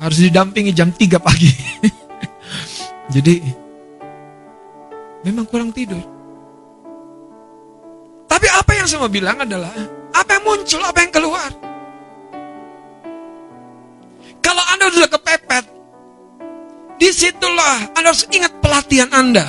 Harus 0.00 0.24
didampingi 0.24 0.72
jam 0.72 0.92
3 0.92 1.20
pagi. 1.20 1.52
Jadi 3.10 3.42
memang 5.26 5.44
kurang 5.50 5.74
tidur. 5.74 6.00
Tapi 8.30 8.46
apa 8.46 8.72
yang 8.78 8.86
saya 8.86 9.02
mau 9.02 9.10
bilang 9.10 9.42
adalah 9.42 9.74
apa 10.14 10.30
yang 10.38 10.44
muncul, 10.46 10.80
apa 10.86 10.98
yang 11.02 11.12
keluar. 11.12 11.50
Kalau 14.40 14.64
Anda 14.70 14.94
sudah 14.94 15.10
kepepet, 15.10 15.64
di 17.02 17.08
situlah 17.10 17.90
Anda 17.98 18.14
harus 18.14 18.24
ingat 18.30 18.52
pelatihan 18.62 19.10
Anda. 19.10 19.46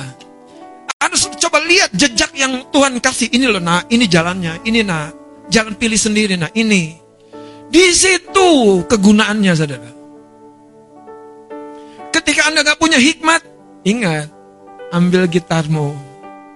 Anda 0.98 1.14
harus 1.14 1.30
coba 1.38 1.62
lihat 1.62 1.94
jejak 1.94 2.34
yang 2.34 2.66
Tuhan 2.74 2.98
kasih. 2.98 3.30
Ini 3.30 3.46
loh, 3.46 3.62
nah, 3.62 3.86
ini 3.86 4.10
jalannya, 4.10 4.66
ini 4.66 4.82
nah, 4.82 5.14
jangan 5.46 5.78
pilih 5.78 5.98
sendiri, 5.98 6.34
nah, 6.34 6.50
ini. 6.58 6.98
Di 7.72 7.84
situ 7.94 8.82
kegunaannya, 8.90 9.52
saudara. 9.54 9.90
Ketika 12.12 12.52
Anda 12.52 12.60
gak 12.60 12.76
punya 12.76 13.00
hikmat, 13.00 13.51
ingat, 13.82 14.30
ambil 14.94 15.26
gitarmu, 15.26 15.94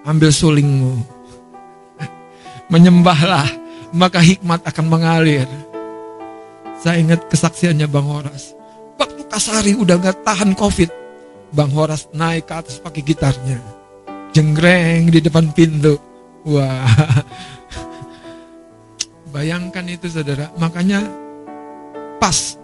ambil 0.07 0.31
sulingmu, 0.31 1.03
menyembahlah, 2.71 3.47
maka 3.95 4.19
hikmat 4.23 4.63
akan 4.67 4.87
mengalir. 4.87 5.47
Saya 6.83 7.03
ingat 7.03 7.27
kesaksiannya 7.31 7.89
Bang 7.89 8.07
Horas. 8.07 8.55
Waktu 9.01 9.23
Kasari 9.27 9.73
udah 9.75 9.97
gak 9.99 10.23
tahan 10.23 10.55
covid, 10.55 10.91
Bang 11.51 11.73
Horas 11.73 12.11
naik 12.13 12.51
ke 12.51 12.55
atas 12.55 12.77
pakai 12.79 13.03
gitarnya. 13.03 13.59
Jenggreng 14.37 15.09
di 15.09 15.25
depan 15.25 15.49
pintu. 15.57 15.97
Wah. 16.45 16.85
Bayangkan 19.35 19.89
itu 19.89 20.13
saudara. 20.13 20.53
Makanya 20.61 21.01
pas 22.21 22.61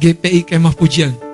GPI 0.00 0.48
Kemah 0.48 0.72
Pujian. 0.72 1.27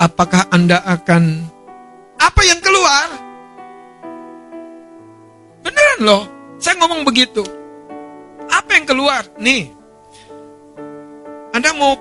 Apakah 0.00 0.48
Anda 0.48 0.80
akan 0.80 1.44
apa 2.16 2.40
yang 2.40 2.64
keluar? 2.64 3.08
Beneran 5.60 6.00
loh. 6.00 6.24
Saya 6.56 6.80
ngomong 6.80 7.04
begitu. 7.04 7.44
Apa 8.48 8.80
yang 8.80 8.88
keluar? 8.88 9.28
Nih. 9.36 9.68
Anda 11.52 11.76
mau 11.76 12.00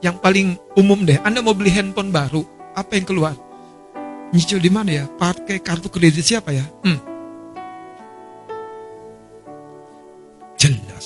yang 0.00 0.16
paling 0.18 0.56
umum 0.74 1.04
deh, 1.04 1.20
Anda 1.22 1.44
mau 1.44 1.52
beli 1.52 1.70
handphone 1.70 2.08
baru, 2.08 2.40
apa 2.72 2.96
yang 2.96 3.06
keluar? 3.06 3.36
Nyicil 4.32 4.58
di 4.62 4.72
mana 4.72 4.90
ya? 4.90 5.04
Pakai 5.06 5.60
kartu 5.60 5.92
kredit 5.92 6.24
siapa 6.24 6.50
ya? 6.56 6.64
Hmm. 6.82 6.98
Jelas. 10.56 10.99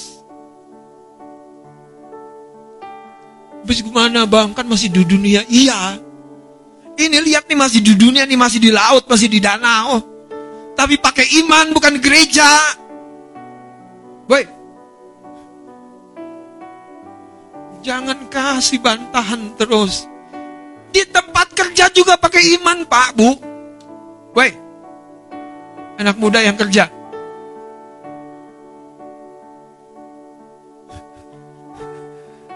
Habis 3.65 3.81
gimana 3.81 4.29
bang? 4.29 4.53
Kan 4.53 4.69
masih 4.69 4.93
di 4.93 5.09
dunia. 5.09 5.41
Iya. 5.49 5.97
Ini 7.01 7.17
lihat 7.25 7.49
nih 7.49 7.57
masih 7.57 7.81
di 7.81 7.97
dunia 7.97 8.29
nih, 8.29 8.37
masih 8.37 8.61
di 8.61 8.69
laut, 8.69 9.09
masih 9.09 9.25
di 9.33 9.41
danau. 9.41 10.05
Tapi 10.77 11.01
pakai 11.01 11.25
iman 11.41 11.73
bukan 11.73 11.97
gereja. 11.97 12.45
Baik. 14.29 14.53
Jangan 17.81 18.29
kasih 18.29 18.85
bantahan 18.85 19.57
terus. 19.57 20.13
Di 20.93 21.01
tempat 21.09 21.57
kerja 21.57 21.89
juga 21.89 22.21
pakai 22.21 22.61
iman, 22.61 22.85
Pak, 22.85 23.09
Bu. 23.17 23.33
Woi. 24.37 24.51
Anak 25.97 26.21
muda 26.21 26.45
yang 26.45 26.61
kerja. 26.61 26.93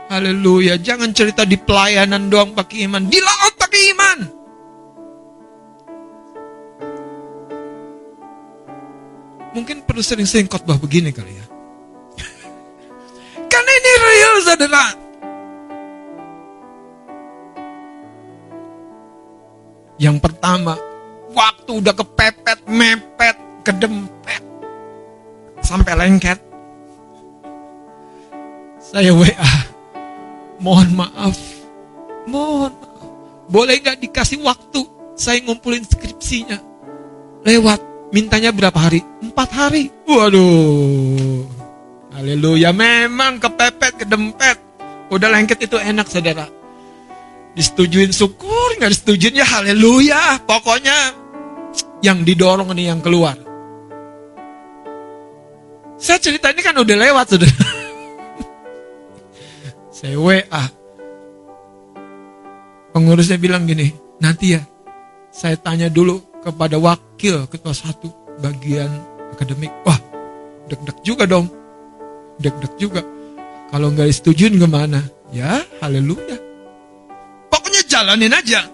Haleluya. 0.09 0.81
Jangan 0.81 1.13
cerita 1.13 1.45
di 1.45 1.61
pelayanan 1.61 2.33
doang 2.33 2.57
pakai 2.57 2.89
iman. 2.89 3.05
Di 3.05 3.21
laut 3.21 3.55
pakai 3.61 3.81
iman. 3.93 4.19
Mungkin 9.53 9.85
perlu 9.85 10.01
sering-sering 10.01 10.49
khotbah 10.49 10.81
begini 10.81 11.13
kali 11.13 11.33
ya. 11.37 11.47
Karena 13.53 13.71
ini 13.77 13.93
real, 14.01 14.35
saudara. 14.45 14.85
Yang 19.99 20.17
pertama, 20.23 20.79
waktu 21.35 21.71
udah 21.83 21.91
kepepet, 21.91 22.65
mepet, 22.71 23.37
kedempet, 23.67 24.43
sampai 25.61 25.93
lengket. 25.99 26.39
Saya 28.79 29.11
WA, 29.13 29.68
mohon 30.59 30.91
maaf, 30.95 31.39
mohon 32.27 32.75
maaf. 32.75 32.87
Boleh 33.49 33.81
nggak 33.81 34.05
dikasih 34.05 34.45
waktu? 34.45 34.85
Saya 35.17 35.41
ngumpulin 35.43 35.83
skripsinya. 35.83 36.61
Lewat, 37.43 37.81
mintanya 38.13 38.53
berapa 38.53 38.77
hari? 38.77 39.01
Empat 39.25 39.49
hari. 39.51 39.89
Waduh. 40.05 41.49
Haleluya, 42.13 42.77
memang 42.77 43.41
kepepet, 43.41 44.05
kedempet. 44.05 44.59
Udah 45.09 45.33
lengket 45.33 45.65
itu 45.65 45.81
enak 45.81 46.07
saudara. 46.13 46.45
Disetujuin 47.57 48.13
syukur, 48.13 48.77
nggak 48.77 48.93
disetujuin 48.93 49.41
ya 49.41 49.47
haleluya. 49.49 50.45
Pokoknya 50.45 51.17
yang 52.05 52.23
didorong 52.23 52.71
nih 52.77 52.93
yang 52.93 53.01
keluar. 53.01 53.35
Saya 55.99 56.23
cerita 56.23 56.55
ini 56.55 56.63
kan 56.63 56.77
udah 56.79 56.97
lewat 57.01 57.27
saudara. 57.33 57.68
Saya 59.99 60.15
WA. 60.15 60.65
Pengurusnya 62.95 63.35
bilang 63.35 63.67
gini, 63.67 63.91
nanti 64.23 64.55
ya 64.55 64.63
saya 65.35 65.59
tanya 65.59 65.91
dulu 65.91 66.23
kepada 66.39 66.79
wakil 66.79 67.51
ketua 67.51 67.75
satu 67.75 68.07
bagian 68.39 68.87
akademik. 69.35 69.75
Wah, 69.83 69.99
deg-deg 70.71 71.03
juga 71.03 71.27
dong. 71.27 71.51
Deg-deg 72.39 72.79
juga. 72.79 73.03
Kalau 73.75 73.91
nggak 73.91 74.07
disetujuin 74.07 74.63
gimana? 74.63 75.03
Ya, 75.35 75.67
haleluya. 75.83 76.39
Pokoknya 77.51 77.83
jalanin 77.91 78.39
aja. 78.39 78.71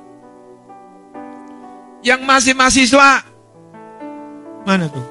Yang 2.04 2.20
masih 2.20 2.52
mahasiswa, 2.52 3.24
mana 4.68 4.92
tuh? 4.92 5.08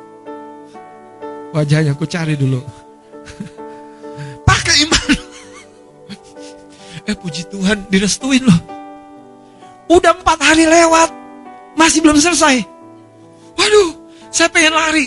Wajahnya 1.57 1.97
aku 1.97 2.05
cari 2.05 2.37
dulu. 2.37 2.61
Eh 7.03 7.15
puji 7.15 7.47
Tuhan, 7.51 7.87
direstuin 7.91 8.43
loh. 8.43 8.59
Udah 9.91 10.15
empat 10.15 10.39
hari 10.39 10.63
lewat, 10.63 11.09
masih 11.75 11.99
belum 11.99 12.17
selesai. 12.17 12.63
Waduh, 13.59 13.89
saya 14.31 14.49
pengen 14.49 14.73
lari. 14.73 15.05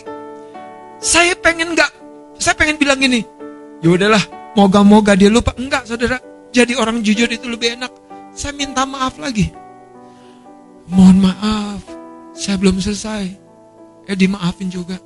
Saya 1.00 1.32
pengen 1.36 1.76
nggak, 1.76 1.90
saya 2.40 2.56
pengen 2.56 2.76
bilang 2.80 3.00
gini, 3.00 3.20
ya 3.84 3.88
udahlah, 3.92 4.22
moga-moga 4.56 5.12
dia 5.12 5.28
lupa. 5.28 5.52
Enggak, 5.56 5.84
saudara. 5.84 6.16
Jadi 6.52 6.72
orang 6.72 7.04
jujur 7.04 7.28
itu 7.28 7.44
lebih 7.52 7.76
enak. 7.76 7.92
Saya 8.32 8.56
minta 8.56 8.88
maaf 8.88 9.20
lagi. 9.20 9.52
Mohon 10.88 11.28
maaf, 11.28 11.80
saya 12.32 12.56
belum 12.56 12.80
selesai. 12.80 13.28
Eh, 14.06 14.16
dimaafin 14.16 14.70
juga. 14.70 14.96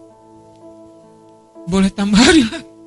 Boleh 1.65 1.89
tambah 1.91 2.21
hari 2.21 2.45
lagi. 2.45 2.69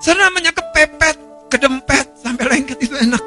Saya 0.00 0.16
namanya 0.16 0.48
kepepet, 0.56 1.19
kedempet, 1.50 2.14
sampai 2.14 2.46
lengket 2.46 2.78
itu 2.78 2.94
enak. 2.94 3.22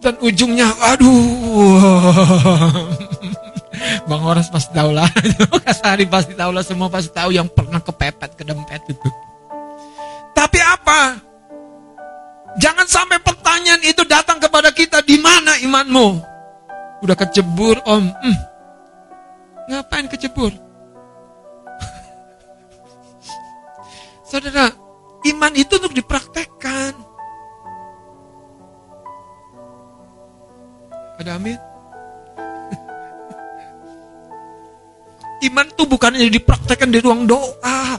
Dan 0.00 0.16
ujungnya, 0.20 0.68
aduh. 0.80 1.08
Bang 4.08 4.20
Horas 4.20 4.48
pasti 4.54 4.72
tahu 4.76 4.92
lah. 4.92 5.08
Kasari 5.64 6.04
pasti 6.04 6.36
tahu 6.36 6.52
lah. 6.52 6.60
Semua 6.64 6.88
pasti 6.92 7.12
tahu 7.12 7.32
yang 7.32 7.48
pernah 7.48 7.80
kepepet, 7.80 8.36
kedempet 8.36 8.82
itu. 8.88 9.08
Tapi 10.34 10.58
apa? 10.60 11.16
Jangan 12.60 12.86
sampai 12.86 13.18
pertanyaan 13.22 13.82
itu 13.82 14.04
datang 14.06 14.38
kepada 14.38 14.70
kita. 14.70 15.02
Di 15.02 15.18
mana 15.18 15.58
imanmu? 15.62 16.20
Udah 17.02 17.16
kecebur 17.18 17.82
om. 17.88 18.12
Hmm. 18.12 18.36
Ngapain 19.72 20.06
kecebur? 20.12 20.52
Saudara, 24.28 24.68
iman 25.24 25.52
itu 25.56 25.80
untuk 25.80 25.96
dipraktekkan. 25.96 26.92
Ada 31.14 31.38
amin? 31.38 31.56
Iman 35.48 35.70
tuh 35.72 35.86
bukan 35.86 36.12
hanya 36.12 36.28
dipraktekkan 36.28 36.90
di 36.90 36.98
ruang 37.00 37.24
doa. 37.24 37.96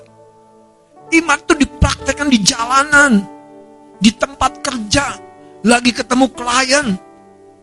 Iman 1.13 1.39
tuh 1.45 1.55
dipraktekkan 1.55 2.27
di 2.27 2.41
jalanan, 2.41 3.23
di 4.01 4.11
tempat 4.11 4.59
kerja, 4.59 5.15
lagi 5.63 5.93
ketemu 5.93 6.25
klien, 6.33 6.97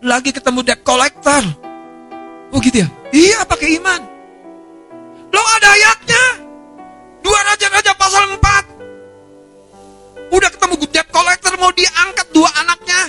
lagi 0.03 0.31
ketemu 0.31 0.63
debt 0.63 0.81
collector. 0.87 1.43
Oh 2.53 2.61
gitu 2.61 2.85
ya? 2.87 2.89
Iya 3.13 3.45
pakai 3.45 3.77
iman. 3.81 4.01
Lo 5.33 5.41
ada 5.41 5.69
ayatnya. 5.73 6.25
Dua 7.23 7.39
Raja-Raja 7.47 7.93
pasal 7.97 8.37
4. 8.37 8.83
Udah 10.33 10.49
ketemu 10.49 10.75
debt 10.89 11.09
collector 11.13 11.53
mau 11.61 11.69
diangkat 11.77 12.27
dua 12.33 12.49
anaknya. 12.65 13.03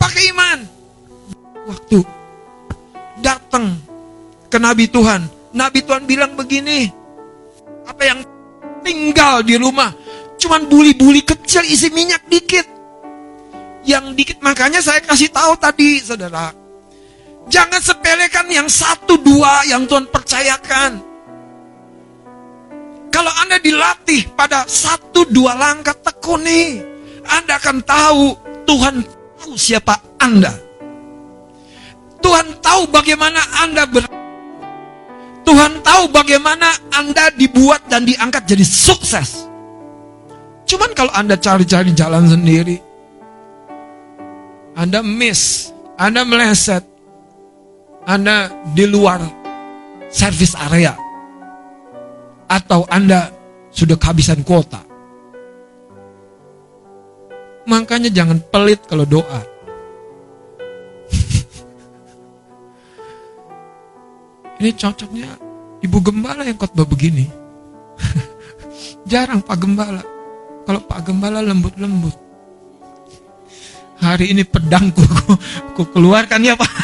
Pakai 0.00 0.22
iman. 0.32 0.58
Waktu 1.68 1.98
datang 3.20 3.76
ke 4.48 4.56
Nabi 4.56 4.88
Tuhan. 4.88 5.28
Nabi 5.52 5.84
Tuhan 5.84 6.08
bilang 6.08 6.32
begini. 6.32 6.88
Apa 7.84 8.02
yang 8.08 8.24
tinggal 8.80 9.44
di 9.44 9.60
rumah. 9.60 9.92
Cuman 10.40 10.64
buli-buli 10.64 11.20
kecil 11.22 11.60
isi 11.68 11.92
minyak 11.92 12.24
dikit. 12.24 12.64
Yang 13.84 14.16
dikit 14.16 14.38
makanya 14.40 14.80
saya 14.80 15.04
kasih 15.04 15.28
tahu 15.28 15.60
tadi 15.60 16.00
saudara. 16.00 16.56
Jangan 17.52 17.84
sepelekan 17.84 18.48
yang 18.48 18.70
satu 18.70 19.20
dua 19.20 19.68
yang 19.68 19.84
Tuhan 19.84 20.08
percayakan. 20.08 21.11
Kalau 23.12 23.32
Anda 23.44 23.60
dilatih 23.60 24.32
pada 24.32 24.64
satu 24.64 25.28
dua 25.28 25.52
langkah 25.52 25.94
tekuni, 26.00 26.80
Anda 27.28 27.60
akan 27.60 27.78
tahu 27.84 28.24
Tuhan 28.64 29.04
tahu 29.36 29.52
siapa 29.54 29.94
Anda. 30.16 30.56
Tuhan 32.24 32.58
tahu 32.64 32.88
bagaimana 32.88 33.42
Anda 33.60 33.84
ber 33.84 34.08
Tuhan 35.42 35.82
tahu 35.82 36.08
bagaimana 36.08 36.70
Anda 36.94 37.28
dibuat 37.34 37.84
dan 37.90 38.06
diangkat 38.06 38.46
jadi 38.46 38.64
sukses. 38.64 39.44
Cuman 40.64 40.94
kalau 40.96 41.12
Anda 41.12 41.36
cari-cari 41.36 41.92
jalan 41.92 42.30
sendiri, 42.30 42.80
Anda 44.78 45.04
miss, 45.04 45.74
Anda 46.00 46.24
meleset, 46.24 46.86
Anda 48.08 48.48
di 48.72 48.88
luar 48.88 49.20
service 50.08 50.56
area, 50.56 50.96
atau 52.52 52.84
Anda 52.92 53.32
sudah 53.72 53.96
kehabisan 53.96 54.44
kuota. 54.44 54.84
Makanya 57.64 58.12
jangan 58.12 58.44
pelit 58.52 58.84
kalau 58.84 59.08
doa. 59.08 59.40
Ini 64.60 64.76
cocoknya 64.76 65.40
ibu 65.80 65.98
gembala 66.04 66.44
yang 66.44 66.60
khotbah 66.60 66.84
begini. 66.84 67.24
Jarang 69.10 69.40
Pak 69.40 69.56
Gembala. 69.56 70.04
Kalau 70.62 70.78
Pak 70.84 71.00
Gembala 71.08 71.40
lembut-lembut. 71.40 72.12
Hari 74.02 74.34
ini 74.34 74.42
pedangku 74.42 75.06
ku, 75.06 75.38
ku 75.78 75.86
keluarkan 75.94 76.42
ya 76.42 76.58
Pak. 76.58 76.66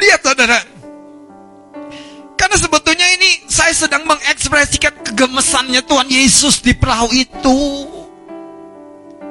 Lihat 0.00 0.24
saudara. 0.24 0.75
Sebetulnya 2.56 3.06
ini 3.20 3.44
saya 3.50 3.74
sedang 3.76 4.08
mengekspresikan 4.08 4.94
kegemesannya 5.04 5.84
Tuhan 5.84 6.08
Yesus 6.08 6.64
di 6.64 6.72
perahu 6.72 7.12
itu. 7.12 7.58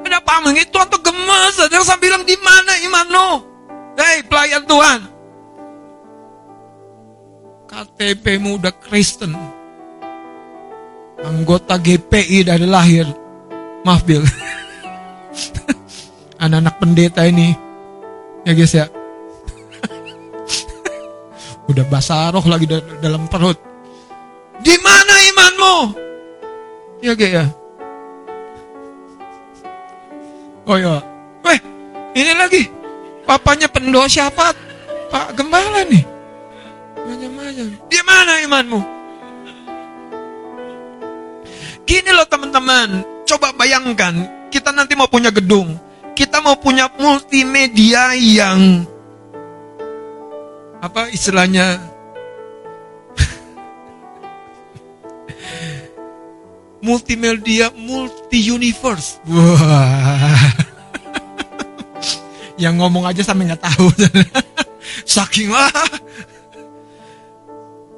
Ada 0.06 0.22
paham 0.22 0.54
ini 0.54 0.64
Tuhan 0.70 0.86
tuh 0.86 1.02
gemes. 1.02 1.58
Saya 1.58 1.98
bilang 1.98 2.22
di 2.24 2.38
mana 2.40 2.74
imanmu? 2.86 3.30
Hei 3.98 4.22
pelayan 4.28 4.64
Tuhan. 4.70 5.00
KTP-mu 7.66 8.62
udah 8.62 8.72
Kristen. 8.72 9.34
Anggota 11.26 11.82
GPI 11.82 12.46
dari 12.46 12.70
lahir. 12.70 13.10
Maaf 13.82 14.06
Bill. 14.06 14.22
Anak-anak 16.44 16.76
pendeta 16.78 17.26
ini. 17.26 17.58
Ya 18.46 18.54
guys 18.54 18.78
ya. 18.78 18.86
Udah 21.70 21.86
basah 21.90 22.34
roh 22.34 22.46
lagi 22.46 22.70
dalam 23.02 23.26
perut. 23.30 23.58
Di 24.62 24.76
mana 24.82 25.14
imanmu? 25.34 25.76
Ya 27.04 27.14
guys 27.14 27.34
ya. 27.34 27.46
Oh 30.66 30.78
ya. 30.78 30.98
Weh, 31.46 31.60
ini 32.18 32.32
lagi. 32.34 32.64
Papanya 33.26 33.70
pendoa 33.70 34.10
siapa? 34.10 34.54
Pak 35.10 35.38
Gembala 35.38 35.86
nih. 35.86 36.06
Macam-macam. 37.06 37.68
Di 37.86 38.00
mana 38.02 38.34
imanmu? 38.42 38.80
Gini 41.86 42.10
loh 42.10 42.26
teman-teman, 42.26 43.06
coba 43.30 43.54
bayangkan, 43.54 44.26
kita 44.50 44.74
nanti 44.74 44.98
mau 44.98 45.06
punya 45.06 45.30
gedung, 45.30 45.78
kita 46.18 46.42
mau 46.42 46.58
punya 46.58 46.90
multimedia 46.98 48.18
yang 48.18 48.90
apa 50.86 51.10
istilahnya 51.10 51.82
multimedia 56.86 57.74
multi 57.74 58.54
universe. 58.54 59.18
Wah. 59.26 60.54
yang 62.62 62.78
ngomong 62.78 63.10
aja 63.10 63.26
sampai 63.26 63.50
nggak 63.50 63.66
tahu. 63.66 63.90
Saking 65.18 65.50
wah 65.50 65.74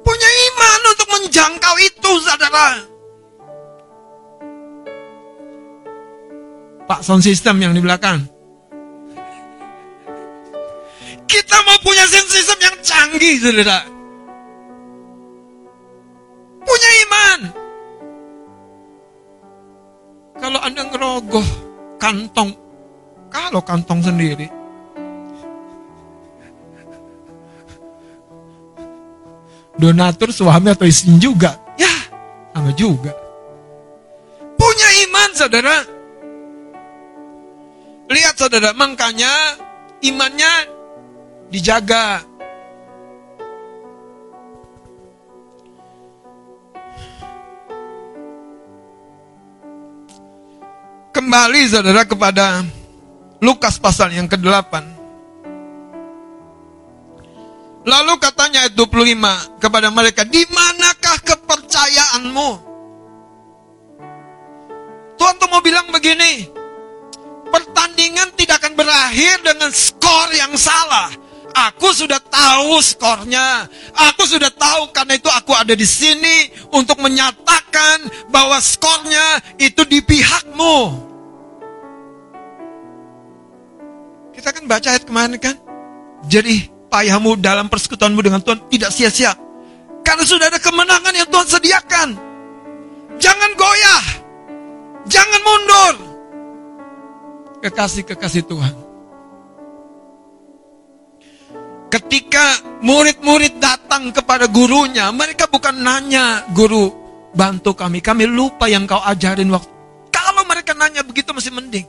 punya 0.00 0.28
iman 0.48 0.80
untuk 0.88 1.08
menjangkau 1.12 1.74
itu, 1.84 2.12
saudara. 2.24 2.68
Pak 6.88 7.04
sound 7.04 7.20
system 7.20 7.60
yang 7.60 7.76
di 7.76 7.84
belakang. 7.84 8.37
Kita 11.28 11.56
mau 11.68 11.76
punya 11.84 12.08
system 12.08 12.56
yang 12.56 12.76
canggih, 12.80 13.36
saudara. 13.36 13.84
Punya 16.64 16.90
iman. 17.04 17.40
Kalau 20.38 20.60
Anda 20.64 20.82
ngerogoh 20.88 21.48
kantong, 22.00 22.56
kalau 23.28 23.60
kantong 23.60 24.00
sendiri, 24.00 24.48
donatur 29.76 30.32
suami 30.32 30.72
atau 30.72 30.88
istri 30.88 31.12
juga. 31.20 31.58
Ya, 31.76 31.92
sama 32.56 32.72
juga. 32.72 33.12
Punya 34.56 34.88
iman 35.06 35.30
saudara. 35.36 35.76
Lihat 38.08 38.34
saudara, 38.40 38.72
makanya 38.72 39.60
imannya 40.00 40.77
dijaga. 41.48 42.22
Kembali 51.12 51.60
saudara 51.66 52.06
kepada 52.06 52.62
Lukas 53.42 53.76
pasal 53.76 54.14
yang 54.14 54.30
ke-8. 54.30 54.96
Lalu 57.88 58.12
katanya 58.20 58.68
ayat 58.68 58.76
25 58.76 59.58
kepada 59.58 59.88
mereka, 59.88 60.22
di 60.28 60.44
manakah 60.52 61.16
kepercayaanmu? 61.24 62.50
Tuhan 65.18 65.34
tuh 65.40 65.48
mau 65.50 65.64
bilang 65.64 65.88
begini, 65.90 66.46
pertandingan 67.48 68.30
tidak 68.36 68.62
akan 68.62 68.76
berakhir 68.76 69.40
dengan 69.42 69.72
skor 69.72 70.28
yang 70.36 70.52
salah. 70.54 71.27
Aku 71.58 71.90
sudah 71.90 72.22
tahu 72.22 72.78
skornya. 72.78 73.66
Aku 73.90 74.22
sudah 74.30 74.46
tahu 74.54 74.94
karena 74.94 75.18
itu 75.18 75.26
aku 75.26 75.50
ada 75.50 75.74
di 75.74 75.82
sini 75.82 76.54
untuk 76.70 77.02
menyatakan 77.02 78.06
bahwa 78.30 78.62
skornya 78.62 79.42
itu 79.58 79.82
di 79.82 79.98
pihakmu. 79.98 80.78
Kita 84.38 84.54
kan 84.54 84.64
baca 84.70 84.86
ayat 84.86 85.02
kemarin 85.02 85.34
kan? 85.42 85.58
Jadi 86.30 86.70
payahmu 86.94 87.34
dalam 87.42 87.66
persekutuanmu 87.66 88.22
dengan 88.22 88.38
Tuhan 88.38 88.62
tidak 88.70 88.94
sia-sia. 88.94 89.34
Karena 90.06 90.22
sudah 90.22 90.46
ada 90.46 90.62
kemenangan 90.62 91.10
yang 91.10 91.26
Tuhan 91.26 91.48
sediakan. 91.50 92.08
Jangan 93.18 93.50
goyah. 93.58 94.04
Jangan 95.10 95.40
mundur. 95.42 95.94
Kekasih-kekasih 97.66 98.46
Tuhan. 98.46 98.87
Ketika 101.88 102.60
murid-murid 102.84 103.56
datang 103.56 104.12
kepada 104.12 104.44
gurunya, 104.44 105.08
mereka 105.08 105.48
bukan 105.48 105.72
nanya, 105.72 106.44
"Guru, 106.52 106.92
bantu 107.32 107.72
kami. 107.72 108.04
Kami 108.04 108.28
lupa 108.28 108.68
yang 108.68 108.84
kau 108.84 109.00
ajarin 109.00 109.48
waktu." 109.48 109.72
Kalau 110.12 110.44
mereka 110.44 110.76
nanya 110.76 111.00
begitu 111.00 111.32
masih 111.32 111.48
mending. 111.48 111.88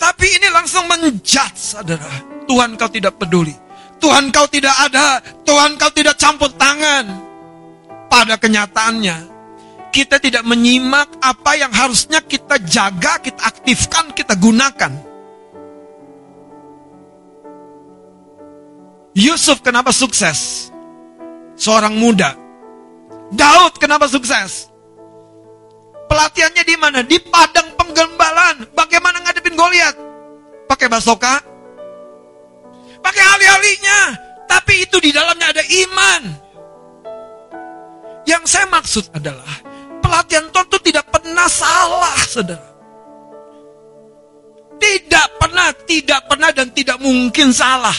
Tapi 0.00 0.26
ini 0.40 0.48
langsung 0.48 0.88
menjudge, 0.88 1.76
saudara. 1.76 2.08
Tuhan 2.48 2.80
kau 2.80 2.88
tidak 2.88 3.20
peduli. 3.20 3.52
Tuhan 4.00 4.32
kau 4.32 4.48
tidak 4.48 4.72
ada. 4.88 5.20
Tuhan 5.44 5.76
kau 5.76 5.92
tidak 5.92 6.16
campur 6.16 6.48
tangan. 6.56 7.04
Pada 8.08 8.40
kenyataannya, 8.40 9.16
kita 9.92 10.16
tidak 10.16 10.46
menyimak 10.48 11.20
apa 11.20 11.58
yang 11.60 11.72
harusnya 11.74 12.24
kita 12.24 12.56
jaga, 12.64 13.20
kita 13.20 13.44
aktifkan, 13.44 14.16
kita 14.16 14.32
gunakan. 14.38 15.07
Yusuf 19.18 19.66
kenapa 19.66 19.90
sukses? 19.90 20.70
Seorang 21.58 21.98
muda. 21.98 22.38
Daud 23.34 23.74
kenapa 23.82 24.06
sukses? 24.06 24.70
Pelatihannya 26.06 26.62
di 26.62 26.76
mana? 26.78 27.02
Di 27.02 27.18
padang 27.26 27.74
penggembalaan. 27.74 28.70
Bagaimana 28.78 29.18
ngadepin 29.26 29.58
Goliat? 29.58 29.98
Pakai 30.70 30.86
basoka? 30.86 31.42
Pakai 33.02 33.24
ahli-ahlinya. 33.34 34.00
Tapi 34.46 34.86
itu 34.86 35.02
di 35.02 35.10
dalamnya 35.10 35.50
ada 35.50 35.66
iman. 35.66 36.22
Yang 38.22 38.44
saya 38.46 38.70
maksud 38.70 39.10
adalah 39.18 39.66
pelatihan 39.98 40.46
Tuhan 40.54 40.66
itu 40.70 40.78
tidak 40.94 41.10
pernah 41.10 41.50
salah, 41.50 42.16
saudara. 42.22 42.70
Tidak 44.78 45.26
pernah, 45.42 45.74
tidak 45.90 46.20
pernah 46.30 46.50
dan 46.54 46.70
tidak 46.70 47.02
mungkin 47.02 47.50
salah. 47.50 47.98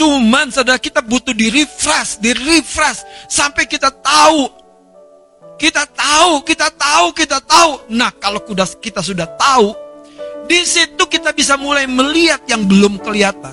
Cuman 0.00 0.48
saudara 0.48 0.80
kita 0.80 1.04
butuh 1.04 1.36
di 1.36 1.52
refresh, 1.52 2.24
di 2.24 2.32
refresh 2.32 3.04
sampai 3.28 3.68
kita 3.68 3.92
tahu. 3.92 4.48
Kita 5.60 5.84
tahu, 5.84 6.40
kita 6.40 6.72
tahu, 6.72 7.12
kita 7.12 7.36
tahu. 7.44 7.92
Nah, 7.92 8.08
kalau 8.16 8.40
kita 8.80 9.04
sudah 9.04 9.28
tahu, 9.36 9.76
di 10.48 10.56
situ 10.64 11.04
kita 11.04 11.36
bisa 11.36 11.60
mulai 11.60 11.84
melihat 11.84 12.40
yang 12.48 12.64
belum 12.64 12.96
kelihatan. 13.04 13.52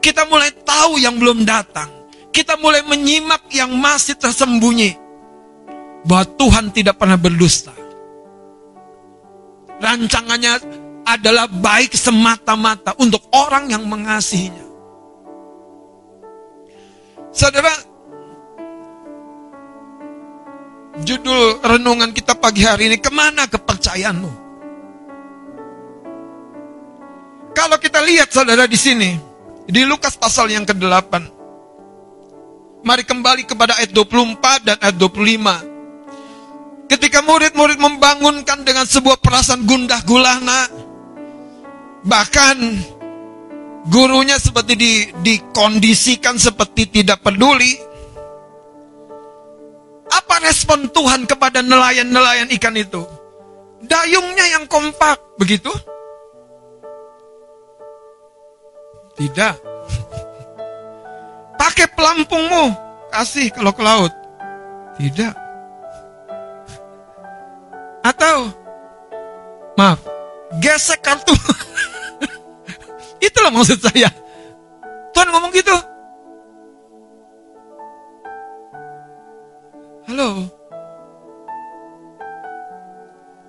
Kita 0.00 0.24
mulai 0.24 0.56
tahu 0.64 0.96
yang 0.96 1.20
belum 1.20 1.44
datang. 1.44 1.92
Kita 2.32 2.56
mulai 2.56 2.80
menyimak 2.88 3.52
yang 3.52 3.68
masih 3.76 4.16
tersembunyi. 4.16 4.96
Bahwa 6.08 6.24
Tuhan 6.40 6.72
tidak 6.72 6.96
pernah 6.96 7.20
berdusta. 7.20 7.76
Rancangannya 9.84 10.64
adalah 11.04 11.44
baik 11.44 11.92
semata-mata 11.92 12.96
untuk 12.96 13.20
orang 13.36 13.68
yang 13.68 13.84
mengasihinya. 13.84 14.63
Saudara, 17.34 17.74
judul 21.02 21.58
renungan 21.66 22.14
kita 22.14 22.38
pagi 22.38 22.62
hari 22.62 22.86
ini, 22.86 23.02
ke 23.02 23.10
mana 23.10 23.50
kepercayaanmu? 23.50 24.30
Kalau 27.58 27.74
kita 27.82 28.06
lihat 28.06 28.30
saudara 28.30 28.70
di 28.70 28.78
sini, 28.78 29.18
di 29.66 29.82
Lukas 29.82 30.14
pasal 30.14 30.54
yang 30.54 30.62
ke-8, 30.62 31.10
mari 32.86 33.02
kembali 33.02 33.50
kepada 33.50 33.82
ayat 33.82 33.90
24 33.90 34.70
dan 34.70 34.76
ayat 34.78 34.94
25. 34.94 36.86
Ketika 36.86 37.18
murid-murid 37.18 37.82
membangunkan 37.82 38.62
dengan 38.62 38.86
sebuah 38.86 39.18
perasaan 39.18 39.66
gundah 39.66 40.06
gulana, 40.06 40.70
bahkan 42.06 42.78
gurunya 43.88 44.40
seperti 44.40 44.74
di, 44.76 44.92
dikondisikan 45.20 46.40
seperti 46.40 46.88
tidak 46.88 47.20
peduli. 47.20 47.76
Apa 50.08 50.40
respon 50.44 50.88
Tuhan 50.94 51.26
kepada 51.28 51.60
nelayan-nelayan 51.60 52.48
ikan 52.56 52.76
itu? 52.76 53.02
Dayungnya 53.84 54.46
yang 54.56 54.64
kompak, 54.64 55.20
begitu? 55.36 55.68
Tidak. 59.14 59.54
Pakai 61.60 61.86
pelampungmu, 61.92 62.64
kasih 63.12 63.52
kalau 63.52 63.72
ke 63.74 63.82
laut. 63.84 64.12
Tidak. 64.96 65.34
Atau, 68.04 68.52
maaf, 69.76 70.00
gesek 70.60 71.00
kartu. 71.02 71.34
Itulah 73.24 73.48
maksud 73.48 73.80
saya. 73.80 74.12
Tuhan 75.16 75.28
ngomong 75.32 75.52
gitu. 75.56 75.76
Halo. 80.12 80.44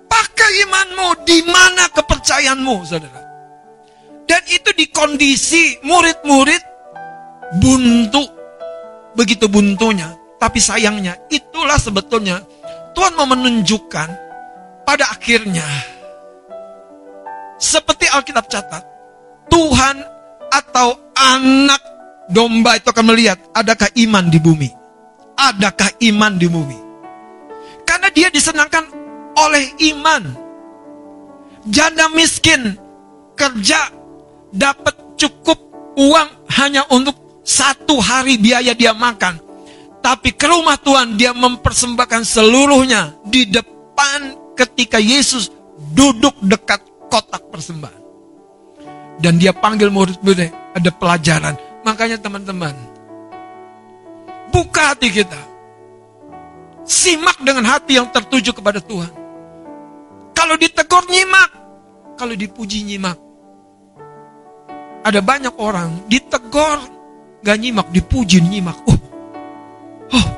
Pakai 0.08 0.50
imanmu, 0.64 1.08
di 1.28 1.44
mana 1.44 1.92
kepercayaanmu, 1.92 2.76
saudara? 2.88 3.20
Dan 4.24 4.42
itu 4.48 4.72
di 4.72 4.88
kondisi 4.88 5.76
murid-murid 5.84 6.62
buntu. 7.60 8.24
Begitu 9.12 9.44
buntunya. 9.52 10.16
Tapi 10.40 10.60
sayangnya, 10.60 11.16
itulah 11.28 11.76
sebetulnya 11.76 12.40
Tuhan 12.96 13.12
mau 13.16 13.28
menunjukkan 13.28 14.08
pada 14.88 15.04
akhirnya. 15.12 15.64
Seperti 17.56 18.04
Alkitab 18.08 18.48
catat, 18.52 18.84
Tuhan 19.56 19.96
atau 20.52 21.00
anak 21.16 21.80
domba 22.28 22.76
itu 22.76 22.92
akan 22.92 23.08
melihat 23.08 23.40
adakah 23.56 23.88
iman 24.04 24.28
di 24.28 24.36
bumi. 24.36 24.68
Adakah 25.32 25.96
iman 26.12 26.36
di 26.36 26.44
bumi. 26.44 26.78
Karena 27.88 28.12
dia 28.12 28.28
disenangkan 28.28 28.84
oleh 29.32 29.64
iman. 29.96 30.28
Janda 31.72 32.12
miskin 32.12 32.76
kerja 33.32 33.88
dapat 34.52 35.16
cukup 35.16 35.56
uang 35.96 36.28
hanya 36.60 36.84
untuk 36.92 37.16
satu 37.40 37.96
hari 37.96 38.36
biaya 38.36 38.76
dia 38.76 38.92
makan. 38.92 39.40
Tapi 40.04 40.36
ke 40.36 40.52
rumah 40.52 40.76
Tuhan 40.76 41.16
dia 41.16 41.32
mempersembahkan 41.32 42.28
seluruhnya 42.28 43.16
di 43.24 43.48
depan 43.48 44.52
ketika 44.52 45.00
Yesus 45.00 45.48
duduk 45.96 46.36
dekat 46.44 46.84
kotak 47.08 47.48
persembahan. 47.48 48.05
Dan 49.16 49.40
dia 49.40 49.56
panggil 49.56 49.88
murid-murid, 49.88 50.76
ada 50.76 50.90
pelajaran. 50.92 51.56
Makanya 51.86 52.20
teman-teman, 52.20 52.74
buka 54.52 54.92
hati 54.92 55.08
kita. 55.08 55.40
Simak 56.86 57.42
dengan 57.42 57.66
hati 57.66 57.98
yang 57.98 58.08
tertuju 58.12 58.54
kepada 58.54 58.78
Tuhan. 58.78 59.10
Kalau 60.36 60.54
ditegur 60.54 61.02
nyimak, 61.10 61.50
kalau 62.20 62.36
dipuji 62.36 62.84
nyimak. 62.86 63.18
Ada 65.06 65.22
banyak 65.22 65.54
orang 65.58 66.06
ditegur 66.10 66.82
gak 67.42 67.58
nyimak, 67.58 67.88
dipuji 67.94 68.42
nyimak. 68.42 68.76
Oh, 68.86 68.98
oh, 70.14 70.28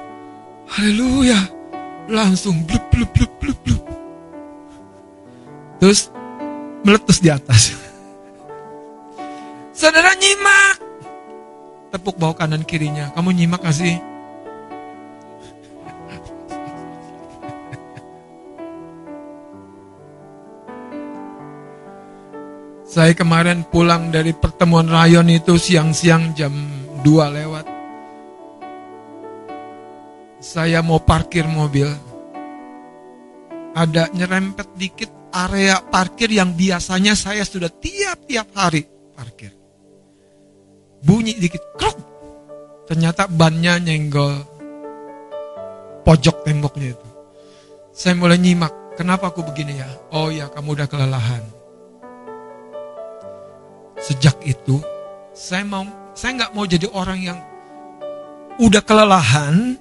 haleluya. 0.77 1.41
Langsung 2.09 2.65
blub 2.65 2.85
blub 2.89 3.11
blub 3.13 3.33
blub 3.41 3.59
blub. 3.65 3.83
Terus 5.81 6.09
meletus 6.85 7.21
di 7.21 7.29
atas. 7.29 7.63
Saudara 9.79 10.11
nyimak. 10.19 10.83
Tepuk 11.95 12.19
bawah 12.19 12.35
kanan 12.35 12.67
kirinya. 12.67 13.15
Kamu 13.15 13.31
nyimak 13.31 13.63
gak 13.63 13.79
sih? 13.79 13.95
Saya 22.99 23.15
kemarin 23.15 23.63
pulang 23.71 24.11
dari 24.11 24.35
pertemuan 24.35 24.91
rayon 24.91 25.31
itu 25.31 25.55
siang-siang 25.55 26.35
jam 26.35 26.51
2 27.07 27.39
lewat. 27.39 27.71
Saya 30.43 30.83
mau 30.83 30.99
parkir 30.99 31.47
mobil. 31.47 31.87
Ada 33.79 34.11
nyerempet 34.11 34.75
dikit 34.75 35.31
area 35.31 35.79
parkir 35.87 36.35
yang 36.35 36.51
biasanya 36.59 37.15
saya 37.15 37.47
sudah 37.47 37.71
tiap-tiap 37.71 38.51
hari 38.59 38.83
parkir. 39.15 39.58
Bunyi 41.09 41.41
dikit, 41.41 41.65
krok. 41.81 41.97
Ternyata 42.85 43.25
bannya 43.33 43.81
nyenggol 43.81 44.45
pojok 46.05 46.45
temboknya 46.45 46.93
itu. 46.93 47.09
Saya 47.97 48.13
mulai 48.13 48.37
nyimak, 48.37 48.97
kenapa 49.01 49.33
aku 49.33 49.41
begini 49.41 49.81
ya? 49.81 49.89
Oh 50.13 50.29
ya, 50.29 50.53
kamu 50.53 50.77
udah 50.77 50.85
kelelahan. 50.85 51.45
Sejak 53.97 54.37
itu, 54.45 54.85
saya 55.33 55.65
mau, 55.65 55.89
saya 56.13 56.45
nggak 56.45 56.53
mau 56.53 56.69
jadi 56.69 56.87
orang 56.93 57.19
yang 57.25 57.39
udah 58.61 58.85
kelelahan, 58.85 59.81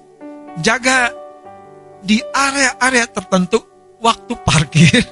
jaga 0.64 1.12
di 2.00 2.24
area-area 2.32 3.04
tertentu 3.04 3.60
waktu 4.00 4.32
parkir. 4.48 5.04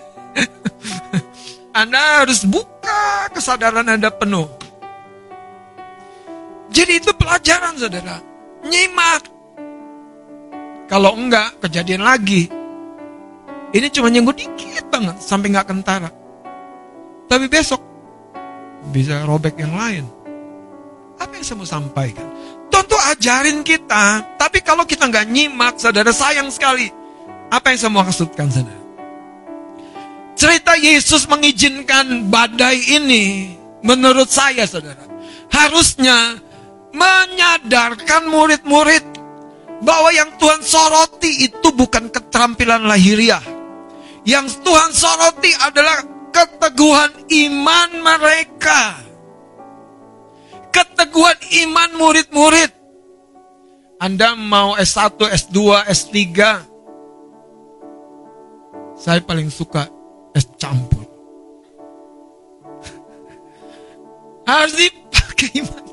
Anda 1.81 2.25
harus 2.25 2.49
buka 2.49 3.29
kesadaran 3.37 3.85
Anda 3.85 4.09
penuh. 4.09 4.66
Jadi 6.71 6.93
itu 6.99 7.11
pelajaran 7.15 7.79
saudara. 7.79 8.19
Nyimak. 8.67 9.23
Kalau 10.87 11.19
enggak, 11.19 11.59
kejadian 11.63 12.07
lagi. 12.07 12.47
Ini 13.75 13.87
cuma 13.91 14.07
nyenggol 14.09 14.39
dikit 14.39 14.87
banget, 14.89 15.19
sampai 15.19 15.51
nggak 15.51 15.69
kentara. 15.69 16.11
Tapi 17.27 17.51
besok, 17.51 17.83
bisa 18.95 19.27
robek 19.27 19.59
yang 19.59 19.75
lain. 19.75 20.05
Apa 21.19 21.35
yang 21.35 21.45
saya 21.45 21.59
mau 21.59 21.67
sampaikan? 21.67 22.27
Tentu 22.71 22.95
ajarin 22.95 23.67
kita, 23.67 24.23
tapi 24.39 24.63
kalau 24.63 24.87
kita 24.87 25.11
nggak 25.11 25.27
nyimak, 25.27 25.75
saudara 25.83 26.15
sayang 26.15 26.47
sekali. 26.55 26.87
Apa 27.51 27.75
yang 27.75 27.79
saya 27.83 27.91
mau 27.91 28.07
maksudkan, 28.07 28.47
saudara? 28.47 28.83
Cerita 30.37 30.77
Yesus 30.79 31.27
mengizinkan 31.27 32.31
badai 32.31 32.79
ini, 33.01 33.57
menurut 33.83 34.31
saya, 34.31 34.69
saudara, 34.69 35.03
harusnya 35.51 36.39
menyadarkan 36.97 38.33
murid-murid 38.33 39.05
bahwa 39.85 40.09
yang 40.09 40.33
Tuhan 40.41 40.65
soroti 40.65 41.45
itu 41.45 41.69
bukan 41.77 42.09
keterampilan 42.09 42.89
lahiriah. 42.89 43.45
Yang 44.25 44.65
Tuhan 44.65 44.91
soroti 44.91 45.53
adalah 45.61 46.03
keteguhan 46.33 47.13
iman 47.29 47.91
mereka. 48.01 48.83
Keteguhan 50.73 51.39
iman 51.69 51.91
murid-murid. 52.01 52.73
Anda 53.97 54.37
mau 54.37 54.77
S1, 54.77 55.17
S2, 55.17 55.57
S3. 55.89 56.17
Saya 58.97 59.21
paling 59.25 59.49
suka 59.49 59.89
es 60.37 60.45
campur. 60.61 61.01
Harus 64.49 64.77
dipakai 64.77 65.65
imannya. 65.65 65.86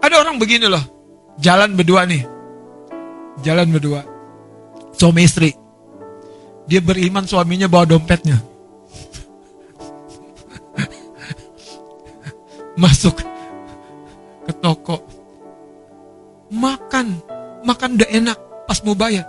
Ada 0.00 0.16
orang 0.16 0.40
begini 0.40 0.64
loh, 0.64 0.80
jalan 1.36 1.76
berdua 1.76 2.08
nih, 2.08 2.24
jalan 3.44 3.68
berdua, 3.68 4.00
suami 4.96 5.28
istri. 5.28 5.52
Dia 6.64 6.80
beriman 6.80 7.28
suaminya 7.28 7.68
bawa 7.68 7.84
dompetnya. 7.84 8.36
Masuk 12.80 13.20
ke 14.48 14.52
toko. 14.56 15.04
Makan, 16.50 17.06
makan 17.62 17.94
udah 18.00 18.10
enak 18.10 18.38
pas 18.64 18.80
mau 18.86 18.94
bayar. 18.96 19.26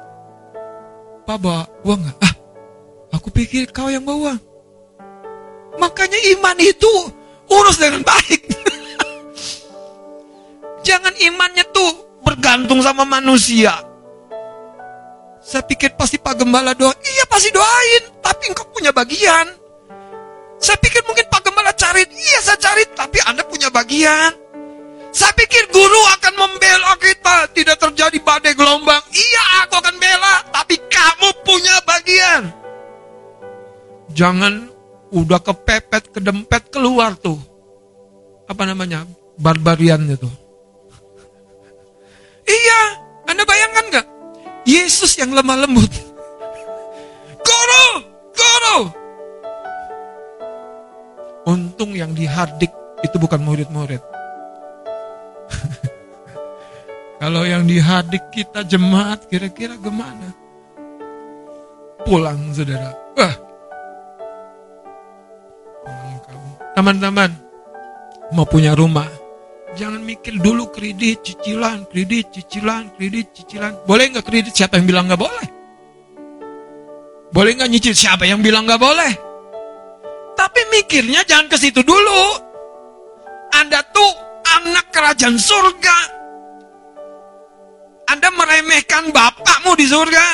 Pak 1.27 1.38
bawa 1.38 1.68
uang 1.84 1.99
nggak? 1.99 2.18
Ah, 2.23 2.34
aku 3.14 3.30
pikir 3.30 3.68
kau 3.76 3.91
yang 3.91 4.07
bawa. 4.07 4.39
Makanya 5.77 6.18
iman 6.38 6.57
itu 6.61 6.93
urus 7.52 7.77
dengan 7.81 8.03
baik. 8.07 8.41
Jangan 10.82 11.14
imannya 11.14 11.66
tuh 11.70 12.22
bergantung 12.26 12.82
sama 12.82 13.06
manusia. 13.06 13.74
Saya 15.41 15.66
pikir 15.66 15.98
pasti 15.98 16.22
Pak 16.22 16.41
Gembala 16.41 16.78
doa. 16.78 16.94
Iya 16.94 17.26
pasti 17.26 17.49
doain. 17.49 18.03
Tapi 18.22 18.53
engkau 18.53 18.66
punya 18.70 18.94
bagian. 18.94 19.49
Saya 20.62 20.78
pikir 20.78 21.02
mungkin 21.10 21.26
Pak 21.26 21.41
Gembala 21.41 21.74
cari. 21.74 22.06
Iya 22.06 22.40
saya 22.45 22.58
cari. 22.62 22.86
Tapi 22.94 23.18
Anda 23.26 23.41
punya 23.45 23.74
bagian. 23.74 24.38
Saya 25.12 25.34
pikir 25.34 25.74
guru 25.74 26.02
akan 26.18 26.34
membela 26.38 26.94
kita. 27.02 27.49
Tidak 27.58 27.78
terjadi 27.78 28.18
badai 28.22 28.53
gelombang. 28.53 29.02
Iya 29.10 29.44
aku 29.66 29.82
akan 29.82 29.95
bela. 29.98 30.36
Tapi 30.53 30.76
kamu 30.78 31.30
punya 31.41 31.76
bagian. 31.90 32.41
Jangan 34.14 34.70
udah 35.10 35.40
kepepet, 35.41 36.14
kedempet, 36.14 36.70
keluar 36.70 37.18
tuh. 37.18 37.40
Apa 38.45 38.70
namanya? 38.70 39.10
Barbarian 39.41 40.06
itu. 40.06 40.30
Iya, 42.45 42.81
Anda 43.30 43.43
bayangkan 43.45 43.85
nggak? 43.91 44.07
Yesus 44.65 45.18
yang 45.18 45.34
lemah 45.34 45.65
lembut. 45.65 45.91
Guru, 47.41 47.85
guru. 48.34 48.77
Untung 51.49 51.97
yang 51.97 52.13
dihardik 52.13 52.69
itu 53.01 53.18
bukan 53.18 53.41
murid-murid. 53.41 54.01
Kalau 57.22 57.43
yang 57.45 57.65
dihardik 57.65 58.30
kita 58.30 58.65
jemaat 58.65 59.26
kira-kira 59.26 59.77
gimana? 59.77 60.34
Pulang 62.05 62.53
saudara. 62.53 62.93
Wah. 63.18 63.35
Teman-teman, 66.72 67.30
mau 68.31 68.47
punya 68.47 68.72
rumah, 68.73 69.05
Jangan 69.72 70.03
mikir 70.03 70.35
dulu 70.43 70.68
kredit, 70.68 71.23
cicilan, 71.23 71.88
kredit, 71.88 72.27
cicilan, 72.35 72.91
kredit, 72.99 73.31
cicilan. 73.31 73.72
Boleh 73.88 74.11
nggak 74.11 74.27
kredit? 74.27 74.52
Siapa 74.52 74.76
yang 74.76 74.88
bilang 74.88 75.07
nggak 75.07 75.22
boleh? 75.22 75.48
Boleh 77.31 77.52
nggak 77.56 77.72
nyicil? 77.72 77.95
Siapa 77.95 78.27
yang 78.27 78.43
bilang 78.43 78.68
nggak 78.68 78.81
boleh? 78.81 79.14
Tapi 80.35 80.61
mikirnya 80.76 81.23
jangan 81.23 81.48
ke 81.48 81.56
situ 81.56 81.80
dulu. 81.80 82.23
Anda 83.56 83.80
tuh 83.95 84.11
anak 84.60 84.91
kerajaan 84.91 85.39
surga. 85.39 85.98
Anda 88.11 88.27
meremehkan 88.35 89.15
bapakmu 89.15 89.72
di 89.80 89.88
surga. 89.88 90.26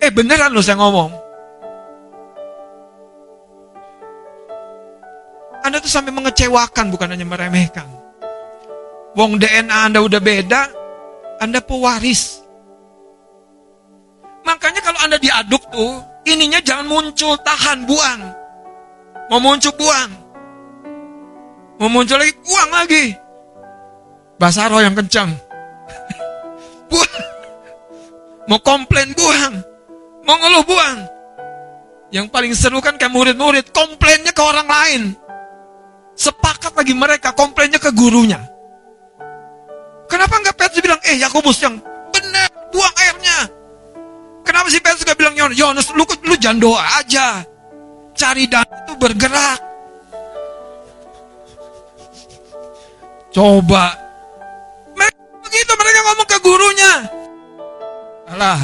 Eh 0.00 0.08
beneran 0.08 0.56
loh 0.56 0.64
saya 0.64 0.80
ngomong. 0.80 1.25
Anda 5.66 5.82
tuh 5.82 5.90
sampai 5.90 6.14
mengecewakan 6.14 6.94
bukan 6.94 7.10
hanya 7.10 7.26
meremehkan. 7.26 7.90
Wong 9.18 9.42
DNA 9.42 9.90
Anda 9.90 9.98
udah 9.98 10.22
beda, 10.22 10.62
Anda 11.42 11.58
pewaris. 11.58 12.38
Makanya 14.46 14.78
kalau 14.78 15.02
Anda 15.02 15.18
diaduk 15.18 15.66
tuh, 15.74 15.98
ininya 16.22 16.62
jangan 16.62 16.86
muncul, 16.86 17.34
tahan, 17.42 17.82
buang. 17.82 18.22
Mau 19.26 19.42
muncul, 19.42 19.74
buang. 19.74 20.10
Mau 21.82 21.90
muncul 21.90 22.14
lagi, 22.14 22.30
buang 22.46 22.70
lagi. 22.70 23.04
Bahasa 24.38 24.70
roh 24.70 24.78
yang 24.78 24.94
kencang. 24.94 25.34
buang. 26.94 27.24
Mau 28.46 28.62
komplain, 28.62 29.10
buang. 29.18 29.54
Mau 30.22 30.36
ngeluh, 30.38 30.62
buang. 30.62 30.98
Yang 32.14 32.26
paling 32.30 32.54
seru 32.54 32.78
kan 32.78 32.94
kayak 32.94 33.10
murid-murid, 33.10 33.74
komplainnya 33.74 34.30
ke 34.30 34.42
orang 34.46 34.70
lain. 34.70 35.02
Sepakat 36.16 36.72
lagi 36.72 36.96
mereka 36.96 37.36
komplainnya 37.36 37.76
ke 37.76 37.92
gurunya. 37.92 38.40
Kenapa 40.08 40.40
nggak 40.40 40.56
Petrus 40.56 40.80
bilang, 40.80 41.00
eh 41.04 41.20
Yakobus 41.20 41.60
yang 41.60 41.76
benar 42.08 42.48
buang 42.72 42.94
airnya. 43.04 43.38
Kenapa 44.40 44.72
si 44.72 44.80
Petrus 44.80 45.04
nggak 45.04 45.18
bilang 45.20 45.36
Yohanes 45.52 45.92
lu, 45.92 46.08
lu 46.24 46.34
jangan 46.40 46.58
doa 46.58 46.82
aja. 46.96 47.44
Cari 48.16 48.48
dan 48.48 48.64
itu 48.64 48.96
bergerak. 48.96 49.60
Coba. 53.28 53.92
Mereka 54.96 55.20
begitu 55.44 55.72
mereka 55.76 56.00
ngomong 56.08 56.28
ke 56.32 56.38
gurunya. 56.40 56.94
Alah, 58.32 58.60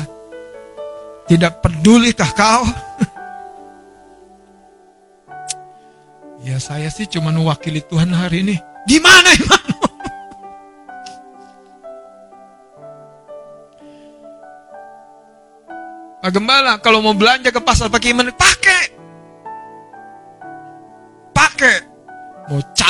tidak 1.28 1.60
pedulikah 1.60 2.30
kau? 2.32 2.64
Ya 6.42 6.58
saya 6.58 6.90
sih 6.90 7.06
cuma 7.06 7.30
mewakili 7.30 7.78
Tuhan 7.86 8.10
hari 8.10 8.42
ini. 8.42 8.56
Di 8.82 8.98
mana 8.98 9.30
imanmu? 9.30 9.86
Pak 16.22 16.30
Gembala, 16.30 16.78
kalau 16.82 17.02
mau 17.02 17.14
belanja 17.14 17.50
ke 17.50 17.58
pasar 17.62 17.90
pakai 17.90 18.14
iman, 18.14 18.30
pakai. 18.34 18.82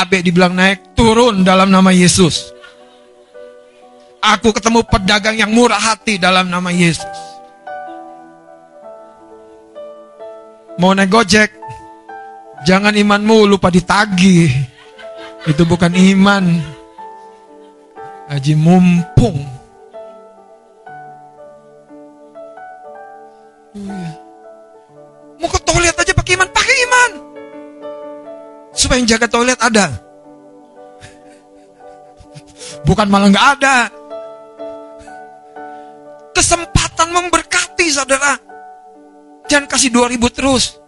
cabai 0.03 0.25
dibilang 0.25 0.57
naik, 0.57 0.99
turun 0.99 1.47
dalam 1.47 1.71
nama 1.71 1.95
Yesus. 1.95 2.51
Aku 4.19 4.51
ketemu 4.51 4.83
pedagang 4.83 5.39
yang 5.39 5.55
murah 5.55 5.79
hati 5.79 6.19
dalam 6.19 6.51
nama 6.51 6.75
Yesus. 6.75 7.19
Mau 10.81 10.91
naik 10.91 11.13
gojek, 11.13 11.55
jangan 12.63 12.95
imanmu 12.95 13.47
lupa 13.47 13.69
ditagih. 13.69 14.51
Itu 15.47 15.67
bukan 15.67 15.91
iman. 15.95 16.45
Haji 18.31 18.55
mumpung. 18.55 19.39
Oh, 23.73 23.81
iya. 23.81 24.11
Mau 25.41 25.49
ke 25.51 25.59
toilet 25.65 25.97
aja 25.97 26.13
pakai 26.15 26.33
iman, 26.39 26.49
pakai 26.53 26.77
iman. 26.87 27.11
Supaya 28.73 28.99
yang 29.03 29.09
jaga 29.11 29.27
toilet 29.27 29.59
ada. 29.59 29.87
Bukan 32.87 33.07
malah 33.11 33.29
nggak 33.31 33.49
ada. 33.59 33.77
Kesempatan 36.33 37.09
memberkati 37.11 37.87
saudara. 37.91 38.39
Jangan 39.51 39.67
kasih 39.69 39.91
2000 39.91 40.31
terus. 40.33 40.82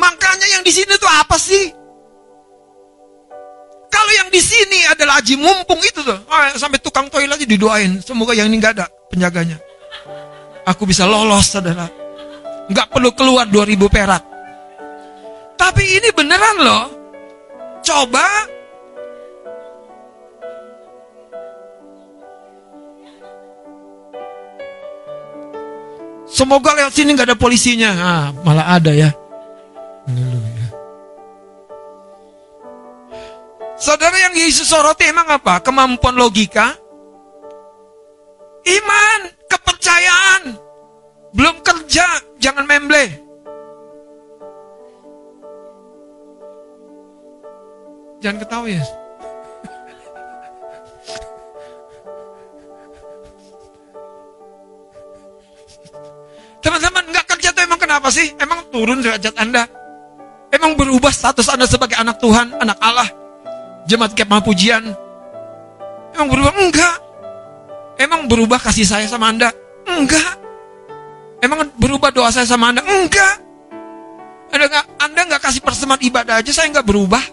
Makanya 0.00 0.46
yang 0.48 0.62
di 0.64 0.72
sini 0.72 0.96
tuh 0.96 1.10
apa 1.12 1.36
sih? 1.36 1.76
Kalau 3.90 4.12
yang 4.16 4.32
di 4.32 4.40
sini 4.40 4.88
adalah 4.88 5.20
haji 5.20 5.36
mumpung 5.36 5.82
itu 5.84 6.00
tuh, 6.00 6.16
ah, 6.32 6.56
sampai 6.56 6.80
tukang 6.80 7.12
toilet 7.12 7.36
aja 7.36 7.44
didoain. 7.44 8.00
Semoga 8.00 8.32
yang 8.32 8.48
ini 8.48 8.56
nggak 8.56 8.80
ada 8.80 8.86
penjaganya. 9.12 9.60
Aku 10.64 10.88
bisa 10.88 11.04
lolos, 11.04 11.52
saudara. 11.52 11.84
Nggak 12.70 12.86
perlu 12.88 13.12
keluar 13.12 13.44
2000 13.44 13.90
perak. 13.92 14.22
Tapi 15.60 15.84
ini 16.00 16.08
beneran 16.16 16.56
loh. 16.64 16.84
Coba 17.84 18.24
Semoga 26.30 26.72
lewat 26.72 26.94
sini 26.94 27.12
nggak 27.12 27.34
ada 27.34 27.36
polisinya. 27.36 27.90
Ah, 28.00 28.26
malah 28.46 28.78
ada 28.78 28.94
ya. 28.94 29.10
Haleluya. 30.08 30.66
Saudara 33.80 34.16
yang 34.28 34.36
Yesus 34.36 34.68
soroti 34.68 35.08
emang 35.08 35.24
apa? 35.28 35.60
Kemampuan 35.64 36.12
logika? 36.12 36.76
Iman, 38.60 39.20
kepercayaan. 39.48 40.42
Belum 41.32 41.56
kerja, 41.64 42.04
jangan 42.36 42.68
memble. 42.68 43.08
Jangan 48.20 48.38
ketawa 48.44 48.68
ya. 48.68 48.84
Teman-teman, 56.60 57.04
nggak 57.08 57.26
kerja 57.32 57.48
tuh 57.56 57.64
emang 57.64 57.80
kenapa 57.80 58.12
sih? 58.12 58.36
Emang 58.36 58.68
turun 58.68 59.00
derajat 59.00 59.32
Anda? 59.40 59.79
Emang 60.60 60.76
berubah 60.76 61.08
status 61.08 61.48
Anda 61.48 61.64
sebagai 61.64 61.96
anak 61.96 62.20
Tuhan, 62.20 62.52
anak 62.60 62.76
Allah? 62.84 63.08
Jemaat 63.88 64.12
kemah 64.12 64.44
pujian? 64.44 64.92
Emang 66.12 66.28
berubah? 66.28 66.52
Enggak. 66.52 66.96
Emang 67.96 68.28
berubah 68.28 68.60
kasih 68.60 68.84
saya 68.84 69.08
sama 69.08 69.32
Anda? 69.32 69.48
Enggak. 69.88 70.36
Emang 71.40 71.64
berubah 71.80 72.12
doa 72.12 72.28
saya 72.28 72.44
sama 72.44 72.76
Anda? 72.76 72.84
Enggak. 72.84 73.40
Anda 74.52 74.68
nggak 74.68 74.86
Anda 75.00 75.20
nggak 75.32 75.42
kasih 75.48 75.64
persembahan 75.64 76.02
ibadah 76.12 76.44
aja 76.44 76.52
saya 76.52 76.68
nggak 76.68 76.84
berubah. 76.84 77.24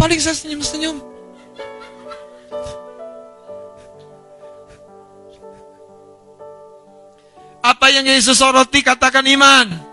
Paling 0.00 0.16
saya 0.16 0.32
senyum-senyum. 0.32 0.96
Apa 7.60 7.92
yang 7.92 8.08
Yesus 8.08 8.40
soroti 8.40 8.80
katakan 8.80 9.28
iman. 9.28 9.85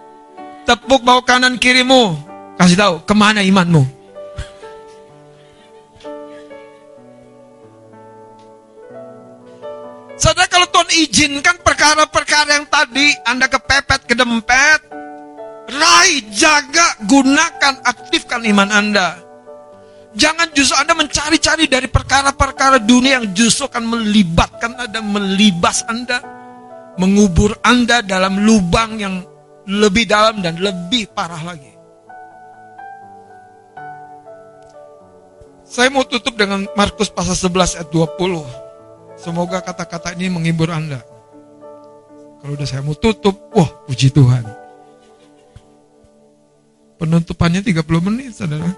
Tepuk 0.64 1.04
bawah 1.04 1.24
kanan 1.24 1.60
kirimu. 1.60 2.16
Kasih 2.56 2.80
tahu 2.80 2.96
ke 3.04 3.14
mana 3.18 3.44
imanmu. 3.44 4.04
Saudara 10.16 10.48
kalau 10.48 10.70
Tuhan 10.72 10.90
izinkan 11.04 11.60
perkara-perkara 11.60 12.56
yang 12.56 12.68
tadi 12.72 13.12
Anda 13.28 13.52
kepepet, 13.52 14.08
kedempet, 14.08 14.80
raih, 15.68 16.24
jaga, 16.32 16.96
gunakan, 17.04 17.84
aktifkan 17.84 18.48
iman 18.48 18.72
Anda. 18.72 19.20
Jangan 20.16 20.54
justru 20.56 20.80
Anda 20.80 20.96
mencari-cari 20.96 21.68
dari 21.68 21.92
perkara-perkara 21.92 22.80
dunia 22.80 23.20
yang 23.20 23.36
justru 23.36 23.68
akan 23.68 23.84
melibatkan 23.84 24.80
Anda, 24.80 25.04
melibas 25.04 25.84
Anda, 25.92 26.24
mengubur 26.96 27.60
Anda 27.60 28.00
dalam 28.00 28.48
lubang 28.48 29.02
yang 29.02 29.33
lebih 29.68 30.04
dalam 30.08 30.44
dan 30.44 30.60
lebih 30.60 31.08
parah 31.12 31.40
lagi. 31.40 31.72
Saya 35.64 35.90
mau 35.90 36.06
tutup 36.06 36.38
dengan 36.38 36.70
Markus 36.78 37.10
pasal 37.10 37.34
11 37.34 37.82
ayat 37.82 37.90
20. 37.90 39.18
Semoga 39.18 39.64
kata-kata 39.64 40.14
ini 40.14 40.30
menghibur 40.30 40.70
Anda. 40.70 41.02
Kalau 42.44 42.54
udah 42.60 42.68
saya 42.68 42.84
mau 42.84 42.94
tutup, 42.94 43.50
wah 43.56 43.72
puji 43.88 44.12
Tuhan. 44.12 44.44
Penutupannya 47.00 47.64
30 47.64 48.06
menit, 48.06 48.36
saudara. 48.36 48.70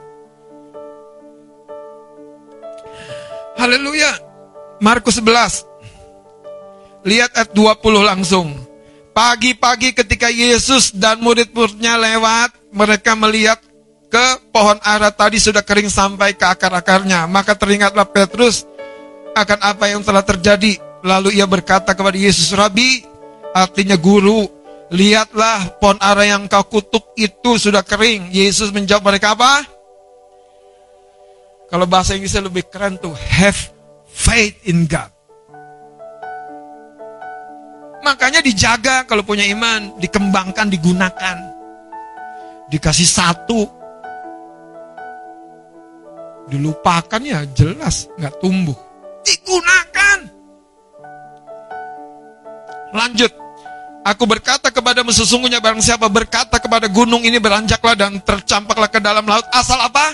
Haleluya. 3.57 4.11
Markus 4.79 5.17
11. 5.17 5.65
Lihat 7.03 7.31
ayat 7.33 7.49
20 7.51 8.05
langsung. 8.05 8.55
Pagi-pagi 9.15 9.95
ketika 9.95 10.27
Yesus 10.27 10.91
dan 10.91 11.23
murid-muridnya 11.23 11.95
lewat, 11.95 12.51
mereka 12.75 13.15
melihat 13.15 13.63
ke 14.11 14.27
pohon 14.51 14.75
ara 14.83 15.07
tadi 15.07 15.39
sudah 15.39 15.63
kering 15.63 15.87
sampai 15.87 16.35
ke 16.35 16.43
akar-akarnya. 16.43 17.23
Maka 17.23 17.55
teringatlah 17.55 18.03
Petrus 18.11 18.67
akan 19.31 19.59
apa 19.63 19.87
yang 19.87 20.03
telah 20.03 20.19
terjadi. 20.19 20.75
Lalu 20.99 21.39
ia 21.39 21.47
berkata 21.47 21.95
kepada 21.95 22.19
Yesus, 22.19 22.51
Rabi, 22.51 23.07
artinya 23.55 23.95
guru, 23.95 24.51
lihatlah 24.91 25.79
pohon 25.79 25.95
ara 26.03 26.27
yang 26.27 26.51
kau 26.51 26.67
kutuk 26.67 27.15
itu 27.15 27.55
sudah 27.55 27.87
kering. 27.87 28.35
Yesus 28.35 28.75
menjawab 28.75 29.15
mereka 29.15 29.31
apa? 29.31 29.63
Kalau 31.71 31.87
bahasa 31.87 32.19
Inggrisnya 32.19 32.43
lebih 32.43 32.67
keren 32.67 32.99
tuh, 32.99 33.15
have 33.15 33.71
faith 34.11 34.59
in 34.67 34.91
God. 34.91 35.14
Makanya 38.05 38.37
dijaga 38.45 39.09
kalau 39.09 39.25
punya 39.25 39.49
iman, 39.49 39.97
dikembangkan, 39.97 40.69
digunakan. 40.69 41.37
Dikasih 42.69 43.09
satu. 43.09 43.65
Dilupakan 46.45 47.21
ya 47.25 47.41
jelas 47.57 48.05
nggak 48.13 48.37
tumbuh. 48.37 48.77
Digunakan. 49.25 50.17
Lanjut. 52.93 53.33
Aku 54.05 54.29
berkata 54.29 54.69
kepadamu 54.69 55.09
sesungguhnya 55.09 55.57
barang 55.57 55.81
siapa 55.81 56.05
berkata 56.05 56.61
kepada 56.61 56.85
gunung 56.85 57.25
ini 57.25 57.41
beranjaklah 57.41 57.97
dan 57.97 58.21
tercampaklah 58.21 58.85
ke 58.85 59.01
dalam 59.01 59.25
laut. 59.25 59.49
Asal 59.49 59.81
apa? 59.81 60.13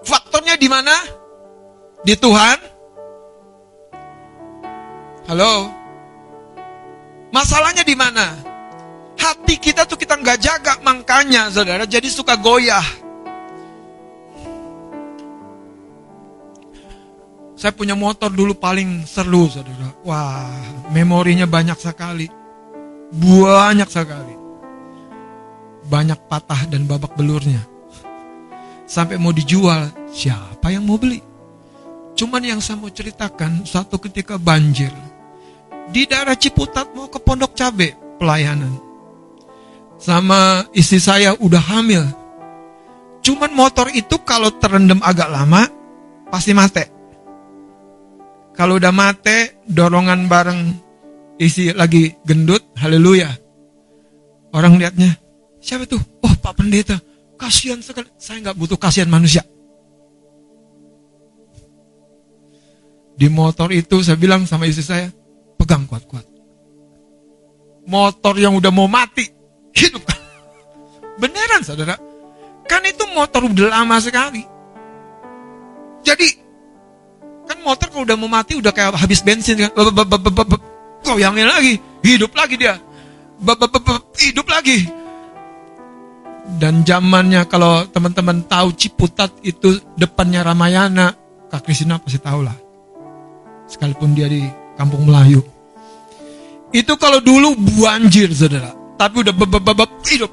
Faktornya 0.00 0.56
di 0.56 0.72
mana? 0.72 0.96
Di 2.00 2.16
Tuhan. 2.16 2.69
Halo. 5.30 5.70
Masalahnya 7.30 7.86
di 7.86 7.94
mana? 7.94 8.34
Hati 9.14 9.62
kita 9.62 9.86
tuh 9.86 9.94
kita 9.94 10.18
nggak 10.18 10.42
jaga, 10.42 10.82
makanya 10.82 11.46
saudara 11.54 11.86
jadi 11.86 12.10
suka 12.10 12.34
goyah. 12.34 12.82
Saya 17.54 17.70
punya 17.70 17.94
motor 17.94 18.26
dulu 18.34 18.58
paling 18.58 19.06
seru 19.06 19.46
saudara. 19.46 19.94
Wah, 20.02 20.50
memorinya 20.90 21.46
banyak 21.46 21.78
sekali. 21.78 22.26
Banyak 23.14 23.86
sekali. 23.86 24.34
Banyak 25.86 26.26
patah 26.26 26.66
dan 26.66 26.90
babak 26.90 27.14
belurnya. 27.14 27.62
Sampai 28.82 29.14
mau 29.14 29.30
dijual, 29.30 29.94
siapa 30.10 30.74
yang 30.74 30.82
mau 30.82 30.98
beli? 30.98 31.22
Cuman 32.18 32.42
yang 32.42 32.58
saya 32.58 32.82
mau 32.82 32.90
ceritakan, 32.90 33.62
satu 33.62 33.94
ketika 34.02 34.34
banjir. 34.34 34.90
Di 35.90 36.06
daerah 36.06 36.38
Ciputat 36.38 36.94
mau 36.94 37.10
ke 37.10 37.18
Pondok 37.18 37.58
Cabe 37.58 37.98
pelayanan. 38.22 38.78
Sama 39.98 40.64
istri 40.72 41.02
saya 41.02 41.34
udah 41.36 41.60
hamil. 41.60 42.06
Cuman 43.20 43.52
motor 43.52 43.92
itu 43.92 44.16
kalau 44.24 44.48
terendam 44.56 45.02
agak 45.04 45.28
lama, 45.28 45.68
pasti 46.32 46.56
mati. 46.56 46.86
Kalau 48.56 48.80
udah 48.80 48.94
mate, 48.94 49.60
dorongan 49.68 50.24
bareng 50.30 50.60
isi 51.36 51.74
lagi 51.74 52.16
gendut, 52.24 52.64
haleluya. 52.80 53.28
Orang 54.56 54.80
lihatnya, 54.80 55.16
siapa 55.60 55.84
tuh? 55.84 56.00
Oh 56.24 56.34
Pak 56.40 56.60
Pendeta, 56.60 56.96
kasihan 57.36 57.78
sekali. 57.84 58.08
Saya 58.16 58.40
nggak 58.40 58.56
butuh 58.56 58.78
kasihan 58.80 59.08
manusia. 59.08 59.44
Di 63.20 63.28
motor 63.28 63.68
itu 63.68 64.00
saya 64.00 64.16
bilang 64.16 64.48
sama 64.48 64.64
istri 64.64 64.80
saya, 64.80 65.12
pegang 65.70 65.86
kuat-kuat. 65.86 66.26
Motor 67.86 68.34
yang 68.42 68.58
udah 68.58 68.74
mau 68.74 68.90
mati, 68.90 69.22
hidup. 69.70 70.02
Beneran 71.22 71.62
saudara. 71.62 71.94
Kan 72.66 72.82
itu 72.82 73.06
motor 73.14 73.46
udah 73.46 73.70
lama 73.70 74.02
sekali. 74.02 74.42
Jadi, 76.02 76.26
kan 77.46 77.62
motor 77.62 77.86
kalau 77.86 78.02
udah 78.02 78.18
mau 78.18 78.26
mati 78.26 78.58
udah 78.58 78.74
kayak 78.74 78.98
habis 78.98 79.22
bensin 79.22 79.62
kan. 79.62 79.70
Goyangin 81.06 81.46
lagi, 81.46 81.78
hidup 82.02 82.34
lagi 82.34 82.58
dia. 82.58 82.74
Hidup 84.18 84.50
lagi. 84.50 84.90
Dan 86.58 86.82
zamannya 86.82 87.46
kalau 87.46 87.86
teman-teman 87.86 88.42
tahu 88.50 88.74
Ciputat 88.74 89.30
itu 89.46 89.78
depannya 89.94 90.42
Ramayana, 90.42 91.14
Kak 91.46 91.62
Kristina 91.62 92.02
pasti 92.02 92.18
tahu 92.18 92.42
lah. 92.42 92.58
Sekalipun 93.70 94.18
dia 94.18 94.26
di 94.26 94.42
kampung 94.74 95.06
Melayu. 95.06 95.46
Itu 96.70 96.94
kalau 96.94 97.18
dulu 97.18 97.58
banjir 97.82 98.30
saudara. 98.30 98.70
Tapi 98.94 99.26
udah 99.26 99.34
beb, 99.34 99.50
beb, 99.50 99.62
beb, 99.64 99.76
beb, 99.76 99.90
hidup. 100.06 100.30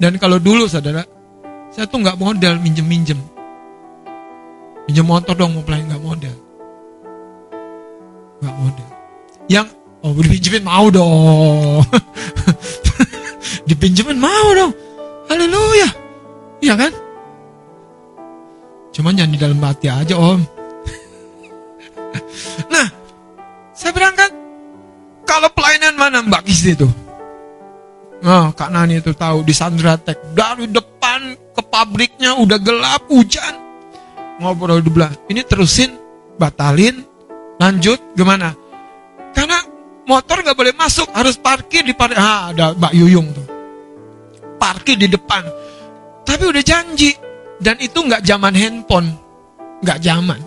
Dan 0.00 0.18
kalau 0.18 0.40
dulu 0.40 0.66
saudara, 0.66 1.04
saya 1.70 1.86
tuh 1.86 2.00
nggak 2.00 2.18
modal 2.18 2.58
minjem-minjem. 2.58 3.20
Minjem 4.88 5.06
motor 5.06 5.36
dong 5.38 5.54
mau 5.54 5.62
pelayan 5.62 5.86
nggak 5.92 6.02
modal. 6.02 6.36
Nggak 8.42 8.56
modal. 8.58 8.88
Yang 9.46 9.68
oh 10.02 10.12
dipinjemin 10.16 10.64
mau 10.66 10.86
dong. 10.90 11.86
dipinjemin 13.68 14.18
mau 14.18 14.48
dong. 14.58 14.72
Haleluya. 15.30 15.88
Iya 16.58 16.74
kan? 16.74 16.92
Cuman 18.92 19.16
jangan 19.16 19.32
di 19.32 19.38
dalam 19.38 19.60
hati 19.62 19.86
aja 19.86 20.14
om. 20.18 20.42
Mana 26.02 26.18
Mbak 26.26 26.42
Kisti 26.42 26.74
itu? 26.74 26.88
Nah, 28.22 28.50
Kak 28.54 28.70
Nani 28.74 28.98
itu 28.98 29.14
tahu 29.14 29.46
di 29.46 29.54
Sandratek. 29.54 30.34
Dari 30.34 30.66
depan 30.66 31.34
ke 31.54 31.62
pabriknya 31.62 32.38
udah 32.38 32.58
gelap, 32.58 33.06
hujan. 33.10 33.54
Ngobrol 34.42 34.82
di 34.82 34.90
belah. 34.90 35.10
Ini 35.30 35.46
terusin, 35.46 35.94
batalin, 36.38 37.02
lanjut, 37.58 37.98
gimana? 38.18 38.54
Karena 39.34 39.58
motor 40.06 40.42
nggak 40.42 40.58
boleh 40.58 40.74
masuk, 40.74 41.06
harus 41.14 41.38
parkir 41.38 41.86
di 41.86 41.94
parkir. 41.94 42.18
Ah, 42.18 42.50
ada 42.50 42.74
Mbak 42.74 42.92
Yuyung 42.94 43.30
tuh. 43.34 43.46
Parkir 44.58 44.98
di 44.98 45.10
depan. 45.10 45.42
Tapi 46.22 46.42
udah 46.46 46.62
janji. 46.62 47.14
Dan 47.62 47.78
itu 47.78 48.02
nggak 48.02 48.26
zaman 48.26 48.54
handphone. 48.54 49.10
Nggak 49.82 49.98
zaman. 50.02 50.38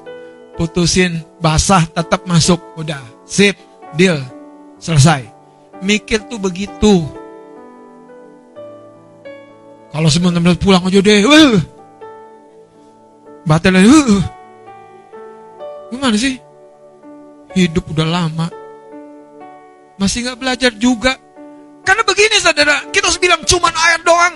Putusin, 0.56 1.24
basah, 1.40 1.84
tetap 1.92 2.24
masuk. 2.24 2.60
Udah, 2.80 3.04
sip, 3.28 3.56
deal. 4.00 4.20
Selesai. 4.80 5.35
Mikir 5.86 6.26
tuh 6.26 6.42
begitu. 6.42 7.06
Kalau 9.94 10.10
sebenarnya 10.10 10.58
pulang 10.58 10.82
aja 10.82 11.00
deh. 11.00 11.22
Wah. 11.30 11.62
Batal. 13.46 13.78
Uh. 13.78 14.26
Gimana 15.94 16.18
sih? 16.18 16.42
Hidup 17.54 17.86
udah 17.94 18.04
lama. 18.04 18.50
Masih 20.02 20.26
nggak 20.26 20.42
belajar 20.42 20.72
juga. 20.76 21.16
Karena 21.86 22.02
begini 22.02 22.42
saudara, 22.42 22.90
kita 22.90 23.08
harus 23.08 23.22
bilang 23.22 23.46
cuman 23.46 23.72
air 23.72 24.02
doang. 24.02 24.36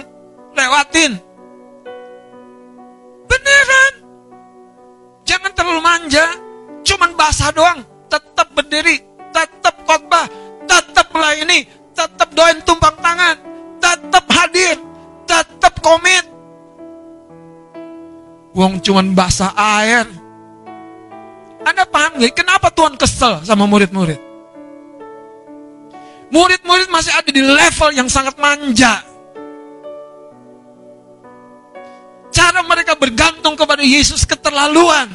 Lewatin. 0.53 1.17
Beneran. 3.25 3.93
Jangan 5.25 5.51
terlalu 5.57 5.81
manja. 5.81 6.25
Cuman 6.85 7.17
basah 7.17 7.49
doang. 7.51 7.81
Tetap 8.07 8.53
berdiri. 8.53 9.01
Tetap 9.33 9.75
khotbah. 9.83 10.29
Melayani. 11.19 11.67
Tetap 11.91 12.31
doain 12.31 12.63
tumpang 12.63 12.95
tangan. 13.03 13.35
Tetap 13.83 14.25
hadir. 14.31 14.79
Tetap 15.27 15.83
komit. 15.83 16.23
Wong 18.55 18.79
cuman 18.79 19.11
basah 19.11 19.51
air. 19.53 20.07
Anda 21.67 21.83
paham 21.83 22.23
gak? 22.23 22.33
Kenapa 22.33 22.71
Tuhan 22.71 22.95
kesel 22.95 23.43
sama 23.43 23.67
murid-murid? 23.67 24.17
Murid-murid 26.29 26.87
masih 26.87 27.13
ada 27.13 27.29
di 27.29 27.43
level 27.43 27.89
yang 27.93 28.09
sangat 28.09 28.37
manja. 28.39 29.05
Cara 32.29 32.61
mereka 32.65 32.93
bergantung 32.97 33.57
kepada 33.57 33.81
Yesus 33.81 34.23
keterlaluan. 34.25 35.09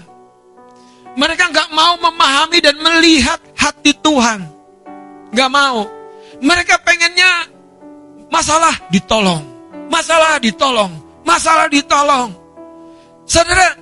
Mereka 1.14 1.46
nggak 1.54 1.70
mau 1.70 1.94
memahami 2.02 2.58
dan 2.58 2.74
melihat 2.82 3.38
hati 3.54 3.94
Tuhan. 3.94 4.53
Nggak 5.34 5.50
mau. 5.50 5.82
Mereka 6.38 6.78
pengennya 6.86 7.50
masalah 8.30 8.74
ditolong. 8.88 9.42
Masalah 9.90 10.38
ditolong. 10.38 10.92
Masalah 11.26 11.66
ditolong. 11.66 12.30
Saudara, 13.26 13.74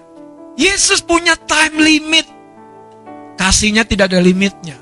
Yesus 0.57 1.05
punya 1.05 1.37
time 1.37 1.77
limit. 1.77 2.27
Kasihnya 3.37 3.85
tidak 3.85 4.09
ada 4.09 4.21
limitnya. 4.25 4.81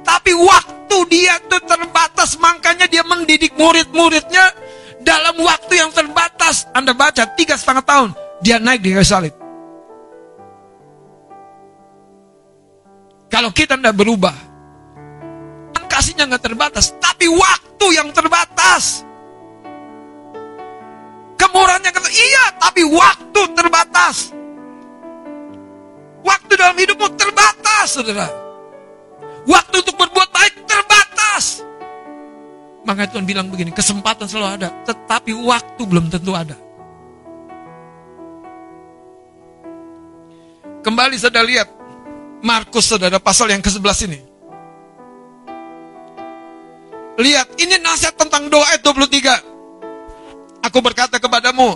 Tapi 0.00 0.32
waktu 0.32 0.96
dia 1.12 1.36
tuh 1.44 1.60
terbatas, 1.68 2.40
makanya 2.40 2.88
dia 2.88 3.04
mendidik 3.04 3.52
murid-muridnya 3.60 4.56
dalam 5.04 5.36
waktu 5.44 5.76
yang 5.76 5.92
terbatas. 5.92 6.64
Anda 6.72 6.96
baca 6.96 7.28
tiga 7.36 7.60
setengah 7.60 7.84
tahun, 7.84 8.10
dia 8.40 8.56
naik 8.56 8.80
di 8.80 8.96
salib. 9.04 9.34
Kalau 13.28 13.52
kita 13.52 13.76
tidak 13.76 13.92
berubah, 13.92 14.47
kasihnya 15.98 16.30
nggak 16.30 16.46
terbatas, 16.46 16.94
tapi 17.02 17.26
waktu 17.26 17.86
yang 17.98 18.14
terbatas. 18.14 19.02
Kemurahannya 21.34 21.90
kata, 21.90 22.06
iya, 22.14 22.54
tapi 22.54 22.86
waktu 22.86 23.40
terbatas. 23.58 24.30
Waktu 26.22 26.52
dalam 26.54 26.78
hidupmu 26.78 27.18
terbatas, 27.18 27.98
saudara. 27.98 28.30
Waktu 29.42 29.74
untuk 29.82 29.98
berbuat 29.98 30.30
baik 30.30 30.54
terbatas. 30.70 31.66
Maka 32.86 33.10
Tuhan 33.10 33.26
bilang 33.26 33.50
begini, 33.50 33.74
kesempatan 33.74 34.30
selalu 34.30 34.62
ada, 34.62 34.70
tetapi 34.86 35.34
waktu 35.34 35.82
belum 35.82 36.14
tentu 36.14 36.30
ada. 36.30 36.54
Kembali 40.78 41.18
saudara 41.18 41.42
lihat, 41.42 41.68
Markus 42.38 42.86
saudara 42.86 43.18
pasal 43.18 43.50
yang 43.50 43.58
ke-11 43.58 43.98
ini. 44.06 44.27
Lihat, 47.18 47.58
ini 47.58 47.82
nasihat 47.82 48.14
tentang 48.14 48.46
doa 48.46 48.62
ayat 48.70 48.78
23. 48.86 50.62
Aku 50.62 50.78
berkata 50.78 51.18
kepadamu, 51.18 51.74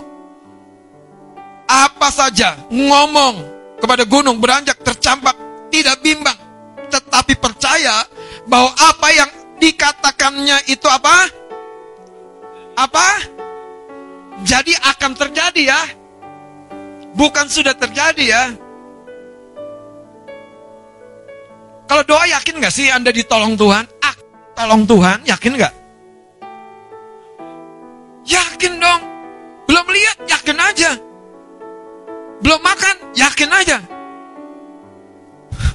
apa 1.67 2.07
saja 2.07 2.55
ngomong 2.71 3.43
kepada 3.75 4.07
gunung 4.07 4.39
beranjak 4.39 4.79
tercampak, 4.79 5.35
tidak 5.67 5.99
bimbang, 5.99 6.35
tetapi 6.87 7.35
percaya 7.35 8.07
bahwa 8.47 8.71
apa 8.71 9.07
yang 9.11 9.31
dikatakannya 9.59 10.63
itu 10.71 10.87
apa? 10.87 11.27
Apa? 12.79 13.07
Jadi 14.47 14.71
akan 14.79 15.11
terjadi 15.11 15.61
ya. 15.75 15.81
Bukan 17.19 17.51
sudah 17.51 17.75
terjadi 17.75 18.23
ya. 18.23 18.43
Kalau 21.83 22.03
doa 22.07 22.25
yakin 22.31 22.63
gak 22.63 22.73
sih 22.73 22.87
Anda 22.89 23.11
ditolong 23.11 23.59
Tuhan? 23.59 23.92
Tolong 24.53 24.85
Tuhan, 24.85 25.25
yakin 25.25 25.57
gak? 25.57 25.73
Yakin 28.23 28.73
dong. 28.77 29.01
Belum 29.65 29.87
lihat, 29.89 30.17
yakin 30.29 30.57
aja. 30.61 30.91
Belum 32.39 32.61
makan, 32.61 32.95
yakin 33.17 33.49
aja. 33.49 33.77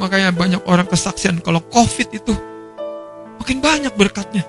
Makanya 0.00 0.36
banyak 0.36 0.62
orang 0.68 0.84
kesaksian 0.84 1.40
kalau 1.40 1.64
COVID 1.72 2.08
itu 2.12 2.36
makin 3.40 3.58
banyak 3.64 3.96
berkatnya. 3.96 4.44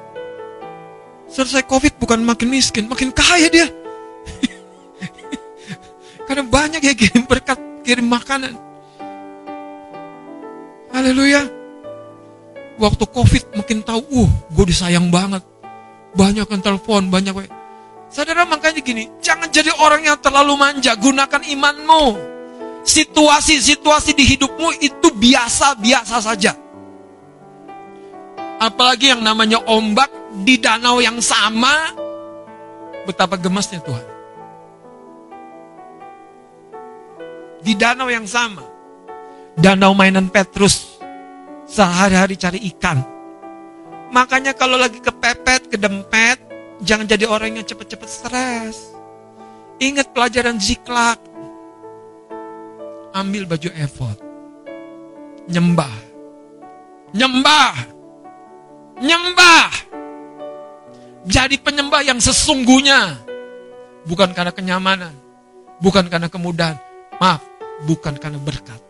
Selesai 1.31 1.63
COVID 1.63 1.95
bukan 1.95 2.27
makin 2.27 2.51
miskin, 2.51 2.91
makin 2.91 3.15
kaya 3.15 3.47
dia. 3.47 3.67
Karena 6.27 6.43
banyak 6.43 6.83
yang 6.83 6.97
kirim 6.97 7.23
berkat, 7.23 7.57
kirim 7.87 8.11
makanan. 8.11 8.59
Haleluya. 10.91 11.64
Waktu 12.75 13.05
COVID 13.07 13.43
makin 13.55 13.79
tahu, 13.87 14.03
uh, 14.27 14.29
gue 14.51 14.65
disayang 14.67 15.07
banget. 15.07 15.43
Banyak 16.15 16.47
yang 16.47 16.63
telepon, 16.63 17.07
banyak. 17.07 17.47
Saudara 18.11 18.43
makanya 18.47 18.83
gini, 18.83 19.07
jangan 19.23 19.47
jadi 19.51 19.71
orang 19.79 20.03
yang 20.03 20.19
terlalu 20.19 20.59
manja, 20.59 20.95
gunakan 20.95 21.43
imanmu. 21.43 22.35
Situasi-situasi 22.85 24.13
di 24.13 24.23
hidupmu 24.35 24.79
itu 24.83 25.07
biasa-biasa 25.11 26.21
saja. 26.21 26.53
Apalagi 28.59 29.11
yang 29.11 29.19
namanya 29.23 29.59
ombak 29.67 30.07
di 30.43 30.59
danau 30.59 31.03
yang 31.03 31.19
sama. 31.19 31.91
Betapa 33.03 33.35
gemasnya 33.35 33.83
Tuhan. 33.83 34.05
Di 37.65 37.73
danau 37.73 38.07
yang 38.07 38.27
sama. 38.29 38.63
Danau 39.57 39.91
mainan 39.97 40.27
Petrus. 40.29 40.94
Sehari-hari 41.75 42.39
cari 42.39 42.59
ikan. 42.71 43.03
Makanya 44.15 44.55
kalau 44.55 44.79
lagi 44.79 45.03
kepepet, 45.03 45.67
kedempet, 45.67 46.39
jangan 46.79 47.03
jadi 47.03 47.27
orang 47.27 47.59
yang 47.59 47.67
cepet-cepet 47.67 48.07
stres. 48.07 48.95
Ingat 49.83 50.15
pelajaran 50.15 50.55
ziklak. 50.55 51.19
Ambil 53.11 53.43
baju 53.43 53.69
efod. 53.75 54.15
Nyembah. 55.51 55.95
Nyembah. 57.11 57.75
Nyembah. 59.03 59.71
Jadi 61.27 61.59
penyembah 61.59 62.07
yang 62.07 62.23
sesungguhnya. 62.23 63.19
Bukan 64.07 64.31
karena 64.31 64.55
kenyamanan. 64.55 65.11
Bukan 65.83 66.07
karena 66.07 66.31
kemudahan. 66.31 66.79
Maaf, 67.19 67.43
bukan 67.83 68.15
karena 68.15 68.39
berkat. 68.39 68.84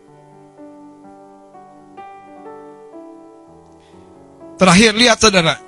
Terakhir 4.56 4.92
lihat 4.96 5.18
saudara. 5.20 5.60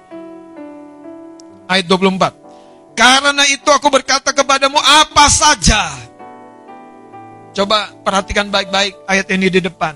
Ayat 1.68 1.86
24. 1.92 2.96
Karena 2.98 3.44
itu 3.52 3.70
aku 3.70 3.88
berkata 3.92 4.32
kepadamu 4.32 4.80
apa 4.80 5.28
saja. 5.28 5.92
Coba 7.52 7.92
perhatikan 8.02 8.48
baik-baik 8.48 8.96
ayat 9.06 9.28
ini 9.34 9.52
di 9.52 9.60
depan. 9.62 9.94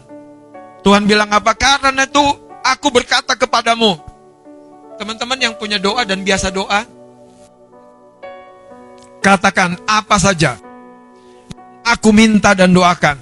Tuhan 0.83 1.07
bilang 1.07 1.29
apa? 1.31 1.55
Karena 1.55 2.03
itu 2.03 2.21
aku 2.61 2.93
berkata 2.93 3.33
kepadamu. 3.37 3.97
Teman-teman 4.99 5.39
yang 5.39 5.53
punya 5.57 5.81
doa 5.81 6.05
dan 6.05 6.21
biasa 6.21 6.53
doa. 6.53 6.85
Katakan 9.21 9.77
apa 9.85 10.17
saja. 10.17 10.57
Aku 11.85 12.13
minta 12.13 12.53
dan 12.53 12.73
doakan. 12.73 13.17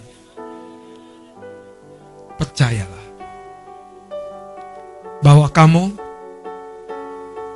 Percayalah. 2.35 2.98
Bahwa 5.19 5.51
kamu 5.51 6.09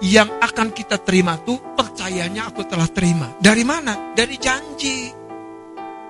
yang 0.04 0.28
akan 0.44 0.76
kita 0.76 1.00
terima 1.00 1.40
tuh 1.40 1.56
percayanya 1.80 2.52
aku 2.52 2.68
telah 2.68 2.92
terima. 2.92 3.32
Dari 3.40 3.64
mana? 3.64 4.12
Dari 4.12 4.36
janji. 4.36 5.08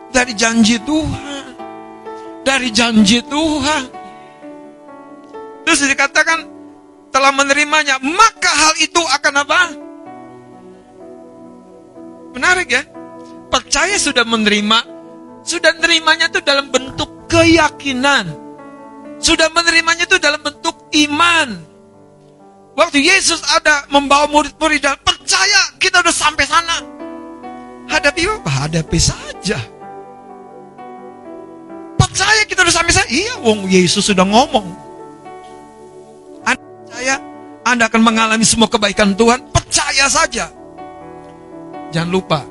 Dari 0.10 0.34
janji 0.34 0.82
Tuhan. 0.82 1.46
Dari 2.42 2.70
janji 2.74 3.22
Tuhan. 3.22 3.84
Terus 5.64 5.80
dikatakan 5.88 6.40
telah 7.14 7.30
menerimanya, 7.30 8.02
maka 8.02 8.50
hal 8.50 8.74
itu 8.82 9.00
akan 9.00 9.34
apa? 9.46 9.62
Menarik 12.34 12.68
ya? 12.74 12.84
Percaya 13.54 13.96
sudah 14.02 14.26
menerima, 14.26 14.80
sudah 15.46 15.78
menerimanya 15.78 16.34
itu 16.34 16.42
dalam 16.42 16.74
bentuk 16.74 17.30
keyakinan. 17.30 18.34
Sudah 19.22 19.48
menerimanya 19.54 20.10
itu 20.10 20.18
dalam 20.18 20.42
bentuk 20.42 20.83
iman. 20.94 21.50
Waktu 22.74 23.06
Yesus 23.06 23.42
ada 23.54 23.86
membawa 23.94 24.26
murid-murid 24.30 24.82
dan 24.82 24.98
percaya 25.02 25.78
kita 25.78 26.02
udah 26.02 26.14
sampai 26.14 26.46
sana. 26.50 26.82
Hadapi 27.86 28.26
apa? 28.26 28.50
Hadapi 28.66 28.98
saja. 28.98 29.62
Percaya 31.98 32.42
kita 32.50 32.66
udah 32.66 32.74
sampai 32.74 32.94
sana. 32.94 33.08
Iya, 33.14 33.38
wong 33.46 33.70
Yesus 33.70 34.10
sudah 34.10 34.26
ngomong. 34.26 34.66
Anda 36.42 36.62
percaya 36.62 37.16
Anda 37.62 37.84
akan 37.90 38.02
mengalami 38.02 38.46
semua 38.46 38.66
kebaikan 38.66 39.14
Tuhan. 39.14 39.54
Percaya 39.54 40.10
saja. 40.10 40.50
Jangan 41.94 42.10
lupa. 42.10 42.42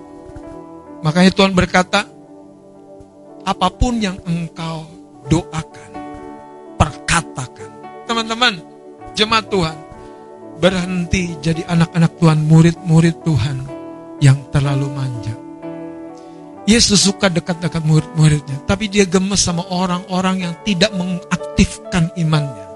Makanya 1.02 1.34
Tuhan 1.34 1.50
berkata, 1.50 2.06
apa 3.42 3.68
pun 3.74 3.98
yang 3.98 4.14
engkau 4.22 4.86
doakan, 5.26 5.90
perkatakan. 6.78 7.61
Teman-teman, 8.12 8.60
jemaat 9.16 9.48
Tuhan, 9.48 9.72
berhenti 10.60 11.32
jadi 11.40 11.64
anak-anak 11.64 12.20
Tuhan, 12.20 12.44
murid-murid 12.44 13.24
Tuhan 13.24 13.64
yang 14.20 14.36
terlalu 14.52 14.84
manja. 14.92 15.32
Yesus 16.68 17.08
suka 17.08 17.32
dekat-dekat 17.32 17.80
murid-muridnya, 17.80 18.68
tapi 18.68 18.92
dia 18.92 19.08
gemes 19.08 19.40
sama 19.40 19.64
orang-orang 19.64 20.44
yang 20.44 20.52
tidak 20.60 20.92
mengaktifkan 20.92 22.12
imannya. 22.20 22.68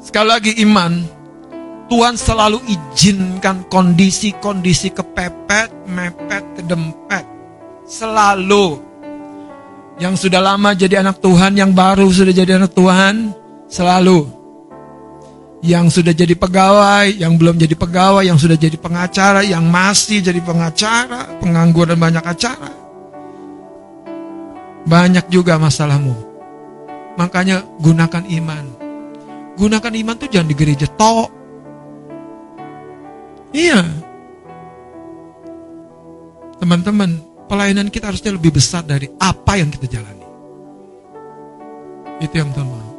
Sekali 0.00 0.28
lagi 0.32 0.52
iman, 0.64 1.04
Tuhan 1.92 2.16
selalu 2.16 2.64
izinkan 2.64 3.68
kondisi-kondisi 3.68 4.96
kepepet, 4.96 5.68
mepet, 5.84 6.44
kedempet. 6.56 7.28
Selalu. 7.84 8.93
Yang 9.94 10.26
sudah 10.26 10.42
lama 10.42 10.74
jadi 10.74 11.06
anak 11.06 11.22
Tuhan, 11.22 11.54
yang 11.54 11.70
baru 11.70 12.10
sudah 12.10 12.34
jadi 12.34 12.58
anak 12.58 12.74
Tuhan, 12.74 13.30
selalu 13.70 14.26
yang 15.64 15.88
sudah 15.88 16.12
jadi 16.12 16.36
pegawai, 16.36 17.16
yang 17.16 17.40
belum 17.40 17.56
jadi 17.56 17.72
pegawai, 17.72 18.28
yang 18.28 18.36
sudah 18.36 18.52
jadi 18.52 18.76
pengacara, 18.76 19.40
yang 19.40 19.64
masih 19.64 20.20
jadi 20.20 20.44
pengacara, 20.44 21.40
pengangguran 21.40 21.96
banyak 21.96 22.20
acara. 22.20 22.68
Banyak 24.84 25.32
juga 25.32 25.56
masalahmu. 25.56 26.12
Makanya 27.16 27.64
gunakan 27.80 28.24
iman. 28.28 28.64
Gunakan 29.56 29.92
iman 30.04 30.14
tuh 30.20 30.28
jangan 30.28 30.52
di 30.52 30.56
gereja 30.58 30.84
tok. 30.84 31.32
Iya. 33.56 33.80
Teman-teman, 36.60 37.33
pelayanan 37.48 37.88
kita 37.92 38.10
harusnya 38.10 38.32
lebih 38.34 38.54
besar 38.54 38.84
dari 38.84 39.08
apa 39.20 39.58
yang 39.58 39.68
kita 39.68 39.86
jalani. 39.88 40.26
Itu 42.22 42.34
yang 42.38 42.50
Tuhan 42.54 42.68
mau. 42.68 42.92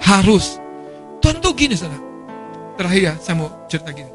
Harus 0.00 0.60
Tuhan 1.20 1.38
tuh 1.38 1.52
gini 1.52 1.76
saudara. 1.76 2.00
Terakhir 2.80 3.02
ya, 3.12 3.14
saya 3.20 3.36
mau 3.36 3.48
cerita 3.68 3.92
gini. 3.92 4.12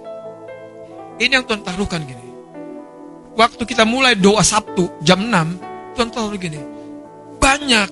Ini 1.22 1.31
yang 1.38 1.45
Tuhan 1.45 1.61
taruhkan 1.61 2.02
gini. 2.02 2.26
Waktu 3.35 3.64
kita 3.68 3.84
mulai 3.85 4.15
doa 4.15 4.41
Sabtu 4.41 4.89
jam 5.03 5.27
6, 5.27 5.93
Tuhan 5.93 6.10
taruh 6.10 6.39
gini. 6.39 6.57
Banyak 7.38 7.89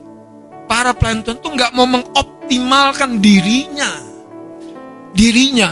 para 0.66 0.96
pelayan 0.96 1.22
Tuhan 1.22 1.38
tuh 1.44 1.52
nggak 1.54 1.72
mau 1.76 1.86
mengoptimalkan 1.86 3.22
dirinya. 3.22 3.92
Dirinya. 5.14 5.72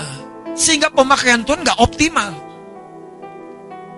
Sehingga 0.54 0.94
pemakaian 0.94 1.42
Tuhan 1.42 1.66
nggak 1.66 1.80
optimal. 1.82 2.51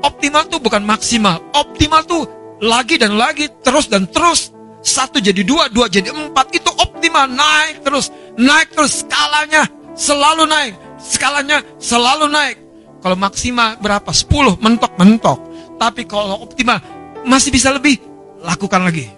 Optimal 0.04 0.52
tuh 0.52 0.60
bukan 0.60 0.84
maksimal. 0.84 1.40
Optimal 1.56 2.04
tuh 2.04 2.28
lagi 2.60 3.00
dan 3.00 3.16
lagi, 3.16 3.48
terus 3.64 3.88
dan 3.88 4.08
terus. 4.12 4.52
Satu 4.84 5.24
jadi 5.24 5.48
dua, 5.48 5.72
dua 5.72 5.88
jadi 5.88 6.12
empat. 6.12 6.52
Itu 6.52 6.68
optimal, 6.76 7.32
naik 7.32 7.88
terus 7.88 8.12
naik 8.36 8.76
terus 8.76 9.08
skalanya 9.08 9.64
selalu 9.96 10.44
naik. 10.44 10.74
Skalanya 11.00 11.64
selalu 11.80 12.28
naik. 12.28 12.58
Kalau 13.04 13.20
maksimal 13.20 13.76
berapa? 13.84 14.08
10 14.08 14.64
mentok-mentok. 14.64 15.40
Tapi 15.76 16.08
kalau 16.08 16.40
optimal 16.48 16.80
masih 17.28 17.52
bisa 17.52 17.76
lebih, 17.76 18.00
lakukan 18.40 18.80
lagi. 18.80 19.12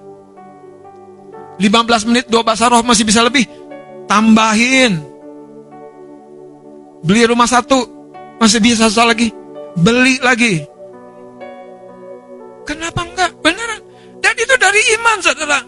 15 1.61 2.09
menit 2.09 2.25
dua 2.27 2.41
bahasa 2.41 2.67
roh 2.67 2.81
masih 2.81 3.05
bisa 3.05 3.21
lebih, 3.21 3.45
tambahin. 4.09 4.99
Beli 7.05 7.29
rumah 7.29 7.45
satu, 7.45 7.85
masih 8.41 8.57
bisa 8.57 8.89
satu 8.89 9.05
lagi, 9.05 9.29
beli 9.77 10.17
lagi. 10.19 10.65
Kenapa 12.65 13.05
enggak? 13.05 13.31
Beneran. 13.45 13.81
Dan 14.19 14.33
itu 14.35 14.55
dari 14.57 14.81
iman, 14.97 15.17
saudara. 15.21 15.59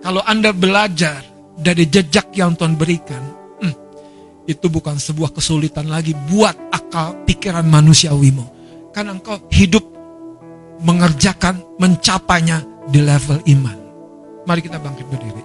Kalau 0.00 0.22
Anda 0.24 0.54
belajar 0.54 1.20
dari 1.58 1.84
jejak 1.90 2.32
yang 2.32 2.56
Tuhan 2.56 2.78
berikan, 2.78 3.20
hmm, 3.60 3.74
itu 4.48 4.66
bukan 4.70 4.96
sebuah 4.96 5.34
kesulitan 5.34 5.90
lagi 5.90 6.14
buat 6.30 6.56
akal 6.72 7.26
pikiran 7.26 7.66
manusiawimu. 7.66 8.46
Karena 8.94 9.18
engkau 9.18 9.36
hidup 9.52 9.84
mengerjakan, 10.80 11.60
mencapainya 11.76 12.64
di 12.88 13.04
level 13.04 13.44
iman. 13.44 13.76
Mari 14.48 14.60
kita 14.64 14.80
bangkit 14.80 15.06
berdiri. 15.10 15.44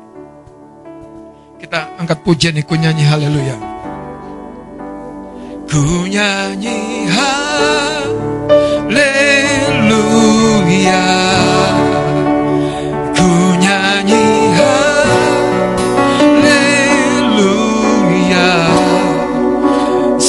Kita 1.59 1.99
angkat 1.99 2.23
pujian, 2.23 2.55
haleluya. 2.55 2.69
Ku 2.69 2.75
nyanyi 2.77 3.03
haleluya. 3.03 3.57
Ku 5.67 5.83
nyanyi 6.07 6.77
haleluya. 7.09 9.24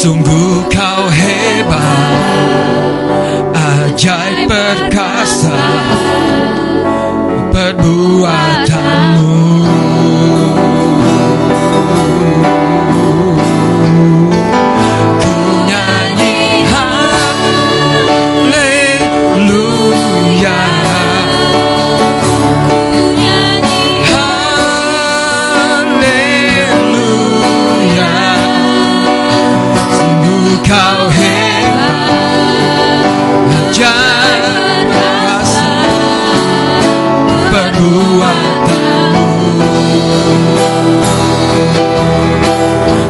Sungguh 0.06 0.60
kau 0.70 1.08
hebat, 1.10 2.14
ajaib 3.56 4.46
perkasa 4.46 5.56
perbuatanmu. 7.50 8.55
Kau 30.66 31.06
hebat 31.06 32.10
Ajaib 33.76 34.88
kasih 35.22 35.90
perbuatanmu 37.52 39.26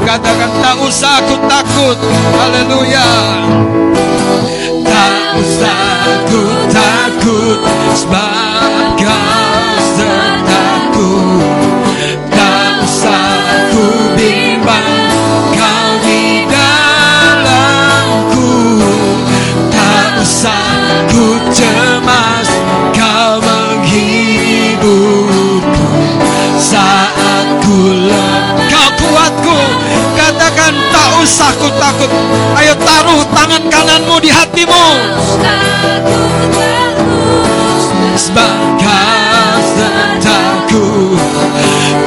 Katakan 0.07 0.51
tak 0.63 0.77
usah 0.81 1.19
aku 1.19 1.37
takut. 1.45 1.99
Haleluya. 2.39 3.11
Tak 4.87 5.35
usah 5.37 5.83
aku 6.09 6.43
takut. 6.71 7.61
Sebab 7.95 8.46
usah 31.67 31.75
ku 31.75 31.75
takut 31.83 32.07
Ayo 32.57 32.73
taruh 32.79 33.27
tangan 33.35 33.67
kananmu 33.67 34.23
di 34.23 34.31
hatimu. 34.31 34.87
Sebab 38.17 38.81
sertaku 39.77 40.89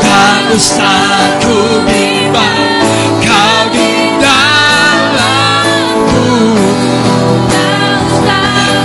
Tak 0.02 0.50
usah 0.56 1.38
ku 1.44 1.84
bimbang. 1.86 2.66
Kau 3.20 3.68
di 3.70 4.16
dalamku. 4.18 6.26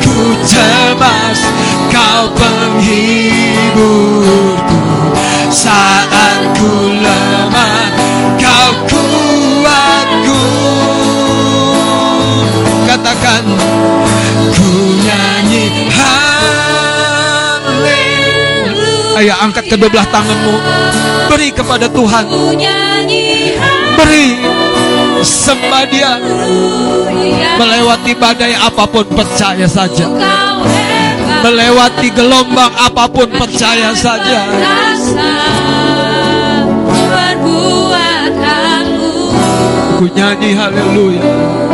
Ku 0.04 0.36
cemas 0.44 1.40
Kau 1.88 2.28
penghiburku 2.34 4.82
Saat 5.48 6.03
Ayo 19.14 19.32
angkat 19.38 19.70
kedua 19.70 19.88
belah 19.90 20.08
tanganmu. 20.10 20.54
Beri 21.30 21.48
kepada 21.54 21.86
Tuhan. 21.86 22.24
Beri 23.94 24.28
Sembah 25.24 25.84
dia. 25.88 26.20
Melewati 27.56 28.12
badai 28.12 28.52
apa 28.52 28.84
pun 28.84 29.08
percaya 29.08 29.64
saja. 29.64 30.04
Melewati 31.40 32.08
gelombang 32.12 32.72
apa 32.76 33.08
pun 33.08 33.28
percaya 33.32 33.96
saja. 33.96 34.44
Ku 39.94 40.04
nyanyi 40.10 40.50
haleluya 40.52 41.73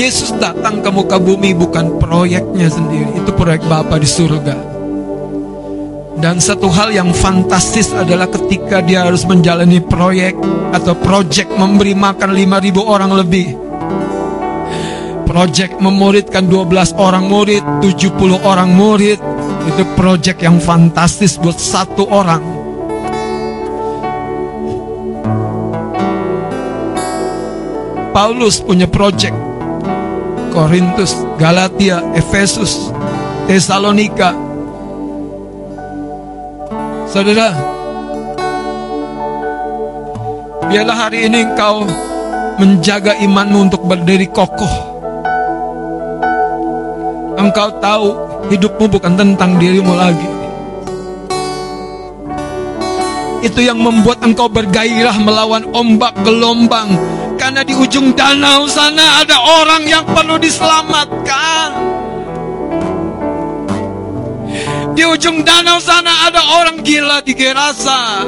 Yesus 0.00 0.32
datang 0.40 0.80
ke 0.80 0.88
muka 0.88 1.20
bumi 1.20 1.52
bukan 1.52 2.00
proyeknya 2.00 2.72
sendiri 2.72 3.20
Itu 3.20 3.36
proyek 3.36 3.68
Bapa 3.68 4.00
di 4.00 4.08
surga. 4.08 4.56
Dan 6.16 6.40
satu 6.40 6.72
hal 6.72 6.88
yang 6.96 7.12
fantastis 7.12 7.92
adalah 7.92 8.24
ketika 8.32 8.80
dia 8.80 9.04
harus 9.04 9.28
menjalani 9.28 9.84
proyek 9.84 10.40
Atau 10.72 10.96
project 10.96 11.52
memberi 11.52 11.92
makan 11.92 12.32
5000 12.32 12.80
orang 12.80 13.12
lebih. 13.12 13.52
Project 15.28 15.76
memuridkan 15.84 16.48
12 16.48 16.96
orang 16.96 17.28
murid 17.28 17.60
70 17.84 18.40
orang 18.40 18.72
murid 18.72 19.20
Itu 19.68 19.84
project 20.00 20.40
yang 20.40 20.64
fantastis 20.64 21.36
buat 21.36 21.60
satu 21.60 22.08
orang. 22.08 22.40
Paulus 28.16 28.64
punya 28.64 28.88
project 28.88 29.49
Korintus, 30.60 31.16
Galatia, 31.40 32.04
Efesus, 32.12 32.92
Tesalonika. 33.48 34.36
Saudara, 37.08 37.56
biarlah 40.68 41.08
hari 41.08 41.32
ini 41.32 41.48
engkau 41.48 41.88
menjaga 42.60 43.16
imanmu 43.24 43.72
untuk 43.72 43.88
berdiri 43.88 44.28
kokoh. 44.28 44.68
Engkau 47.40 47.80
tahu 47.80 48.08
hidupmu 48.52 48.84
bukan 49.00 49.16
tentang 49.16 49.56
dirimu 49.56 49.96
lagi. 49.96 50.28
Itu 53.40 53.64
yang 53.64 53.80
membuat 53.80 54.20
engkau 54.20 54.52
bergairah 54.52 55.16
melawan 55.24 55.64
ombak 55.72 56.12
gelombang 56.20 57.19
karena 57.50 57.66
di 57.66 57.74
ujung 57.74 58.14
danau 58.14 58.70
sana 58.70 59.26
ada 59.26 59.34
orang 59.58 59.82
yang 59.82 60.06
perlu 60.06 60.38
diselamatkan. 60.38 61.70
Di 64.94 65.02
ujung 65.02 65.42
danau 65.42 65.82
sana 65.82 66.30
ada 66.30 66.38
orang 66.62 66.78
gila 66.86 67.18
di 67.26 67.34
Gerasa. 67.34 68.22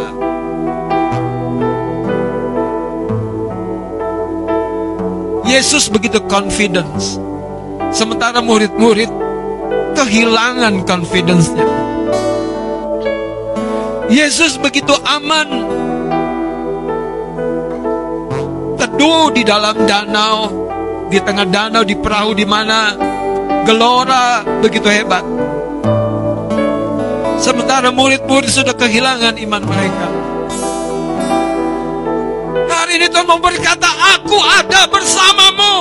Yesus 5.46 5.86
begitu 5.86 6.18
confidence. 6.26 7.14
Sementara 7.94 8.42
murid-murid 8.42 9.06
kehilangan 9.94 10.82
confidence-nya. 10.82 11.70
Yesus 14.10 14.58
begitu 14.58 14.98
aman 15.06 15.81
teduh 19.02 19.34
di 19.34 19.42
dalam 19.42 19.82
danau, 19.82 20.46
di 21.10 21.18
tengah 21.18 21.42
danau 21.50 21.82
di 21.82 21.98
perahu 21.98 22.38
di 22.38 22.46
mana 22.46 22.94
gelora 23.66 24.46
begitu 24.62 24.86
hebat. 24.86 25.26
Sementara 27.42 27.90
murid-murid 27.90 28.46
sudah 28.46 28.70
kehilangan 28.78 29.42
iman 29.42 29.62
mereka. 29.66 30.06
Hari 32.70 33.02
ini 33.02 33.10
Tuhan 33.10 33.26
mau 33.26 33.42
berkata, 33.42 33.90
aku 33.90 34.38
ada 34.38 34.86
bersamamu. 34.86 35.74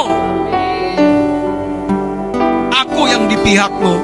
Aku 2.73 3.06
yang 3.06 3.30
di 3.30 3.38
pihakmu. 3.38 3.95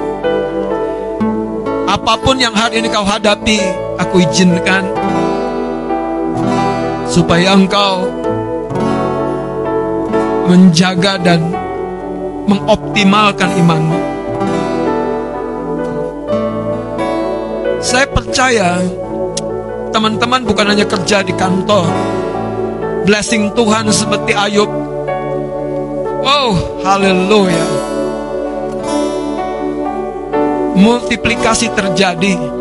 Apa 1.90 2.22
pun 2.22 2.38
yang 2.38 2.54
hari 2.54 2.86
ini 2.86 2.88
kau 2.94 3.02
hadapi, 3.02 3.66
aku 3.98 4.22
izinkan 4.22 4.86
supaya 7.10 7.58
engkau 7.58 8.27
menjaga 10.48 11.20
dan 11.20 11.44
mengoptimalkan 12.48 13.52
imanmu. 13.60 14.00
Saya 17.84 18.08
percaya 18.08 18.80
teman-teman 19.92 20.48
bukan 20.48 20.72
hanya 20.72 20.88
kerja 20.88 21.22
di 21.24 21.36
kantor, 21.36 21.88
blessing 23.04 23.52
Tuhan 23.54 23.92
seperti 23.92 24.32
Ayub. 24.36 24.72
Wow, 26.24 26.82
haleluya. 26.84 27.68
Multiplikasi 30.78 31.72
terjadi. 31.76 32.57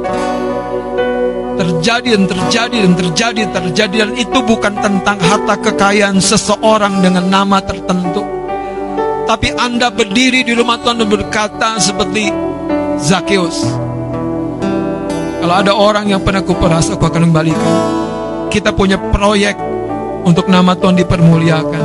Terjadi 1.87 2.19
dan 2.19 2.27
terjadi 2.27 2.77
dan 2.83 2.95
terjadi 2.99 3.41
dan 3.47 3.53
terjadi 3.71 3.97
dan 4.03 4.11
itu 4.19 4.39
bukan 4.43 4.75
tentang 4.75 5.23
harta 5.23 5.55
kekayaan 5.55 6.19
seseorang 6.19 6.99
dengan 6.99 7.31
nama 7.31 7.63
tertentu. 7.63 8.27
Tapi 9.23 9.55
Anda 9.55 9.95
berdiri 9.95 10.43
di 10.43 10.51
rumah 10.51 10.83
Tuhan 10.83 10.99
dan 10.99 11.07
berkata 11.07 11.79
seperti 11.79 12.35
Zakeus. 12.99 13.63
Kalau 15.39 15.55
ada 15.55 15.79
orang 15.79 16.11
yang 16.11 16.27
pernah 16.27 16.43
kuperas, 16.43 16.91
aku 16.91 17.07
akan 17.07 17.31
kembalikan. 17.31 17.75
Kita 18.51 18.75
punya 18.75 18.99
proyek 18.99 19.55
untuk 20.27 20.51
nama 20.51 20.75
Tuhan 20.75 20.99
dipermuliakan. 20.99 21.85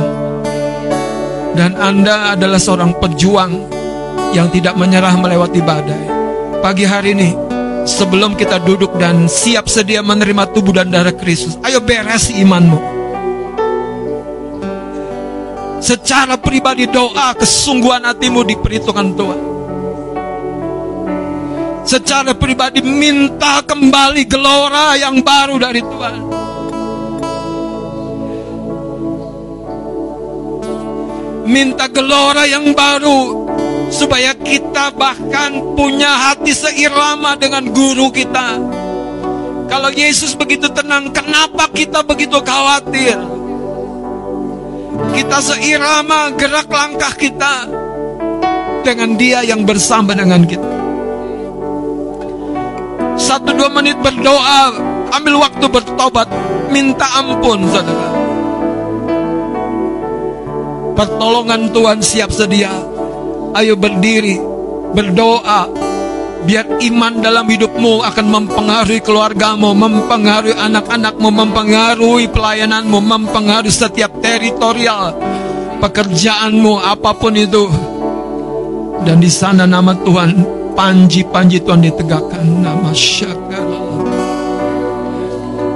Dan 1.54 1.78
Anda 1.78 2.34
adalah 2.34 2.58
seorang 2.58 2.98
pejuang 2.98 3.54
yang 4.34 4.50
tidak 4.50 4.74
menyerah 4.74 5.14
melewati 5.14 5.62
badai. 5.62 6.04
Pagi 6.58 6.90
hari 6.90 7.14
ini, 7.14 7.41
sebelum 7.84 8.38
kita 8.38 8.62
duduk 8.62 8.94
dan 8.98 9.26
siap 9.26 9.66
sedia 9.66 10.00
menerima 10.02 10.50
tubuh 10.54 10.74
dan 10.74 10.90
darah 10.90 11.14
Kristus, 11.14 11.58
ayo 11.66 11.82
beres 11.82 12.30
imanmu. 12.30 13.02
Secara 15.82 16.38
pribadi 16.38 16.86
doa 16.86 17.34
kesungguhan 17.34 18.06
hatimu 18.06 18.46
diperhitungkan 18.46 19.08
Tuhan. 19.18 19.40
Secara 21.82 22.30
pribadi 22.38 22.78
minta 22.78 23.58
kembali 23.66 24.22
gelora 24.30 24.94
yang 24.94 25.18
baru 25.18 25.58
dari 25.58 25.82
Tuhan. 25.82 26.16
Minta 31.42 31.90
gelora 31.90 32.46
yang 32.46 32.70
baru 32.70 33.41
supaya 33.92 34.32
kita 34.32 34.88
bahkan 34.96 35.76
punya 35.76 36.08
hati 36.08 36.56
seirama 36.56 37.36
dengan 37.36 37.68
guru 37.68 38.08
kita. 38.08 38.56
Kalau 39.68 39.92
Yesus 39.92 40.32
begitu 40.32 40.72
tenang, 40.72 41.12
kenapa 41.12 41.68
kita 41.68 42.00
begitu 42.00 42.40
khawatir? 42.40 43.20
Kita 45.12 45.38
seirama 45.44 46.32
gerak 46.36 46.68
langkah 46.72 47.12
kita 47.12 47.68
dengan 48.80 49.14
Dia 49.20 49.44
yang 49.44 49.68
bersama 49.68 50.16
dengan 50.16 50.44
kita. 50.48 50.72
Satu 53.20 53.52
dua 53.52 53.68
menit 53.70 53.96
berdoa, 54.00 54.72
ambil 55.14 55.44
waktu 55.46 55.66
bertobat, 55.68 56.28
minta 56.72 57.06
ampun, 57.16 57.60
saudara. 57.68 58.08
Pertolongan 60.92 61.72
Tuhan 61.72 61.98
siap 62.04 62.28
sedia. 62.28 62.91
Ayo 63.52 63.76
berdiri, 63.76 64.40
berdoa. 64.96 65.68
Biar 66.42 66.66
iman 66.82 67.22
dalam 67.22 67.46
hidupmu 67.46 68.02
akan 68.02 68.26
mempengaruhi 68.26 68.98
keluargamu, 69.04 69.76
mempengaruhi 69.76 70.56
anak-anakmu, 70.58 71.28
mempengaruhi 71.30 72.26
pelayananmu, 72.32 72.98
mempengaruhi 72.98 73.70
setiap 73.70 74.10
teritorial 74.18 75.14
pekerjaanmu, 75.82 76.78
apa 76.78 77.10
pun 77.12 77.34
itu. 77.34 77.66
Dan 79.02 79.18
di 79.18 79.28
sana 79.28 79.66
nama 79.66 79.90
Tuhan, 80.00 80.30
panji-panji 80.78 81.58
Tuhan 81.60 81.82
ditegakkan. 81.82 82.42
Nama 82.62 82.90
syakar. 82.94 83.66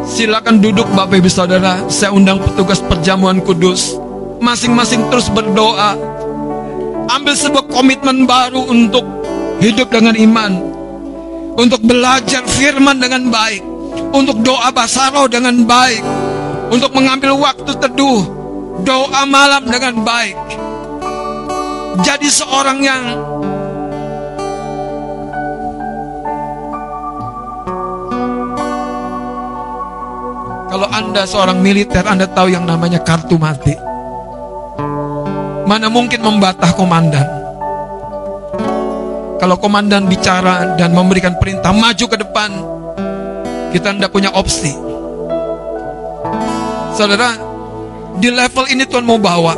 Silakan 0.07 0.63
duduk 0.63 0.89
Bapak 0.97 1.21
Ibu 1.21 1.29
Saudara. 1.29 1.83
Saya 1.93 2.15
undang 2.15 2.39
petugas 2.39 2.81
perjamuan 2.81 3.43
kudus. 3.43 3.99
Masing-masing 4.39 5.11
terus 5.11 5.27
berdoa. 5.29 6.16
Ambil 7.07 7.35
sebuah 7.39 7.71
komitmen 7.71 8.27
baru 8.27 8.67
untuk 8.67 9.07
hidup 9.63 9.89
dengan 9.95 10.19
iman, 10.19 10.53
untuk 11.55 11.81
belajar 11.87 12.43
firman 12.45 12.99
dengan 12.99 13.31
baik, 13.31 13.63
untuk 14.11 14.43
doa 14.43 14.69
basaro 14.75 15.31
dengan 15.31 15.65
baik, 15.65 16.03
untuk 16.75 16.91
mengambil 16.93 17.39
waktu 17.39 17.73
teduh, 17.79 18.27
doa 18.83 19.23
malam 19.25 19.65
dengan 19.71 20.03
baik. 20.03 20.37
Jadi 22.05 22.29
seorang 22.29 22.79
yang 22.85 23.03
Kalau 30.67 30.93
Anda 30.93 31.25
seorang 31.25 31.65
militer, 31.65 32.05
Anda 32.05 32.29
tahu 32.29 32.53
yang 32.53 32.69
namanya 32.69 33.01
kartu 33.01 33.41
mati. 33.41 33.86
Mana 35.67 35.91
mungkin 35.91 36.23
membatah 36.23 36.71
komandan? 36.79 37.27
Kalau 39.43 39.59
komandan 39.59 40.07
bicara 40.07 40.79
dan 40.79 40.95
memberikan 40.95 41.37
perintah 41.37 41.75
maju 41.75 42.07
ke 42.07 42.17
depan, 42.17 42.51
kita 43.75 43.93
tidak 43.93 44.15
punya 44.15 44.31
opsi. 44.33 44.73
Saudara, 46.97 47.37
di 48.17 48.33
level 48.33 48.65
ini 48.73 48.89
Tuhan 48.89 49.05
mau 49.05 49.21
bawa 49.21 49.53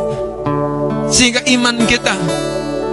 sehingga 1.12 1.46
iman 1.46 1.86
kita 1.86 2.16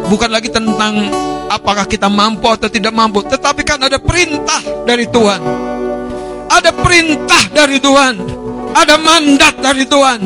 bukan 0.05 0.29
lagi 0.29 0.53
tentang 0.53 1.09
apakah 1.49 1.89
kita 1.89 2.11
mampu 2.11 2.45
atau 2.51 2.69
tidak 2.69 2.93
mampu, 2.93 3.25
tetapi 3.25 3.65
kan 3.65 3.81
ada 3.81 3.97
perintah 3.97 4.61
dari 4.85 5.09
Tuhan. 5.09 5.41
Ada 6.45 6.71
perintah 6.71 7.43
dari 7.51 7.81
Tuhan, 7.81 8.15
ada 8.77 8.95
mandat 9.01 9.55
dari 9.59 9.83
Tuhan, 9.89 10.19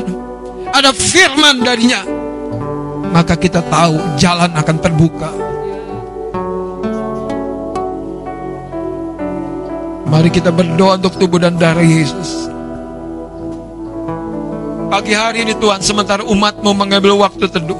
ada 0.74 0.91
firman 0.91 1.64
darinya. 1.64 2.19
Maka 3.10 3.34
kita 3.36 3.65
tahu 3.65 3.98
jalan 4.22 4.53
akan 4.53 4.77
terbuka. 4.77 5.30
Mari 10.10 10.30
kita 10.34 10.49
berdoa 10.49 10.98
untuk 10.98 11.22
tubuh 11.22 11.38
dan 11.38 11.57
darah 11.57 11.86
Yesus. 11.86 12.49
Pagi 14.90 15.14
hari 15.14 15.45
ini 15.45 15.53
Tuhan, 15.53 15.86
sementara 15.86 16.26
umatmu 16.26 16.73
mengambil 16.73 17.14
waktu 17.22 17.45
teduh. 17.45 17.77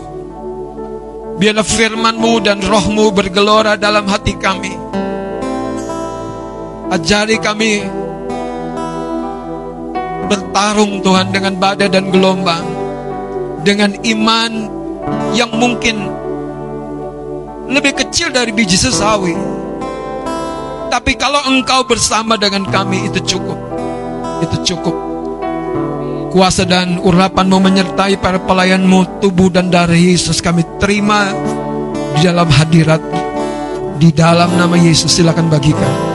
Biarlah 1.41 1.65
firmanmu 1.65 2.34
dan 2.45 2.61
rohmu 2.61 3.10
bergelora 3.10 3.73
dalam 3.81 4.06
hati 4.06 4.38
kami. 4.38 4.77
Ajari 6.93 7.41
kami 7.41 7.81
bertarung 10.30 11.01
Tuhan 11.01 11.34
dengan 11.34 11.57
badai 11.57 11.89
dan 11.89 12.14
gelombang. 12.14 12.65
Dengan 13.65 13.97
iman 14.06 14.78
yang 15.38 15.52
mungkin 15.53 16.10
lebih 17.69 17.94
kecil 18.02 18.34
dari 18.34 18.49
biji 18.49 18.76
sesawi. 18.76 19.38
Tapi 20.90 21.14
kalau 21.15 21.45
engkau 21.45 21.86
bersama 21.86 22.34
dengan 22.34 22.65
kami 22.65 23.14
itu 23.14 23.38
cukup. 23.38 23.60
Itu 24.41 24.57
cukup. 24.73 24.95
Kuasa 26.34 26.65
dan 26.65 27.02
urapanmu 27.02 27.57
menyertai 27.57 28.18
para 28.22 28.41
pelayanmu 28.41 29.22
tubuh 29.22 29.49
dan 29.49 29.69
darah 29.73 29.98
Yesus 29.98 30.41
kami 30.41 30.61
terima 30.77 31.34
di 32.18 32.26
dalam 32.26 32.49
hadirat 32.49 33.02
di 33.99 34.10
dalam 34.15 34.56
nama 34.56 34.80
Yesus 34.80 35.11
silakan 35.11 35.52
bagikan. 35.52 36.09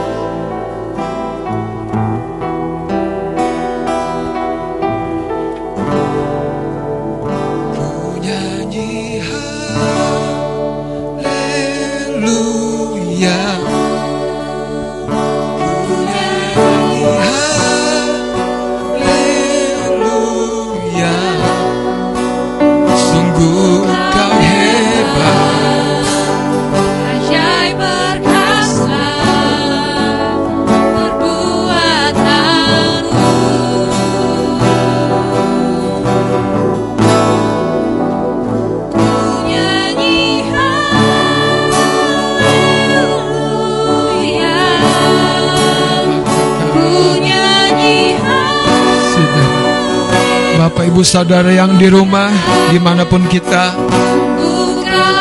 Saudara 51.05 51.53
yang 51.53 51.77
di 51.77 51.85
rumah 51.85 52.33
Di 52.73 52.81
mana 52.81 53.05
pun 53.05 53.21
kita 53.29 53.77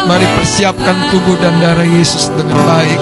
Mari 0.09 0.27
persiapkan 0.37 1.09
tubuh 1.09 1.33
dan 1.41 1.57
darah 1.65 1.89
Yesus 1.89 2.29
dengan 2.37 2.61
baik. 2.61 3.01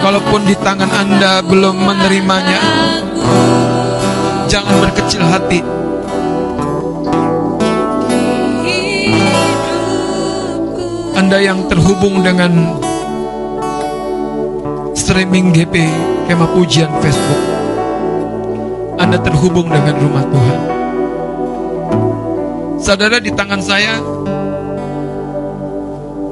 Kalaupun 0.00 0.40
di 0.48 0.56
tangan 0.56 0.88
anda 0.88 1.44
belum 1.44 1.76
menerimanya 1.76 2.60
Jangan 4.48 4.80
berkecil 4.80 5.20
hati. 5.20 5.60
Anda 11.12 11.44
yang 11.44 11.68
terhubung 11.68 12.24
dengan 12.24 12.80
Streaming 14.96 15.52
GP 15.52 15.76
Kemah 16.24 16.56
Pujian 16.56 16.88
Facebook 17.04 17.57
Anda 18.98 19.18
terhubung 19.22 19.70
dengan 19.70 19.94
rumah 19.94 20.26
Tuhan. 20.26 20.60
Saudara 22.82 23.22
di 23.22 23.30
tangan 23.30 23.62
saya 23.62 24.02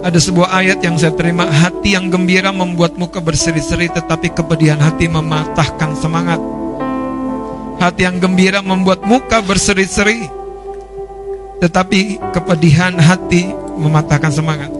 ada 0.02 0.18
sebuah 0.18 0.50
ayat 0.50 0.82
yang 0.82 0.98
saya 0.98 1.14
terima. 1.14 1.46
Hati 1.46 1.94
yang 1.94 2.10
gembira 2.10 2.50
membuat 2.50 2.94
muka 2.94 3.18
berseri-seri 3.18 3.90
Tetapi 3.90 4.34
kepedihan 4.34 4.78
hati 4.78 5.06
mematahkan 5.06 5.94
semangat. 5.98 6.38
Hati 7.78 8.02
yang 8.02 8.18
gembira 8.18 8.62
membuat 8.62 9.02
muka 9.06 9.42
berseri-seri 9.42 10.26
Tetapi 11.62 12.18
kepedihan 12.34 12.98
hati 12.98 13.50
mematahkan 13.78 14.32
semangat. 14.34 14.70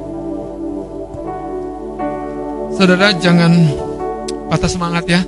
Saudara 2.75 3.15
jangan 3.15 3.53
patah 4.51 4.71
semangat 4.71 5.05
ya 5.09 5.23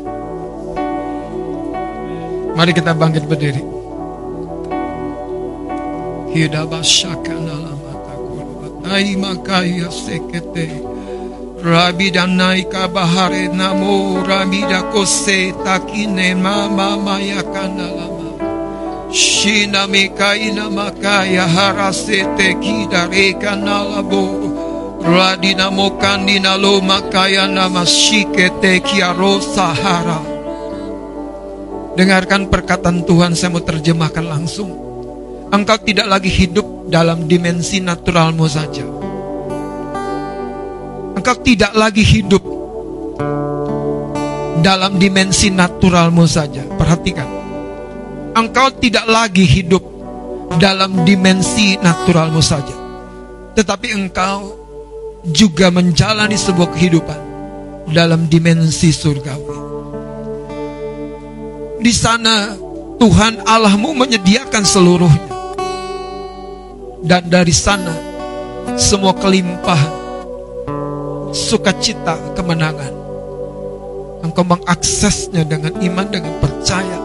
Mari 2.59 2.75
kita 2.75 2.91
bangkit 2.91 3.23
berdiri. 3.31 3.63
Rabi 11.63 12.11
danai 12.11 12.67
kabahare 12.67 13.47
namo 13.55 14.27
rabi 14.27 14.67
da 14.67 14.91
kose 14.91 15.55
takine 15.63 16.35
mama 16.35 16.99
maya 16.99 17.47
lama. 17.47 18.35
Shina 19.15 19.87
mekaina 19.87 20.67
makaya 20.67 21.47
harasete 21.47 22.59
kidare 22.59 23.39
kanalabo. 23.39 24.35
Radina 25.07 25.71
mokandina 25.71 26.59
lo 26.59 26.83
makaya 26.83 27.47
nama 27.47 27.87
shikete 27.87 28.83
kiaro 28.83 29.39
sahara. 29.39 30.28
Dengarkan 31.99 32.47
perkataan 32.47 33.03
Tuhan 33.03 33.35
saya 33.35 33.51
mau 33.51 33.59
terjemahkan 33.59 34.23
langsung. 34.23 34.71
Engkau 35.51 35.83
tidak 35.83 36.07
lagi 36.07 36.31
hidup 36.31 36.87
dalam 36.87 37.27
dimensi 37.27 37.83
naturalmu 37.83 38.47
saja. 38.47 38.87
Engkau 41.19 41.35
tidak 41.43 41.75
lagi 41.75 42.07
hidup 42.07 42.39
dalam 44.63 44.95
dimensi 45.03 45.51
naturalmu 45.51 46.23
saja. 46.31 46.63
Perhatikan. 46.79 47.27
Engkau 48.31 48.79
tidak 48.79 49.03
lagi 49.11 49.43
hidup 49.43 49.83
dalam 50.63 51.03
dimensi 51.03 51.83
naturalmu 51.83 52.39
saja. 52.39 52.79
Tetapi 53.59 53.91
engkau 53.91 54.55
juga 55.27 55.75
menjalani 55.75 56.39
sebuah 56.39 56.79
kehidupan 56.79 57.21
dalam 57.91 58.31
dimensi 58.31 58.95
surgawi. 58.95 59.48
Di 61.79 61.93
sana 61.95 62.59
Tuhan 62.99 63.47
Allahmu 63.47 63.95
menyediakan 63.95 64.65
seluruhnya. 64.67 65.31
Dan 66.99 67.31
dari 67.31 67.55
sana 67.55 67.95
semua 68.75 69.15
kelimpahan 69.15 69.95
sukacita 71.31 72.19
kemenangan. 72.35 72.95
Engkau 74.27 74.43
mengaksesnya 74.43 75.47
dengan 75.47 75.79
iman 75.79 76.07
dengan 76.11 76.35
percaya. 76.43 76.99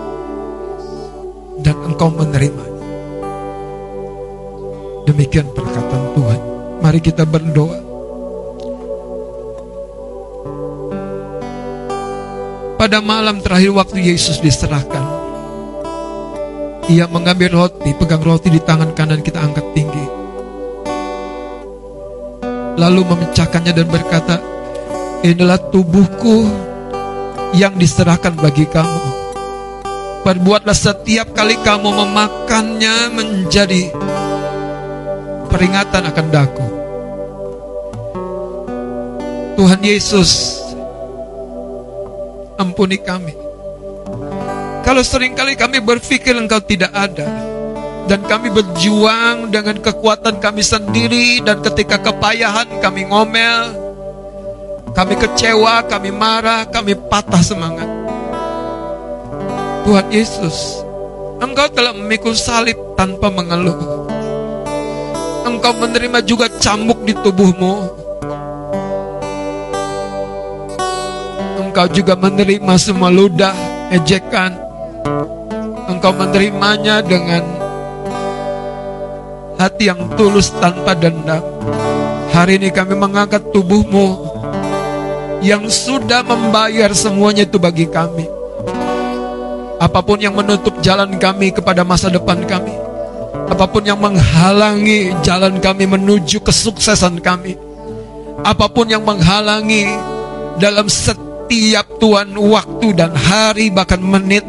Dan 1.62 1.78
engkau 1.94 2.10
menerimanya 2.10 2.74
demikian 5.04 5.48
perkataan 5.52 6.06
Tuhan. 6.16 6.40
Mari 6.84 7.00
kita 7.00 7.24
berdoa 7.24 7.83
pada 12.94 13.10
malam 13.10 13.42
terakhir 13.42 13.74
waktu 13.74 14.06
Yesus 14.06 14.38
diserahkan 14.38 15.02
ia 16.94 17.10
mengambil 17.10 17.66
roti, 17.66 17.90
pegang 17.98 18.22
roti 18.22 18.54
di 18.54 18.62
tangan 18.62 18.94
kanan 18.94 19.26
kita 19.26 19.42
angkat 19.42 19.66
tinggi. 19.74 20.06
Lalu 22.78 23.02
memecahkannya 23.02 23.74
dan 23.74 23.90
berkata, 23.90 24.38
Inilah 25.26 25.58
tubuhku 25.74 26.46
yang 27.58 27.74
diserahkan 27.82 28.38
bagi 28.38 28.70
kamu. 28.70 29.02
Perbuatlah 30.22 30.78
setiap 30.78 31.34
kali 31.34 31.58
kamu 31.66 31.90
memakannya 31.98 33.10
menjadi 33.10 33.90
peringatan 35.50 36.14
akan 36.14 36.28
daku. 36.30 36.68
Tuhan 39.58 39.82
Yesus, 39.82 40.62
ampuni 42.64 42.98
kami 43.04 43.36
kalau 44.88 45.04
sering 45.04 45.36
kali 45.36 45.60
kami 45.60 45.84
berpikir 45.84 46.36
engkau 46.40 46.64
tidak 46.64 46.96
ada 46.96 47.54
dan 48.04 48.20
kami 48.28 48.52
berjuang 48.52 49.48
dengan 49.48 49.80
kekuatan 49.80 50.44
kami 50.44 50.60
sendiri 50.60 51.40
dan 51.40 51.64
ketika 51.64 51.96
kepayahan 52.04 52.68
kami 52.84 53.08
ngomel, 53.08 53.72
kami 54.92 55.16
kecewa, 55.16 55.88
kami 55.88 56.12
marah, 56.12 56.68
kami 56.68 57.00
patah 57.08 57.40
semangat. 57.40 57.88
Tuhan 59.88 60.08
Yesus, 60.12 60.84
Engkau 61.40 61.68
telah 61.72 61.96
memikul 61.96 62.36
salib 62.36 62.76
tanpa 63.00 63.32
mengeluh. 63.32 64.08
Engkau 65.44 65.76
menerima 65.76 66.24
juga 66.24 66.48
cambuk 66.60 67.04
di 67.08 67.16
tubuhmu. 67.16 68.03
Engkau 71.74 71.90
juga 71.90 72.14
menerima 72.14 72.78
semua 72.78 73.10
ludah, 73.10 73.50
ejekan, 73.90 74.54
Engkau 75.90 76.14
menerimanya 76.14 77.02
dengan 77.02 77.42
hati 79.58 79.90
yang 79.90 80.06
tulus 80.14 80.54
tanpa 80.62 80.94
dendam. 80.94 81.42
Hari 82.30 82.62
ini 82.62 82.70
kami 82.70 82.94
mengangkat 82.94 83.50
tubuhmu 83.50 84.22
yang 85.42 85.66
sudah 85.66 86.22
membayar 86.22 86.94
semuanya 86.94 87.42
itu 87.42 87.58
bagi 87.58 87.90
kami. 87.90 88.30
Apa 89.82 90.06
pun 90.06 90.22
yang 90.22 90.38
menutup 90.38 90.78
jalan 90.86 91.18
kami 91.18 91.58
kepada 91.58 91.82
masa 91.82 92.14
depan 92.14 92.38
kami. 92.46 92.78
Apa 93.50 93.66
pun 93.66 93.82
yang 93.82 93.98
menghalangi 93.98 95.10
jalan 95.26 95.58
kami 95.58 95.90
menuju 95.90 96.38
kesuksesan 96.38 97.18
kami. 97.18 97.58
Apa 98.46 98.70
pun 98.70 98.86
yang 98.86 99.02
menghalangi 99.02 99.90
dalam 100.62 100.86
setiap 100.86 101.23
Tuhan 102.04 102.36
waktu 102.36 102.88
dan 103.00 103.16
hari 103.16 103.72
bahkan 103.72 104.04
menit 104.04 104.44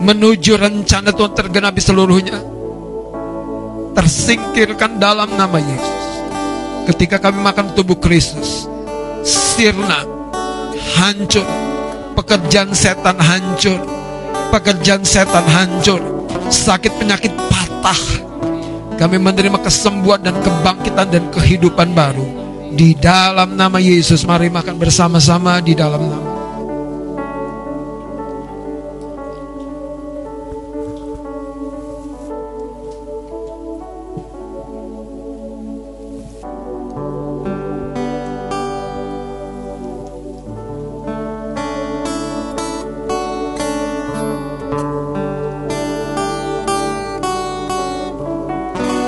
menuju 0.00 0.56
rencana 0.56 1.12
Tuhan 1.12 1.32
tergenapi 1.36 1.80
seluruhnya 1.80 2.40
tersingkirkan 3.94 4.96
dalam 4.96 5.30
nama 5.36 5.60
Yesus. 5.60 6.04
Ketika 6.88 7.16
kami 7.16 7.40
makan 7.40 7.72
tubuh 7.72 7.96
Kristus 7.96 8.68
sirna 9.24 10.04
hancur 11.00 11.46
pekerjaan 12.12 12.76
setan 12.76 13.16
hancur 13.16 13.80
pekerjaan 14.52 15.00
setan 15.04 15.44
hancur 15.48 16.00
sakit 16.52 16.92
penyakit 17.00 17.32
patah. 17.48 18.24
Kami 18.94 19.18
menerima 19.18 19.58
kesembuhan 19.58 20.22
dan 20.22 20.38
kebangkitan 20.38 21.08
dan 21.10 21.24
kehidupan 21.34 21.92
baru 21.98 22.43
di 22.74 22.98
dalam 22.98 23.54
nama 23.54 23.78
Yesus 23.78 24.26
mari 24.26 24.50
makan 24.50 24.74
bersama-sama 24.74 25.62
di 25.62 25.78
dalam 25.78 26.02
nama. 26.10 26.30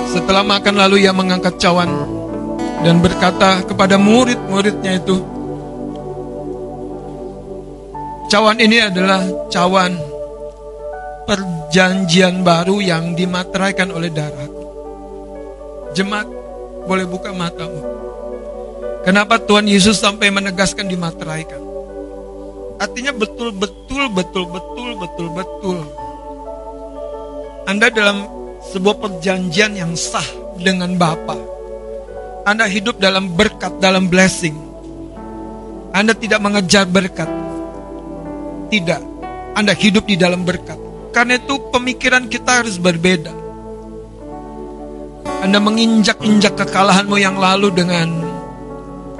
Setelah 0.07 0.43
makan 0.47 0.75
lalu 0.79 1.07
ia 1.07 1.13
mengangkat 1.15 1.59
cawan 1.59 2.26
dan 2.87 3.03
berkata 3.03 3.67
kepada 3.67 3.99
murid-muridnya 3.99 5.03
itu, 5.03 5.19
Cawan 8.27 8.59
ini 8.59 8.83
adalah 8.83 9.23
cawan 9.55 9.95
perjanjian 11.31 12.43
baru 12.43 12.83
yang 12.83 13.15
dimateraikan 13.15 13.95
oleh 13.95 14.11
darah. 14.11 14.51
Jemaat, 15.95 16.27
boleh 16.91 17.07
buka 17.07 17.31
matamu. 17.31 17.79
Kenapa 19.07 19.39
Tuhan 19.39 19.71
Yesus 19.71 20.03
sampai 20.03 20.35
menegaskan 20.35 20.91
dimateraikan? 20.91 21.63
Artinya 22.83 23.15
betul-betul, 23.15 24.11
betul-betul, 24.11 24.91
betul-betul. 24.99 25.79
Anda 27.71 27.95
dalam 27.95 28.27
sebuah 28.75 29.07
perjanjian 29.07 29.79
yang 29.79 29.95
sah 29.95 30.27
dengan 30.59 30.99
Bapa. 30.99 31.56
Anda 32.47 32.71
hidup 32.71 33.03
dalam 33.03 33.35
berkat, 33.35 33.83
dalam 33.83 34.07
blessing. 34.07 34.55
Anda 35.91 36.15
tidak 36.15 36.39
mengejar 36.39 36.87
berkat. 36.87 37.27
Tidak. 38.71 39.03
Anda 39.59 39.75
hidup 39.75 40.07
di 40.07 40.15
dalam 40.15 40.47
berkat. 40.47 40.79
Karena 41.11 41.43
itu 41.43 41.59
pemikiran 41.75 42.31
kita 42.31 42.63
harus 42.63 42.79
berbeda. 42.79 43.35
Anda 45.43 45.59
menginjak-injak 45.59 46.55
kekalahanmu 46.55 47.19
yang 47.19 47.35
lalu 47.35 47.75
dengan 47.75 48.15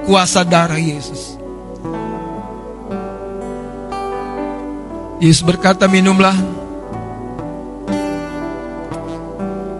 kuasa 0.07 0.47
darah 0.47 0.79
Yesus. 0.79 1.35
Yesus 5.19 5.43
berkata, 5.43 5.91
minumlah. 5.91 6.39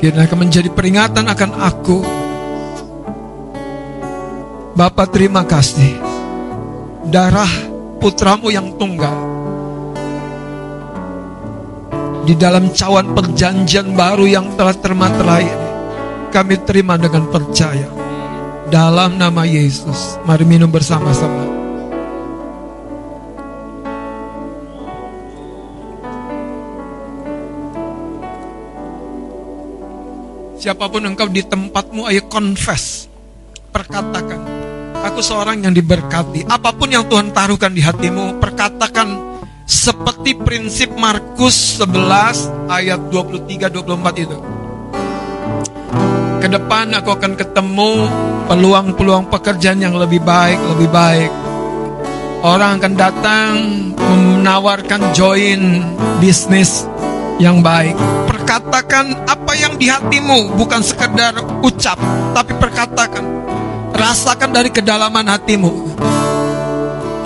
Kiranya 0.03 0.27
akan 0.27 0.39
menjadi 0.43 0.67
peringatan 0.67 1.31
akan 1.31 1.51
aku. 1.63 2.16
Bapak 4.77 5.09
terima 5.09 5.41
kasih. 5.41 5.97
Darah 7.09 7.49
putramu 7.97 8.53
yang 8.53 8.77
tunggal. 8.77 9.17
Di 12.29 12.37
dalam 12.37 12.69
cawan 12.69 13.17
perjanjian 13.17 13.97
baru 13.97 14.29
yang 14.29 14.53
telah 14.53 14.77
termaterai 14.77 15.49
ini. 15.49 15.69
Kami 16.29 16.61
terima 16.61 16.93
dengan 16.93 17.25
percaya. 17.25 17.89
Dalam 18.69 19.17
nama 19.17 19.49
Yesus. 19.49 20.21
Mari 20.29 20.45
minum 20.45 20.69
bersama-sama. 20.69 21.57
Siapa 30.61 30.85
pun 30.85 31.01
engkau 31.01 31.25
di 31.33 31.41
tempatmu, 31.41 32.05
ayo 32.13 32.29
confess. 32.29 33.09
Perkatakan, 33.73 34.56
aku 35.07 35.23
seorang 35.23 35.63
yang 35.63 35.71
diberkati. 35.71 36.45
Apa 36.51 36.75
pun 36.75 36.91
yang 36.91 37.07
Tuhan 37.07 37.31
taruhkan 37.31 37.71
di 37.71 37.79
hatimu, 37.79 38.43
perkatakan 38.43 39.39
seperti 39.63 40.35
prinsip 40.35 40.91
Markus 40.99 41.79
11 41.79 42.71
ayat 42.71 42.99
23-24 43.11 44.23
itu. 44.23 44.37
Ke 46.37 46.47
depan 46.51 46.93
aku 46.93 47.09
akan 47.15 47.33
ketemu 47.33 47.91
peluang-peluang 48.51 49.31
pekerjaan 49.31 49.81
yang 49.81 49.95
lebih 49.97 50.21
baik, 50.21 50.59
lebih 50.75 50.89
baik. 50.91 51.31
Orang 52.45 52.77
akan 52.77 52.93
datang 52.93 53.51
menawarkan 53.97 55.11
join 55.11 55.81
bisnis 56.21 56.85
yang 57.41 57.65
baik. 57.65 57.97
Perkatakan 58.29 59.25
apa 59.25 59.51
yang 59.57 59.75
di 59.75 59.89
hatimu, 59.89 60.55
bukan 60.55 60.85
sekedar 60.85 61.33
ucap, 61.65 61.97
tapi 62.37 62.53
perkatakan. 62.55 63.25
Rasakan 63.93 64.51
dari 64.51 64.71
kedalaman 64.73 65.27
hatimu. 65.27 65.95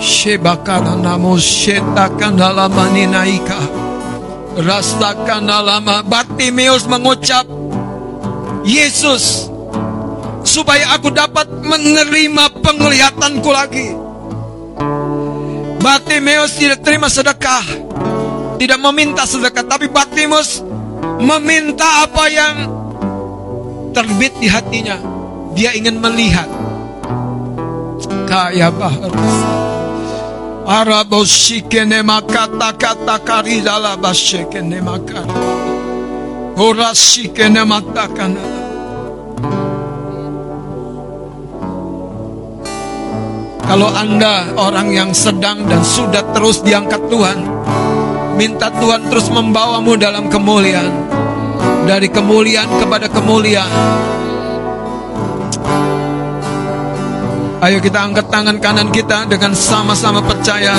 Shebakana 0.02 0.98
namo 0.98 1.38
shetakan 1.38 2.34
dalamani 2.34 3.06
naika. 3.06 3.58
Rasakan 4.58 5.48
dalam 5.48 5.86
Bartimeus 6.04 6.84
mengucap, 6.84 7.46
Yesus, 8.66 9.48
supaya 10.44 10.92
aku 10.92 11.08
dapat 11.08 11.48
menerima 11.48 12.60
penglihatanku 12.60 13.50
lagi. 13.50 13.88
Bartimeus 15.82 16.58
tidak 16.58 16.84
terima 16.84 17.08
sedekah, 17.08 17.64
tidak 18.58 18.78
meminta 18.78 19.26
sedekah, 19.26 19.64
tapi 19.66 19.88
Bartimeus 19.90 20.62
meminta 21.18 22.06
apa 22.06 22.24
yang 22.28 22.54
terbit 23.94 24.34
di 24.42 24.46
hatinya. 24.50 25.11
Dia 25.52 25.76
ingin 25.76 26.00
melihat. 26.00 26.48
Kaya 28.24 28.72
bahar. 28.72 29.12
Araboshikene 30.62 32.00
makata 32.06 32.72
kata 32.78 33.20
karidala 33.20 33.98
bashikene 33.98 34.80
makata. 34.80 35.42
Horashikene 36.56 37.62
matakana. 37.66 38.44
Kalau 43.72 43.88
Anda 43.88 44.52
orang 44.60 44.92
yang 44.92 45.10
sedang 45.16 45.64
dan 45.64 45.80
sudah 45.80 46.20
terus 46.36 46.60
diangkat 46.60 47.08
Tuhan, 47.08 47.40
minta 48.36 48.68
Tuhan 48.68 49.08
terus 49.08 49.32
membawamu 49.32 49.96
dalam 49.96 50.28
kemuliaan. 50.28 50.92
Dari 51.88 52.06
kemuliaan 52.12 52.68
kepada 52.68 53.08
kemuliaan. 53.08 53.72
Ayo 57.62 57.78
kita 57.78 58.10
angkat 58.10 58.26
tangan 58.26 58.58
kanan 58.58 58.90
kita 58.90 59.22
dengan 59.30 59.54
sama-sama 59.54 60.18
percaya. 60.18 60.74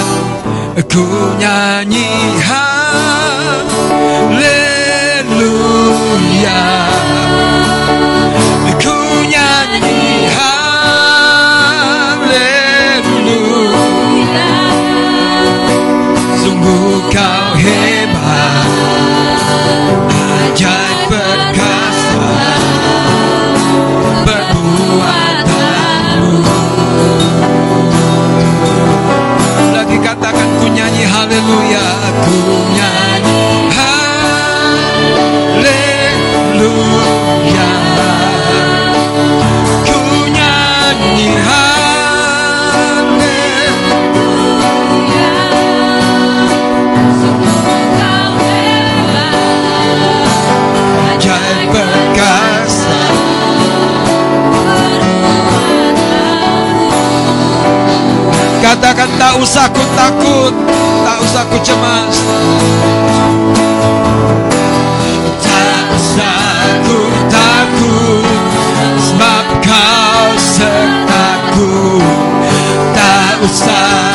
Ku 0.91 1.07
nyanyi 1.39 2.11
haleluya. 2.43 4.43
Ku 8.84 8.99
nyanyi 9.31 10.27
haleluya. 10.35 12.19
Sungguh 16.43 16.99
kau 17.15 17.47
hebat, 17.64 18.68
ajaib 20.11 20.93
haleluya, 31.04 31.86
ku 32.24 32.38
nyanyi 32.76 33.44
haleluya. 36.24 37.70
Ku 39.88 40.00
nyanyi 40.32 41.28
haleluya. 41.48 42.52
Katakan 58.64 59.12
tak 59.20 59.34
usah 59.44 59.68
ku 59.70 59.84
takut 59.94 60.56
Tak 61.34 61.49
usah 61.49 61.49
ku 61.49 61.60
cemas. 61.65 62.18
Tak 65.41 65.85
usah 65.97 66.61
ku 66.85 66.99
takut 67.26 68.45
Sebab 69.01 69.45
kau 69.65 70.30
sertaku 70.38 71.73
Tak 72.93 73.41
usah 73.49 74.12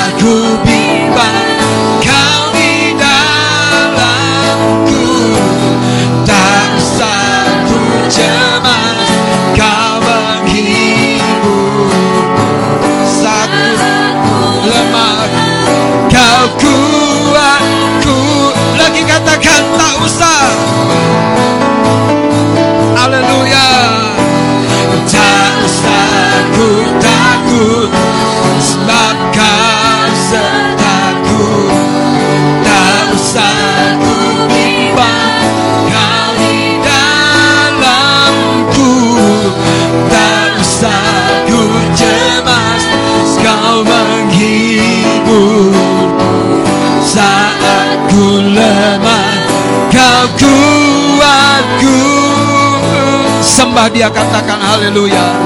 Sembah 53.79 53.95
dia 53.95 54.11
katakan 54.11 54.59
haleluya? 54.59 55.39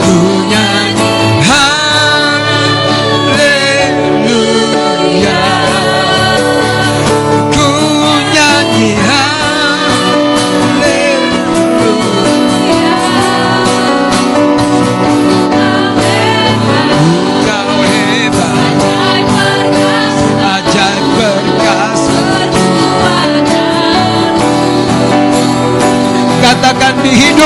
Ku 0.00 0.48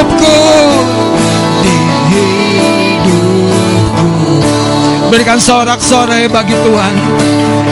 hidupku 0.01 0.33
di 1.61 1.77
hidupku. 2.09 3.21
Berikan 5.13 5.37
sorak-sorai 5.37 6.25
bagi 6.33 6.57
Tuhan. 6.57 6.95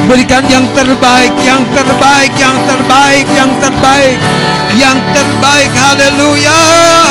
Berikan 0.08 0.44
yang 0.48 0.64
terbaik 0.76 1.32
yang 1.44 1.64
terbaik 1.72 2.32
yang 2.36 2.56
terbaik 2.68 3.24
yang 3.32 3.48
terbaik 3.60 4.18
yang 4.76 4.98
terbaik. 5.16 5.70
Haleluya 5.72 6.60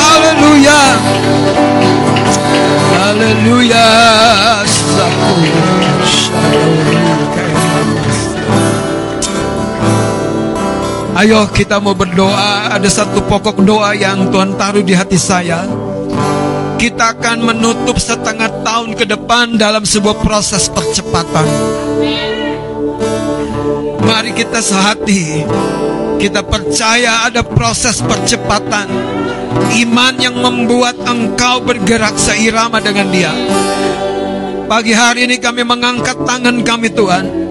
haleluya. 0.06 0.80
Haleluya. 2.98 3.86
Ayo 11.18 11.50
kita 11.50 11.82
mau 11.82 11.98
berdoa. 11.98 12.70
Ada 12.70 13.02
satu 13.02 13.26
pokok 13.26 13.66
doa 13.66 13.90
yang 13.90 14.30
Tuhan 14.30 14.54
taruh 14.54 14.86
di 14.86 14.94
hati 14.94 15.18
saya. 15.18 15.66
Kita 16.78 17.10
akan 17.18 17.42
menutup 17.42 17.98
setengah 17.98 18.62
tahun 18.62 18.94
ke 18.94 19.02
depan 19.02 19.58
Dalam 19.58 19.82
sebuah 19.82 20.22
proses 20.22 20.70
percepatan. 20.70 21.42
Mari 23.98 24.30
kita 24.30 24.62
sehati. 24.62 25.42
Kita 26.22 26.46
percaya 26.46 27.26
ada 27.26 27.42
proses 27.42 27.98
percepatan. 27.98 28.86
Iman 29.74 30.22
yang 30.22 30.38
membuat 30.38 31.02
engkau 31.02 31.66
bergerak 31.66 32.14
seirama 32.14 32.78
dengan 32.78 33.10
dia. 33.10 33.34
Pagi 34.70 34.94
hari 34.94 35.26
ini 35.26 35.42
kami 35.42 35.66
mengangkat 35.66 36.14
tangan 36.22 36.62
kami 36.62 36.94
Tuhan 36.94 37.47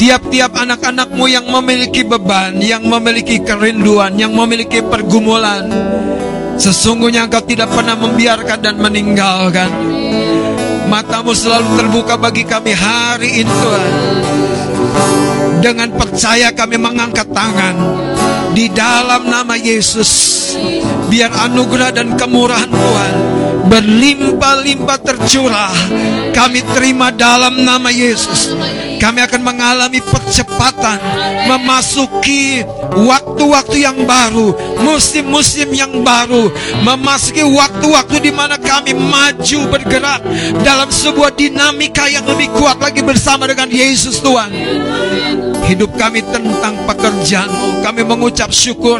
Tiap-tiap 0.00 0.56
anak-anakmu 0.56 1.28
yang 1.28 1.44
memiliki 1.44 2.00
beban, 2.08 2.56
yang 2.56 2.88
memiliki 2.88 3.36
kerinduan, 3.44 4.16
yang 4.16 4.32
memiliki 4.32 4.80
pergumulan, 4.80 5.68
sesungguhnya 6.56 7.28
engkau 7.28 7.44
tidak 7.44 7.68
pernah 7.68 8.00
membiarkan 8.00 8.64
dan 8.64 8.80
meninggalkan. 8.80 9.68
Matamu 10.88 11.36
selalu 11.36 11.76
terbuka 11.76 12.16
bagi 12.16 12.48
kami 12.48 12.72
hari 12.72 13.44
ini 13.44 13.52
Tuhan. 13.52 13.92
Dengan 15.60 15.92
percaya 15.92 16.48
kami 16.48 16.80
mengangkat 16.80 17.28
tangan 17.36 17.76
di 18.56 18.72
dalam 18.72 19.28
nama 19.28 19.52
Yesus. 19.52 20.08
Biar 21.12 21.28
anugerah 21.28 21.92
dan 21.92 22.16
kemurahan 22.16 22.72
Tuhan 22.72 23.14
berlimpah-limpah 23.68 24.98
tercurah. 25.04 25.76
Kami 26.32 26.64
terima 26.72 27.12
dalam 27.12 27.60
nama 27.60 27.92
Yesus 27.92 28.56
kami 29.00 29.24
akan 29.24 29.40
mengalami 29.40 30.04
percepatan 30.04 31.00
memasuki 31.48 32.60
waktu-waktu 32.94 33.76
yang 33.80 34.04
baru, 34.04 34.52
musim-musim 34.84 35.72
yang 35.72 36.04
baru, 36.04 36.52
memasuki 36.84 37.40
waktu-waktu 37.40 38.20
di 38.20 38.30
mana 38.30 38.60
kami 38.60 38.92
maju 38.92 39.60
bergerak 39.72 40.20
dalam 40.60 40.92
sebuah 40.92 41.32
dinamika 41.32 42.06
yang 42.12 42.28
lebih 42.28 42.52
kuat 42.54 42.76
lagi 42.78 43.00
bersama 43.00 43.48
dengan 43.48 43.72
Yesus 43.72 44.20
Tuhan. 44.20 44.52
Hidup 45.70 45.94
kami 45.94 46.18
tentang 46.26 46.74
pekerjaan 46.82 47.46
Kami 47.78 48.02
mengucap 48.02 48.50
syukur 48.50 48.98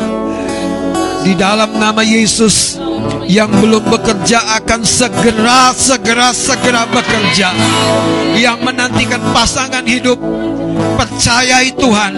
di 1.27 1.35
dalam 1.35 1.77
nama 1.77 2.01
Yesus 2.01 2.79
yang 3.31 3.51
belum 3.51 3.87
bekerja 3.89 4.61
akan 4.63 4.81
segera 4.83 5.71
segera 5.77 6.35
segera 6.35 6.87
bekerja. 6.89 7.53
Yang 8.35 8.59
menantikan 8.65 9.21
pasangan 9.35 9.85
hidup 9.85 10.19
percayai 10.97 11.73
Tuhan 11.77 12.13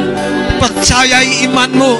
percayai 0.61 1.47
imanmu 1.49 1.93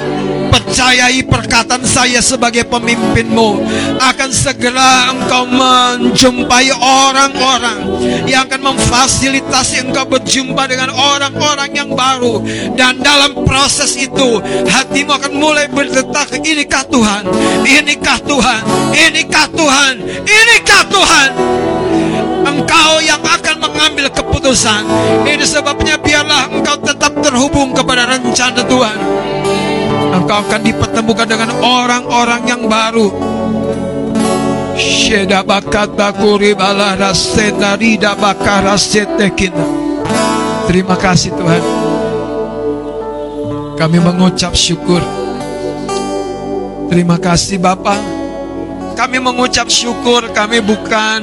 percayai 0.53 1.25
perkataan 1.25 1.81
saya 1.81 2.21
sebagai 2.21 2.69
pemimpinmu. 2.69 3.65
Akan 3.97 4.29
segera 4.29 5.09
engkau 5.09 5.49
menjumpai 5.49 6.69
orang-orang 6.77 7.79
yang 8.29 8.45
akan 8.45 8.73
memfasilitasi 8.73 9.89
engkau 9.89 10.05
berjumpa 10.05 10.69
dengan 10.69 10.93
orang-orang 10.93 11.73
yang 11.73 11.89
baru. 11.97 12.45
Dan 12.77 13.01
dalam 13.01 13.41
proses 13.41 13.97
itu 13.97 14.37
hatimu 14.69 15.17
akan 15.17 15.33
mulai 15.33 15.65
berdetak 15.65 16.37
inikah 16.45 16.85
Tuhan? 16.85 17.25
Inikah 17.65 18.21
Tuhan? 18.21 18.61
Inikah 18.93 19.47
Tuhan? 19.49 19.93
Inikah 20.21 20.83
Tuhan? 20.93 21.29
Engkau 22.43 22.91
yang 23.01 23.23
akan 23.23 23.55
mengambil 23.57 24.11
keputusan. 24.13 24.85
Ini 25.25 25.45
sebabnya 25.47 25.97
biarlah 25.97 26.53
engkau 26.53 26.77
tetap 26.85 27.17
terhubung 27.23 27.73
kepada 27.73 28.05
rencana 28.05 28.61
Tuhan 28.67 28.97
Engkau 30.11 30.43
akan 30.43 30.61
dipertemukan 30.65 31.27
dengan 31.29 31.55
orang-orang 31.63 32.41
yang 32.43 32.67
baru. 32.67 33.07
Sheda 34.73 35.45
bakata 35.45 36.11
kuribala 36.17 36.97
rasena. 36.97 37.77
Terima 40.63 40.95
kasih 40.97 41.31
Tuhan. 41.37 41.63
Kami 43.77 43.97
mengucap 44.01 44.57
syukur. 44.57 45.01
Terima 46.89 47.17
kasih 47.21 47.61
Bapak. 47.61 47.99
Kami 48.93 49.17
mengucap 49.17 49.65
syukur 49.69 50.29
kami 50.29 50.61
bukan 50.61 51.21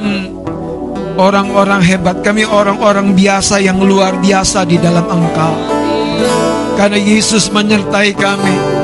orang-orang 1.15 1.79
hebat. 1.83 2.19
Kami 2.19 2.43
orang-orang 2.43 3.15
biasa 3.15 3.63
yang 3.63 3.79
luar 3.79 4.19
biasa 4.19 4.67
di 4.67 4.75
dalam 4.79 5.07
Engkau. 5.07 5.80
Karena 6.81 6.97
Yesus 6.97 7.53
menyertai 7.53 8.17
kami 8.17 8.81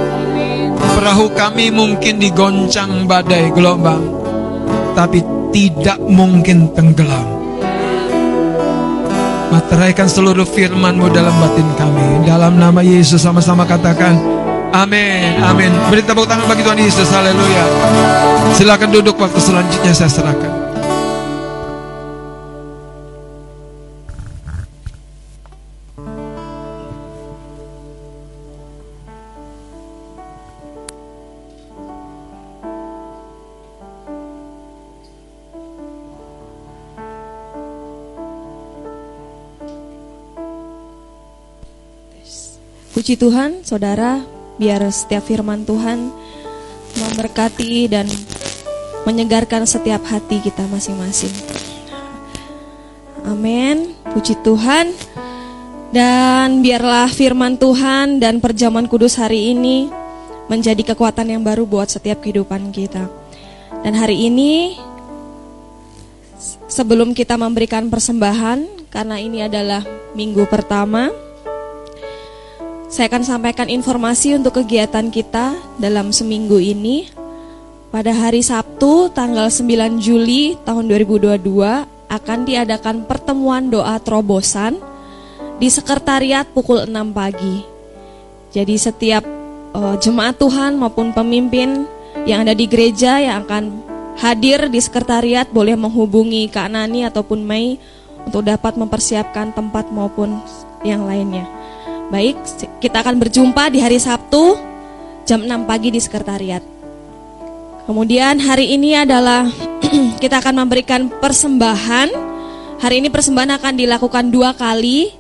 Perahu 0.98 1.34
kami 1.34 1.69
mungkin 1.69 2.18
digoncang 2.18 3.06
badai 3.06 3.53
gelombang, 3.53 4.02
tapi 4.98 5.22
tidak 5.53 6.02
mungkin 6.02 6.74
tenggelam. 6.74 7.26
Materaikan 9.53 10.10
seluruh 10.10 10.44
firman-Mu 10.44 11.07
dalam 11.14 11.32
batin 11.38 11.69
kami. 11.78 12.26
Dalam 12.26 12.57
nama 12.57 12.82
Yesus 12.82 13.22
sama-sama 13.22 13.64
katakan, 13.64 14.19
Amin, 14.74 15.38
amin. 15.40 15.72
Beri 15.94 16.03
tepuk 16.03 16.28
tangan 16.28 16.49
bagi 16.49 16.65
Tuhan 16.65 16.82
Yesus, 16.82 17.07
haleluya. 17.14 17.65
Silakan 18.57 18.90
duduk 18.91 19.15
waktu 19.22 19.40
selanjutnya 19.40 19.94
saya 19.95 20.11
serahkan. 20.11 20.66
Puji 43.08 43.24
Tuhan, 43.24 43.64
saudara, 43.64 44.20
biar 44.60 44.84
setiap 44.92 45.24
firman 45.24 45.64
Tuhan 45.64 46.12
memberkati 47.00 47.88
dan 47.88 48.04
menyegarkan 49.08 49.64
setiap 49.64 50.04
hati 50.12 50.44
kita 50.44 50.68
masing-masing. 50.68 51.32
Amin. 53.24 53.96
Puji 54.12 54.36
Tuhan. 54.44 54.92
Dan 55.96 56.60
biarlah 56.60 57.08
firman 57.08 57.56
Tuhan 57.56 58.20
dan 58.20 58.44
perjamuan 58.44 58.92
kudus 58.92 59.16
hari 59.16 59.56
ini 59.56 59.88
menjadi 60.52 60.92
kekuatan 60.92 61.32
yang 61.32 61.48
baru 61.48 61.64
buat 61.64 61.88
setiap 61.88 62.20
kehidupan 62.20 62.76
kita. 62.76 63.08
Dan 63.88 63.96
hari 63.96 64.28
ini 64.28 64.76
sebelum 66.68 67.16
kita 67.16 67.40
memberikan 67.40 67.88
persembahan 67.88 68.92
karena 68.92 69.16
ini 69.16 69.48
adalah 69.48 69.88
minggu 70.12 70.44
pertama 70.52 71.27
saya 72.88 73.12
akan 73.12 73.24
sampaikan 73.28 73.68
informasi 73.68 74.40
untuk 74.40 74.64
kegiatan 74.64 75.12
kita 75.12 75.60
dalam 75.76 76.16
seminggu 76.16 76.56
ini. 76.56 77.12
Pada 77.92 78.12
hari 78.16 78.44
Sabtu 78.44 79.12
tanggal 79.12 79.52
9 79.52 80.00
Juli 80.00 80.56
tahun 80.64 80.88
2022 80.92 81.40
akan 82.08 82.40
diadakan 82.48 83.04
pertemuan 83.04 83.68
doa 83.68 84.00
terobosan 84.00 84.80
di 85.60 85.68
sekretariat 85.68 86.48
pukul 86.48 86.88
6 86.88 86.92
pagi. 87.12 87.64
Jadi 88.56 88.76
setiap 88.80 89.24
uh, 89.76 89.96
jemaat 90.00 90.40
Tuhan 90.40 90.80
maupun 90.80 91.12
pemimpin 91.12 91.84
yang 92.24 92.48
ada 92.48 92.56
di 92.56 92.72
gereja 92.72 93.20
yang 93.20 93.44
akan 93.44 93.84
hadir 94.16 94.72
di 94.72 94.80
sekretariat 94.80 95.48
boleh 95.52 95.76
menghubungi 95.76 96.48
Kak 96.48 96.72
Nani 96.72 97.04
ataupun 97.04 97.44
Mei 97.44 97.80
untuk 98.24 98.48
dapat 98.48 98.80
mempersiapkan 98.80 99.52
tempat 99.52 99.92
maupun 99.92 100.40
yang 100.88 101.04
lainnya. 101.04 101.48
Baik, 102.08 102.40
kita 102.80 103.04
akan 103.04 103.20
berjumpa 103.20 103.68
di 103.68 103.84
hari 103.84 104.00
Sabtu 104.00 104.56
jam 105.28 105.44
6 105.44 105.68
pagi 105.68 105.92
di 105.92 106.00
sekretariat. 106.00 106.64
Kemudian 107.84 108.40
hari 108.40 108.80
ini 108.80 108.96
adalah 108.96 109.44
kita 110.24 110.40
akan 110.40 110.64
memberikan 110.64 111.12
persembahan. 111.12 112.08
Hari 112.80 113.04
ini 113.04 113.12
persembahan 113.12 113.60
akan 113.60 113.74
dilakukan 113.76 114.32
dua 114.32 114.56
kali. 114.56 115.12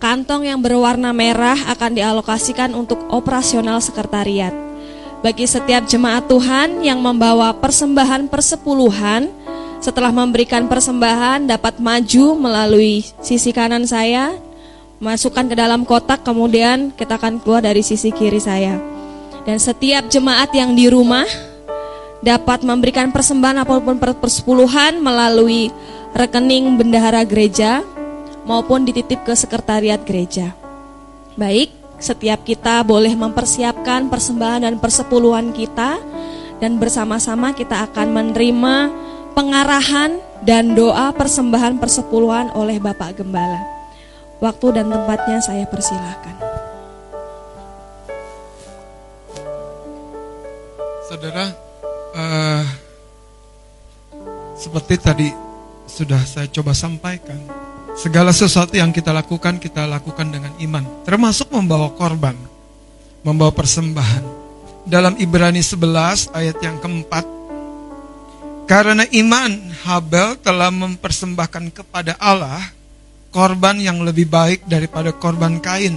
Kantong 0.00 0.48
yang 0.48 0.64
berwarna 0.64 1.12
merah 1.12 1.68
akan 1.68 2.00
dialokasikan 2.00 2.72
untuk 2.72 3.04
operasional 3.12 3.84
sekretariat. 3.84 4.56
Bagi 5.20 5.44
setiap 5.44 5.84
jemaat 5.84 6.32
Tuhan 6.32 6.80
yang 6.80 7.04
membawa 7.04 7.52
persembahan 7.60 8.32
persepuluhan, 8.32 9.28
setelah 9.84 10.08
memberikan 10.08 10.64
persembahan 10.64 11.44
dapat 11.44 11.76
maju 11.76 12.40
melalui 12.40 13.04
sisi 13.20 13.52
kanan 13.52 13.84
saya, 13.84 14.32
masukkan 15.02 15.42
ke 15.50 15.58
dalam 15.58 15.82
kotak, 15.82 16.22
kemudian 16.22 16.94
kita 16.94 17.18
akan 17.18 17.42
keluar 17.42 17.58
dari 17.58 17.82
sisi 17.82 18.14
kiri 18.14 18.38
saya. 18.38 18.78
Dan 19.42 19.58
setiap 19.58 20.06
jemaat 20.06 20.54
yang 20.54 20.78
di 20.78 20.86
rumah 20.86 21.26
dapat 22.22 22.62
memberikan 22.62 23.10
persembahan 23.10 23.66
apa 23.66 23.82
pun 23.82 23.98
persepuluhan 23.98 25.02
melalui 25.02 25.74
rekening 26.14 26.78
bendahara 26.78 27.26
gereja 27.26 27.82
maupun 28.46 28.86
dititip 28.86 29.26
ke 29.26 29.34
sekretariat 29.34 29.98
gereja. 30.06 30.54
Baik, 31.34 31.74
setiap 31.98 32.46
kita 32.46 32.86
boleh 32.86 33.18
mempersiapkan 33.18 34.06
persembahan 34.06 34.70
dan 34.70 34.74
persepuluhan 34.78 35.50
kita 35.50 35.98
dan 36.62 36.78
bersama-sama 36.78 37.50
kita 37.50 37.90
akan 37.90 38.14
menerima 38.14 38.74
pengarahan 39.34 40.22
dan 40.46 40.78
doa 40.78 41.10
persembahan 41.10 41.82
persepuluhan 41.82 42.54
oleh 42.54 42.78
Bapak 42.78 43.18
Gembala. 43.18 43.81
Waktu 44.42 44.66
dan 44.74 44.90
tempatnya 44.90 45.38
saya 45.38 45.62
persilahkan. 45.70 46.34
Saudara, 51.06 51.54
uh, 52.10 52.66
seperti 54.58 54.98
tadi 54.98 55.28
sudah 55.86 56.18
saya 56.26 56.50
coba 56.50 56.74
sampaikan, 56.74 57.38
segala 57.94 58.34
sesuatu 58.34 58.74
yang 58.74 58.90
kita 58.90 59.14
lakukan, 59.14 59.62
kita 59.62 59.86
lakukan 59.86 60.26
dengan 60.34 60.50
iman, 60.58 61.06
termasuk 61.06 61.46
membawa 61.54 61.94
korban, 61.94 62.34
membawa 63.22 63.54
persembahan. 63.54 64.42
Dalam 64.82 65.14
Ibrani 65.22 65.62
11 65.62 66.34
ayat 66.34 66.58
yang 66.58 66.82
keempat, 66.82 67.22
karena 68.66 69.06
iman, 69.06 69.70
Habel 69.86 70.34
telah 70.42 70.74
mempersembahkan 70.74 71.70
kepada 71.70 72.18
Allah 72.18 72.81
korban 73.32 73.80
yang 73.80 74.04
lebih 74.04 74.28
baik 74.28 74.68
daripada 74.68 75.10
korban 75.16 75.58
Kain. 75.58 75.96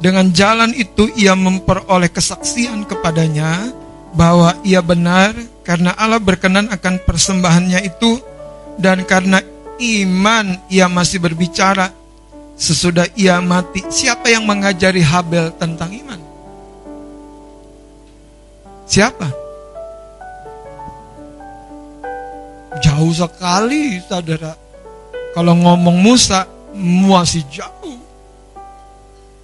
Dengan 0.00 0.32
jalan 0.32 0.72
itu 0.72 1.08
ia 1.14 1.36
memperoleh 1.36 2.08
kesaksian 2.08 2.88
kepadanya 2.88 3.70
bahwa 4.16 4.56
ia 4.64 4.80
benar 4.80 5.36
karena 5.60 5.92
Allah 5.96 6.20
berkenan 6.20 6.72
akan 6.72 7.00
persembahannya 7.04 7.80
itu 7.84 8.20
dan 8.80 9.04
karena 9.04 9.40
iman 9.76 10.60
ia 10.72 10.88
masih 10.88 11.20
berbicara 11.20 11.92
sesudah 12.56 13.08
ia 13.16 13.40
mati. 13.44 13.84
Siapa 13.88 14.32
yang 14.32 14.48
mengajari 14.48 15.04
Habel 15.04 15.52
tentang 15.60 15.92
iman? 15.92 16.20
Siapa? 18.88 19.28
Jauh 22.84 23.12
sekali 23.12 24.00
saudara. 24.04 24.65
Kalau 25.36 25.52
ngomong 25.52 26.00
Musa 26.00 26.48
masih 26.72 27.44
jauh. 27.52 28.00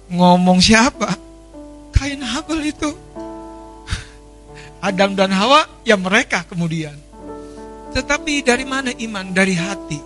Ngomong 0.09 0.57
siapa? 0.57 1.13
Kain 1.93 2.17
Habel 2.17 2.73
itu. 2.73 2.89
Adam 4.81 5.13
dan 5.13 5.29
Hawa 5.29 5.69
ya 5.85 5.93
mereka 5.93 6.49
kemudian. 6.49 6.97
Tetapi 7.93 8.41
dari 8.41 8.65
mana 8.65 8.89
iman? 8.89 9.37
Dari 9.37 9.53
hati. 9.53 10.01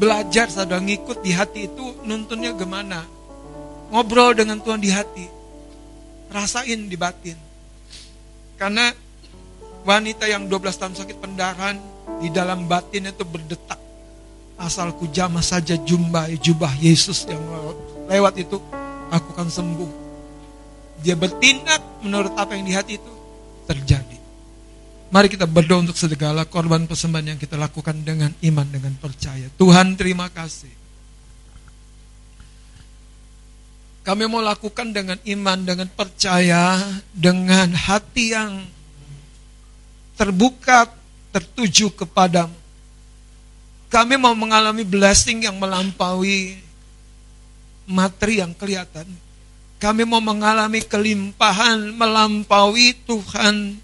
Belajar 0.00 0.48
saudara 0.48 0.80
ngikut 0.80 1.20
di 1.20 1.36
hati 1.36 1.68
itu 1.68 2.00
nuntunnya 2.08 2.56
gimana? 2.56 3.04
Ngobrol 3.92 4.32
dengan 4.32 4.64
Tuhan 4.64 4.80
di 4.80 4.88
hati. 4.88 5.28
Rasain 6.32 6.88
di 6.88 6.96
batin. 6.96 7.36
Karena 8.56 8.96
wanita 9.84 10.24
yang 10.24 10.48
12 10.48 10.80
tahun 10.80 10.96
sakit 10.96 11.20
pendarahan 11.20 11.76
di 12.24 12.32
dalam 12.32 12.64
batin 12.64 13.12
itu 13.12 13.28
berdetak. 13.28 13.87
Asalku 14.58 15.06
jamah 15.14 15.40
saja 15.40 15.78
jumbai 15.78 16.34
jubah 16.42 16.74
Yesus 16.82 17.22
yang 17.30 17.38
lewat 18.10 18.34
itu, 18.42 18.58
aku 19.08 19.28
akan 19.38 19.48
sembuh. 19.48 19.90
Dia 20.98 21.14
bertindak 21.14 22.02
menurut 22.02 22.34
apa 22.34 22.58
yang 22.58 22.66
di 22.66 22.74
hati 22.74 22.98
itu 22.98 23.12
terjadi. 23.70 24.18
Mari 25.14 25.30
kita 25.30 25.46
berdoa 25.46 25.86
untuk 25.86 25.94
segala 25.94 26.42
korban 26.42 26.84
persembahan 26.90 27.32
yang 27.32 27.38
kita 27.40 27.54
lakukan 27.54 28.02
dengan 28.02 28.34
iman, 28.44 28.66
dengan 28.66 28.92
percaya. 28.98 29.46
Tuhan 29.54 29.94
terima 29.94 30.26
kasih. 30.28 30.74
Kami 34.02 34.24
mau 34.26 34.42
lakukan 34.42 34.90
dengan 34.90 35.22
iman, 35.22 35.58
dengan 35.62 35.86
percaya, 35.86 36.82
dengan 37.14 37.70
hati 37.78 38.34
yang 38.34 38.66
terbuka 40.18 40.90
tertuju 41.30 41.94
kepadamu. 41.94 42.57
Kami 43.88 44.20
mau 44.20 44.36
mengalami 44.36 44.84
blessing 44.84 45.48
yang 45.48 45.56
melampaui 45.56 46.60
materi 47.88 48.44
yang 48.44 48.52
kelihatan. 48.52 49.08
Kami 49.80 50.04
mau 50.04 50.20
mengalami 50.20 50.84
kelimpahan 50.84 51.96
melampaui 51.96 52.92
Tuhan 53.08 53.80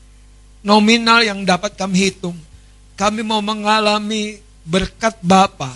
nominal 0.61 1.25
yang 1.25 1.41
dapat 1.49 1.73
kami 1.73 2.11
hitung. 2.11 2.37
Kami 3.01 3.25
mau 3.25 3.41
mengalami 3.41 4.39
berkat 4.69 5.17
Bapa. 5.25 5.73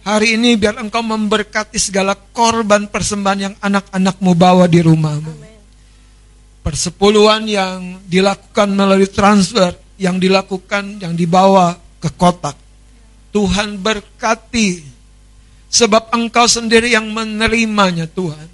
Hari 0.00 0.38
ini 0.38 0.56
biar 0.56 0.80
engkau 0.80 1.04
memberkati 1.04 1.76
segala 1.76 2.16
korban 2.16 2.88
persembahan 2.88 3.40
yang 3.40 3.54
anak-anakmu 3.60 4.32
bawa 4.32 4.64
di 4.70 4.80
rumahmu. 4.80 5.34
Persepuluhan 6.60 7.44
yang 7.50 8.00
dilakukan 8.06 8.68
melalui 8.72 9.08
transfer, 9.08 9.74
yang 9.96 10.16
dilakukan, 10.20 11.00
yang 11.00 11.12
dibawa 11.16 11.76
ke 12.00 12.08
kotak. 12.16 12.69
Tuhan 13.30 13.78
berkati, 13.78 14.82
sebab 15.70 16.10
engkau 16.10 16.50
sendiri 16.50 16.90
yang 16.90 17.06
menerimanya 17.10 18.10
Tuhan. 18.10 18.48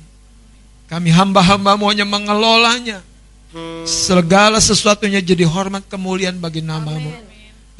Kami 0.86 1.11
hamba-hambamu 1.11 1.85
hanya 1.90 2.07
mengelolanya. 2.07 3.01
Segala 3.89 4.61
sesuatunya 4.61 5.24
jadi 5.24 5.48
hormat 5.48 5.89
kemuliaan 5.89 6.36
bagi 6.36 6.61
namamu. 6.61 7.09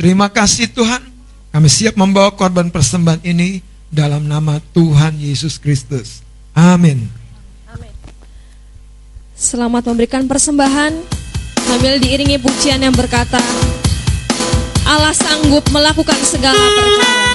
Terima 0.01 0.32
kasih 0.32 0.73
Tuhan. 0.73 1.05
Kami 1.52 1.68
siap 1.68 2.01
membawa 2.01 2.32
korban 2.32 2.73
persembahan 2.73 3.20
ini 3.24 3.60
dalam 3.93 4.24
nama 4.24 4.59
Tuhan 4.73 5.20
Yesus 5.20 5.60
Kristus. 5.60 6.24
Amin. 6.56 7.09
Selamat 9.36 9.85
memberikan 9.85 10.24
persembahan 10.24 10.97
sambil 11.60 12.01
diiringi 12.01 12.40
pujian 12.40 12.81
yang 12.81 12.97
berkata 12.97 13.36
Allah 14.86 15.10
sanggup 15.10 15.66
melakukan 15.74 16.14
segala 16.22 16.54
perkara. 16.54 17.26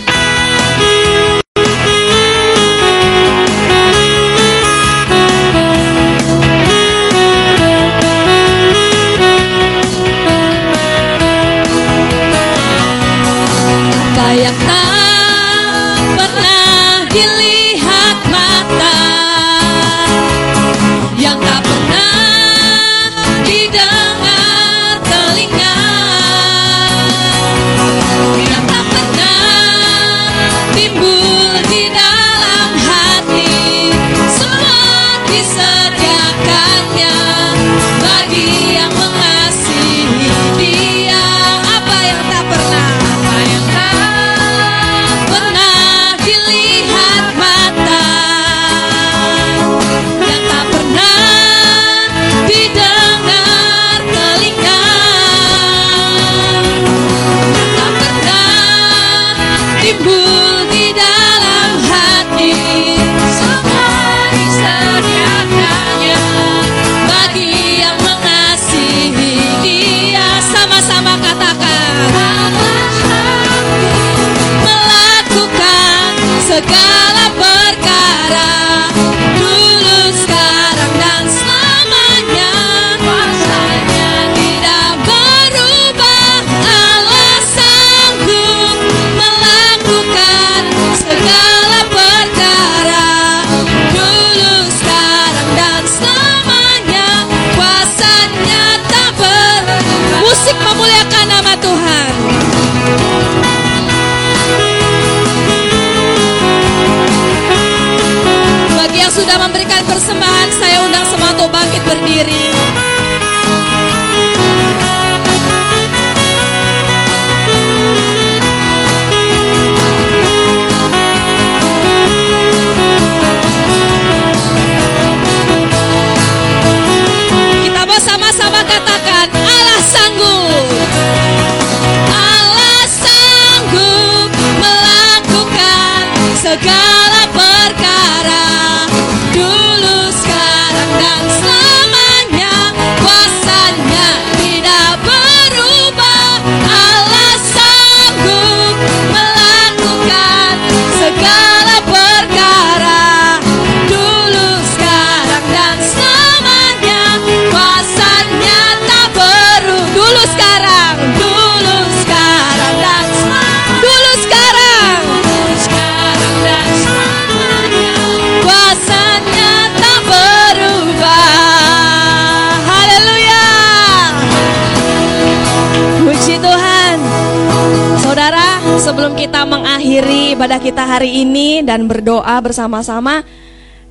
Kita 180.72 180.88
hari 180.88 181.27
ini 181.27 181.60
dan 181.68 181.84
berdoa 181.84 182.39
bersama-sama, 182.39 183.27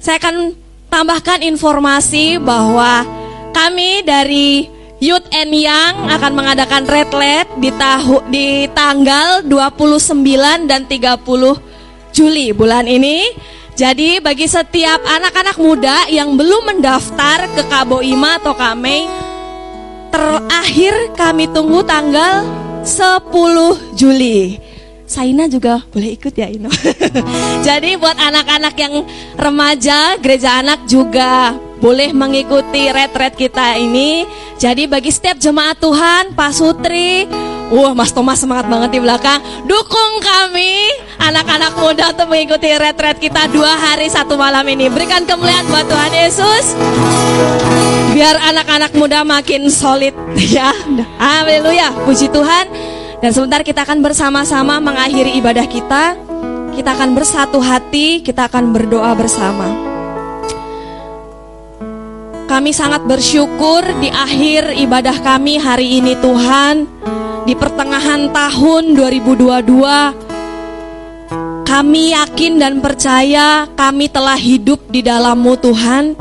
saya 0.01 0.17
akan 0.17 0.57
tambahkan 0.89 1.45
informasi 1.45 2.41
bahwa 2.41 3.05
kami 3.53 4.01
dari 4.01 4.65
Youth 4.97 5.29
and 5.29 5.53
Young 5.53 6.09
akan 6.09 6.33
mengadakan 6.33 6.89
retlet 6.89 7.45
di 7.61 7.69
tahu 7.77 8.25
di 8.33 8.65
tanggal 8.73 9.45
29 9.45 10.25
dan 10.65 10.89
30 10.89 12.17
Juli 12.17 12.57
bulan 12.57 12.89
ini. 12.89 13.29
Jadi 13.77 14.25
bagi 14.25 14.49
setiap 14.49 15.05
anak-anak 15.05 15.61
muda 15.61 16.09
yang 16.09 16.33
belum 16.33 16.65
mendaftar 16.65 17.61
ke 17.61 17.69
Kabo 17.69 18.01
Ima 18.01 18.41
atau 18.41 18.57
Kame, 18.57 19.05
terakhir 20.09 21.13
kami 21.13 21.45
tunggu 21.53 21.85
tanggal 21.85 22.41
10 22.89 23.21
Juli. 24.01 24.70
Saina 25.11 25.51
juga 25.51 25.83
boleh 25.91 26.15
ikut 26.15 26.31
ya 26.31 26.47
Ino. 26.47 26.71
Jadi 27.67 27.99
buat 27.99 28.15
anak-anak 28.15 28.75
yang 28.79 29.03
remaja, 29.35 30.15
gereja 30.23 30.63
anak 30.63 30.87
juga 30.87 31.51
boleh 31.83 32.15
mengikuti 32.15 32.87
retret 32.87 33.35
kita 33.35 33.75
ini. 33.75 34.23
Jadi 34.55 34.87
bagi 34.87 35.11
setiap 35.11 35.43
jemaat 35.43 35.83
Tuhan, 35.83 36.39
Pak 36.39 36.53
Sutri, 36.55 37.27
wah 37.75 37.91
Mas 37.91 38.15
Thomas 38.15 38.39
semangat 38.39 38.71
banget 38.71 38.95
di 38.95 39.01
belakang. 39.03 39.43
Dukung 39.67 40.23
kami 40.23 40.95
anak-anak 41.19 41.75
muda 41.75 42.15
untuk 42.15 42.31
mengikuti 42.31 42.71
retret 42.71 43.19
kita 43.19 43.51
dua 43.51 43.75
hari 43.83 44.07
satu 44.07 44.39
malam 44.39 44.63
ini. 44.71 44.87
Berikan 44.95 45.27
kemuliaan 45.27 45.67
buat 45.67 45.91
Tuhan 45.91 46.13
Yesus. 46.15 46.65
Biar 48.15 48.39
anak-anak 48.55 48.95
muda 48.95 49.27
makin 49.27 49.67
solid 49.73 50.15
ya. 50.55 50.71
Haleluya, 51.19 51.99
puji 52.07 52.31
Tuhan. 52.31 52.90
Dan 53.21 53.37
sebentar 53.37 53.61
kita 53.61 53.85
akan 53.85 54.01
bersama-sama 54.01 54.81
mengakhiri 54.81 55.37
ibadah 55.37 55.69
kita. 55.69 56.17
Kita 56.73 56.97
akan 56.97 57.13
bersatu 57.13 57.61
hati, 57.61 58.25
kita 58.25 58.49
akan 58.49 58.73
berdoa 58.73 59.13
bersama. 59.13 59.69
Kami 62.49 62.73
sangat 62.73 63.05
bersyukur 63.05 63.85
di 64.01 64.09
akhir 64.11 64.75
ibadah 64.75 65.23
kami 65.23 65.55
hari 65.63 66.03
ini 66.03 66.19
Tuhan 66.19 66.83
Di 67.47 67.55
pertengahan 67.55 68.35
tahun 68.35 68.99
2022 68.99 69.71
Kami 71.63 72.03
yakin 72.11 72.59
dan 72.59 72.83
percaya 72.83 73.71
kami 73.79 74.11
telah 74.11 74.35
hidup 74.35 74.83
di 74.91 74.99
dalammu 74.99 75.63
Tuhan 75.63 76.19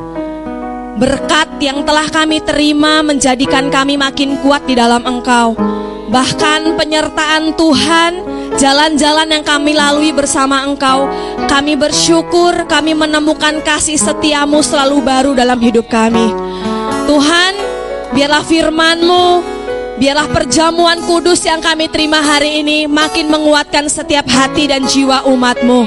Berkat 1.01 1.57
yang 1.65 1.81
telah 1.81 2.05
kami 2.13 2.45
terima 2.45 3.01
menjadikan 3.01 3.73
kami 3.73 3.97
makin 3.97 4.37
kuat 4.45 4.69
di 4.69 4.77
dalam 4.77 5.01
Engkau 5.09 5.57
Bahkan 6.09 6.73
penyertaan 6.73 7.53
Tuhan, 7.53 8.11
jalan-jalan 8.57 9.29
yang 9.29 9.45
kami 9.45 9.77
lalui 9.77 10.09
bersama 10.09 10.65
Engkau, 10.65 11.05
kami 11.45 11.77
bersyukur 11.77 12.65
kami 12.65 12.97
menemukan 12.97 13.61
kasih 13.61 13.93
setiamu 13.93 14.65
selalu 14.65 15.05
baru 15.05 15.31
dalam 15.37 15.61
hidup 15.61 15.85
kami. 15.85 16.33
Tuhan, 17.05 17.53
biarlah 18.17 18.41
firman-Mu, 18.41 19.25
biarlah 20.01 20.33
perjamuan 20.33 20.97
kudus 21.05 21.45
yang 21.45 21.61
kami 21.61 21.85
terima 21.93 22.25
hari 22.25 22.65
ini 22.65 22.89
makin 22.89 23.29
menguatkan 23.29 23.85
setiap 23.85 24.25
hati 24.25 24.65
dan 24.65 24.89
jiwa 24.89 25.29
umat-Mu. 25.29 25.85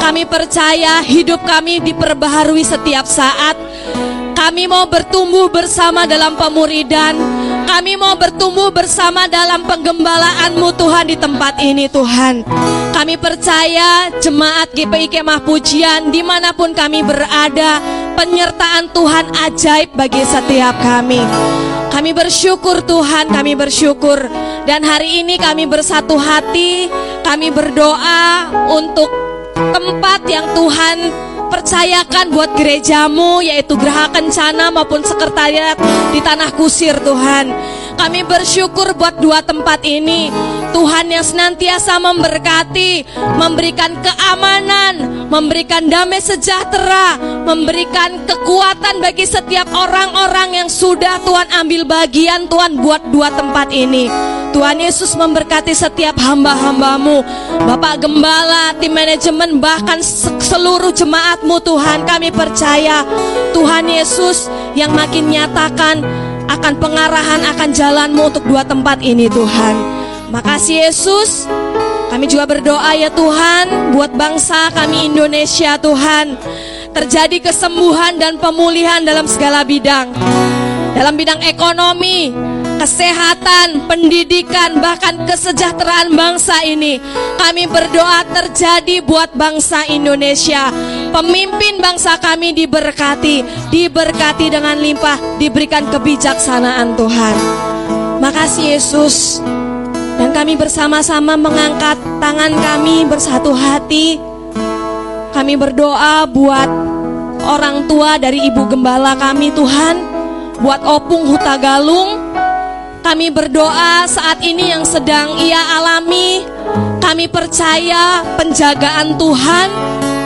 Kami 0.00 0.24
percaya 0.28 1.04
hidup 1.04 1.44
kami 1.44 1.84
diperbaharui 1.84 2.64
setiap 2.64 3.04
saat. 3.04 3.56
Kami 4.32 4.64
mau 4.66 4.88
bertumbuh 4.88 5.52
bersama 5.52 6.08
dalam 6.08 6.34
pemuridan, 6.34 7.14
kami 7.68 7.96
mau 7.96 8.16
bertumbuh 8.18 8.68
bersama 8.74 9.30
dalam 9.30 9.64
penggembalaanmu 9.64 10.68
Tuhan 10.76 11.04
di 11.08 11.16
tempat 11.16 11.60
ini 11.62 11.86
Tuhan. 11.88 12.44
Kami 12.92 13.14
percaya 13.16 14.12
jemaat 14.20 14.70
GPI 14.76 15.08
Kemah 15.08 15.40
Pujian 15.46 16.12
di 16.12 16.20
mana 16.20 16.52
pun 16.52 16.76
kami 16.76 17.00
berada, 17.00 17.80
penyertaan 18.18 18.92
Tuhan 18.92 19.32
ajaib 19.50 19.96
bagi 19.96 20.22
setiap 20.22 20.76
kami. 20.80 21.22
Kami 21.92 22.10
bersyukur 22.16 22.80
Tuhan, 22.82 23.28
kami 23.28 23.52
bersyukur. 23.52 24.26
Dan 24.64 24.86
hari 24.86 25.24
ini 25.24 25.36
kami 25.36 25.68
bersatu 25.68 26.16
hati, 26.16 26.88
kami 27.20 27.52
berdoa 27.52 28.48
untuk 28.72 29.10
tempat 29.54 30.24
yang 30.26 30.46
Tuhan 30.56 30.96
percayakan 31.52 32.32
buat 32.32 32.56
gerejamu 32.56 33.44
yaitu 33.44 33.76
Geraha 33.76 34.08
Kencana 34.08 34.72
maupun 34.72 35.04
sekretariat 35.04 35.76
di 36.08 36.24
Tanah 36.24 36.48
Kusir 36.56 36.96
Tuhan. 37.04 37.52
Kami 37.94 38.26
bersyukur 38.26 38.92
buat 38.98 39.20
dua 39.22 39.40
tempat 39.44 39.84
ini. 39.86 40.32
Tuhan 40.72 41.12
yang 41.12 41.22
senantiasa 41.22 42.00
memberkati, 42.00 43.04
memberikan 43.36 43.92
keamanan, 44.00 45.28
memberikan 45.28 45.84
damai 45.86 46.18
sejahtera, 46.18 47.20
memberikan 47.44 48.24
kekuatan 48.24 49.04
bagi 49.04 49.28
setiap 49.28 49.68
orang-orang 49.68 50.64
yang 50.64 50.68
sudah 50.72 51.20
Tuhan 51.22 51.48
ambil 51.60 51.84
bagian 51.84 52.48
Tuhan 52.48 52.80
buat 52.80 53.04
dua 53.12 53.28
tempat 53.36 53.68
ini. 53.68 54.08
Tuhan 54.52 54.84
Yesus 54.84 55.16
memberkati 55.16 55.72
setiap 55.72 56.16
hamba-hambamu, 56.20 57.24
Bapak 57.64 58.04
Gembala, 58.04 58.76
tim 58.76 58.92
manajemen, 58.92 59.60
bahkan 59.60 60.04
seluruh 60.40 60.92
jemaatmu 60.92 61.56
Tuhan. 61.64 62.04
Kami 62.04 62.28
percaya 62.28 63.00
Tuhan 63.56 63.88
Yesus 63.88 64.52
yang 64.76 64.92
makin 64.92 65.32
nyatakan 65.32 66.04
akan 66.52 66.74
pengarahan 66.76 67.40
akan 67.56 67.70
jalanmu 67.72 68.22
untuk 68.28 68.44
dua 68.44 68.62
tempat 68.64 69.00
ini 69.00 69.28
Tuhan. 69.32 69.74
Makasih 70.32 70.88
Yesus. 70.88 71.48
Kami 72.12 72.28
juga 72.28 72.44
berdoa 72.44 72.92
ya 72.92 73.08
Tuhan 73.08 73.96
buat 73.96 74.12
bangsa 74.12 74.68
kami 74.76 75.08
Indonesia 75.08 75.80
Tuhan. 75.80 76.36
Terjadi 76.92 77.40
kesembuhan 77.40 78.20
dan 78.20 78.36
pemulihan 78.36 79.00
dalam 79.00 79.24
segala 79.24 79.64
bidang. 79.64 80.12
Dalam 80.92 81.16
bidang 81.16 81.40
ekonomi, 81.40 82.36
kesehatan, 82.80 83.88
pendidikan, 83.90 84.78
bahkan 84.78 85.24
kesejahteraan 85.28 86.14
bangsa 86.14 86.64
ini. 86.64 87.02
Kami 87.40 87.68
berdoa 87.68 88.24
terjadi 88.30 89.02
buat 89.04 89.32
bangsa 89.34 89.84
Indonesia. 89.88 90.70
Pemimpin 91.12 91.82
bangsa 91.82 92.16
kami 92.16 92.56
diberkati, 92.56 93.68
diberkati 93.68 94.46
dengan 94.48 94.80
limpah, 94.80 95.36
diberikan 95.36 95.88
kebijaksanaan 95.92 96.96
Tuhan. 96.96 97.36
Makasih 98.22 98.78
Yesus. 98.78 99.42
Dan 100.16 100.30
kami 100.30 100.54
bersama-sama 100.54 101.34
mengangkat 101.34 101.98
tangan 102.22 102.52
kami 102.54 103.02
bersatu 103.08 103.50
hati. 103.50 104.20
Kami 105.32 105.56
berdoa 105.56 106.28
buat 106.28 106.68
orang 107.42 107.90
tua 107.90 108.20
dari 108.20 108.46
ibu 108.46 108.68
gembala 108.68 109.18
kami 109.18 109.50
Tuhan, 109.50 109.96
buat 110.62 110.84
Opung 110.84 111.26
Huta 111.26 111.58
Galung. 111.58 112.20
Kami 113.02 113.34
berdoa 113.34 114.06
saat 114.06 114.38
ini 114.46 114.70
yang 114.70 114.86
sedang 114.86 115.34
ia 115.42 115.58
alami. 115.74 116.46
Kami 117.02 117.26
percaya 117.26 118.22
penjagaan 118.38 119.18
Tuhan, 119.18 119.68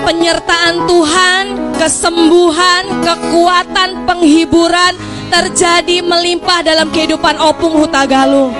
penyertaan 0.04 0.84
Tuhan, 0.84 1.44
kesembuhan, 1.80 3.00
kekuatan, 3.00 4.04
penghiburan 4.04 4.92
terjadi 5.32 6.04
melimpah 6.04 6.60
dalam 6.60 6.92
kehidupan 6.92 7.40
Opung 7.40 7.80
Huta 7.80 8.04
Galung. 8.04 8.52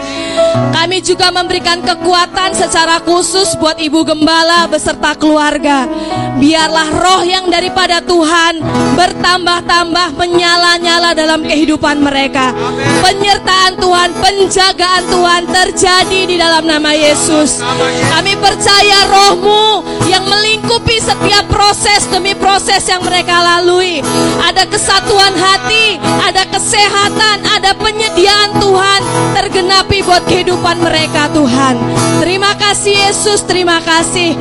Kami 0.76 1.02
juga 1.02 1.34
memberikan 1.34 1.82
kekuatan 1.82 2.54
secara 2.54 3.02
khusus 3.02 3.58
buat 3.58 3.80
Ibu 3.80 4.06
Gembala 4.06 4.70
beserta 4.70 5.16
keluarga. 5.18 5.88
Biarlah 6.36 6.88
roh 6.92 7.22
yang 7.24 7.48
daripada 7.48 8.04
Tuhan 8.04 8.60
bertambah-tambah 8.94 10.20
menyala-nyala 10.20 11.16
dalam 11.16 11.40
kehidupan 11.42 12.04
mereka. 12.04 12.52
Penyertaan 13.00 13.80
Tuhan, 13.80 14.10
penjagaan 14.20 15.04
Tuhan 15.08 15.42
terjadi 15.48 16.20
di 16.28 16.36
dalam 16.36 16.68
nama 16.68 16.92
Yesus. 16.92 17.64
Kami 18.12 18.36
percaya 18.36 18.98
rohmu 19.08 19.80
yang 20.12 20.28
melingkupi 20.28 21.00
setiap 21.00 21.48
proses 21.48 22.04
demi 22.12 22.36
proses 22.36 22.84
yang 22.84 23.00
mereka 23.00 23.40
lalui. 23.40 24.04
Ada 24.44 24.68
kesatuan 24.68 25.32
hati, 25.32 25.96
ada 26.20 26.44
kesehatan, 26.52 27.48
ada 27.48 27.72
penyediaan 27.80 28.60
Tuhan 28.60 29.00
tergenapi 29.32 30.04
buat 30.04 30.25
kehidupan 30.26 30.82
mereka 30.82 31.30
Tuhan. 31.30 31.74
Terima 32.20 32.52
kasih 32.58 32.94
Yesus, 33.08 33.46
terima 33.46 33.78
kasih. 33.80 34.34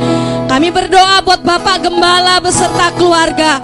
Kami 0.46 0.68
berdoa 0.70 1.22
buat 1.22 1.42
Bapak 1.42 1.86
Gembala 1.86 2.42
beserta 2.42 2.90
keluarga. 2.94 3.58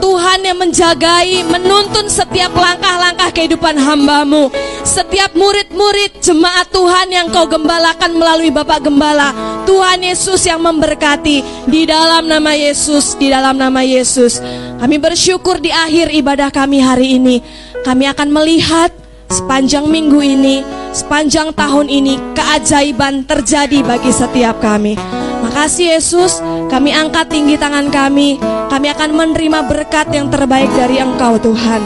Tuhan 0.00 0.42
yang 0.42 0.58
menjagai, 0.58 1.46
menuntun 1.46 2.10
setiap 2.10 2.50
langkah-langkah 2.54 3.30
kehidupan 3.30 3.78
hambamu. 3.78 4.50
Setiap 4.82 5.36
murid-murid 5.38 6.18
jemaat 6.18 6.66
Tuhan 6.72 7.14
yang 7.14 7.26
kau 7.30 7.46
gembalakan 7.46 8.18
melalui 8.18 8.50
Bapak 8.50 8.84
Gembala. 8.84 9.30
Tuhan 9.68 10.02
Yesus 10.02 10.42
yang 10.48 10.58
memberkati 10.64 11.68
di 11.68 11.82
dalam 11.86 12.26
nama 12.26 12.56
Yesus, 12.56 13.14
di 13.14 13.30
dalam 13.30 13.54
nama 13.54 13.84
Yesus. 13.86 14.42
Kami 14.82 14.96
bersyukur 14.98 15.62
di 15.62 15.70
akhir 15.70 16.10
ibadah 16.10 16.50
kami 16.50 16.82
hari 16.82 17.20
ini. 17.20 17.38
Kami 17.86 18.08
akan 18.10 18.28
melihat 18.34 18.90
sepanjang 19.30 19.86
minggu 19.86 20.20
ini 20.20 20.79
sepanjang 20.90 21.54
tahun 21.54 21.86
ini 21.86 22.18
keajaiban 22.34 23.26
terjadi 23.26 23.82
bagi 23.82 24.10
setiap 24.10 24.58
kami. 24.58 24.98
Makasih 25.40 25.96
Yesus, 25.96 26.38
kami 26.68 26.92
angkat 26.92 27.32
tinggi 27.32 27.56
tangan 27.56 27.88
kami. 27.88 28.36
Kami 28.70 28.86
akan 28.92 29.10
menerima 29.16 29.66
berkat 29.66 30.12
yang 30.14 30.30
terbaik 30.30 30.70
dari 30.76 31.02
Engkau 31.02 31.40
Tuhan. 31.40 31.82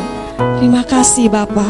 Terima 0.61 0.83
kasih 0.85 1.31
Bapa. 1.31 1.65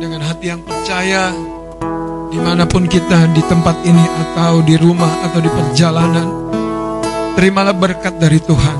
Dengan 0.00 0.24
hati 0.26 0.50
yang 0.50 0.62
percaya, 0.64 1.30
di 2.32 2.38
mana 2.40 2.64
pun 2.66 2.88
kita 2.88 3.30
di 3.30 3.42
tempat 3.46 3.76
ini 3.84 4.02
atau 4.26 4.64
di 4.64 4.74
rumah 4.80 5.12
atau 5.30 5.38
di 5.38 5.50
perjalanan, 5.52 6.28
terimalah 7.38 7.76
berkat 7.76 8.16
dari 8.16 8.40
Tuhan. 8.40 8.78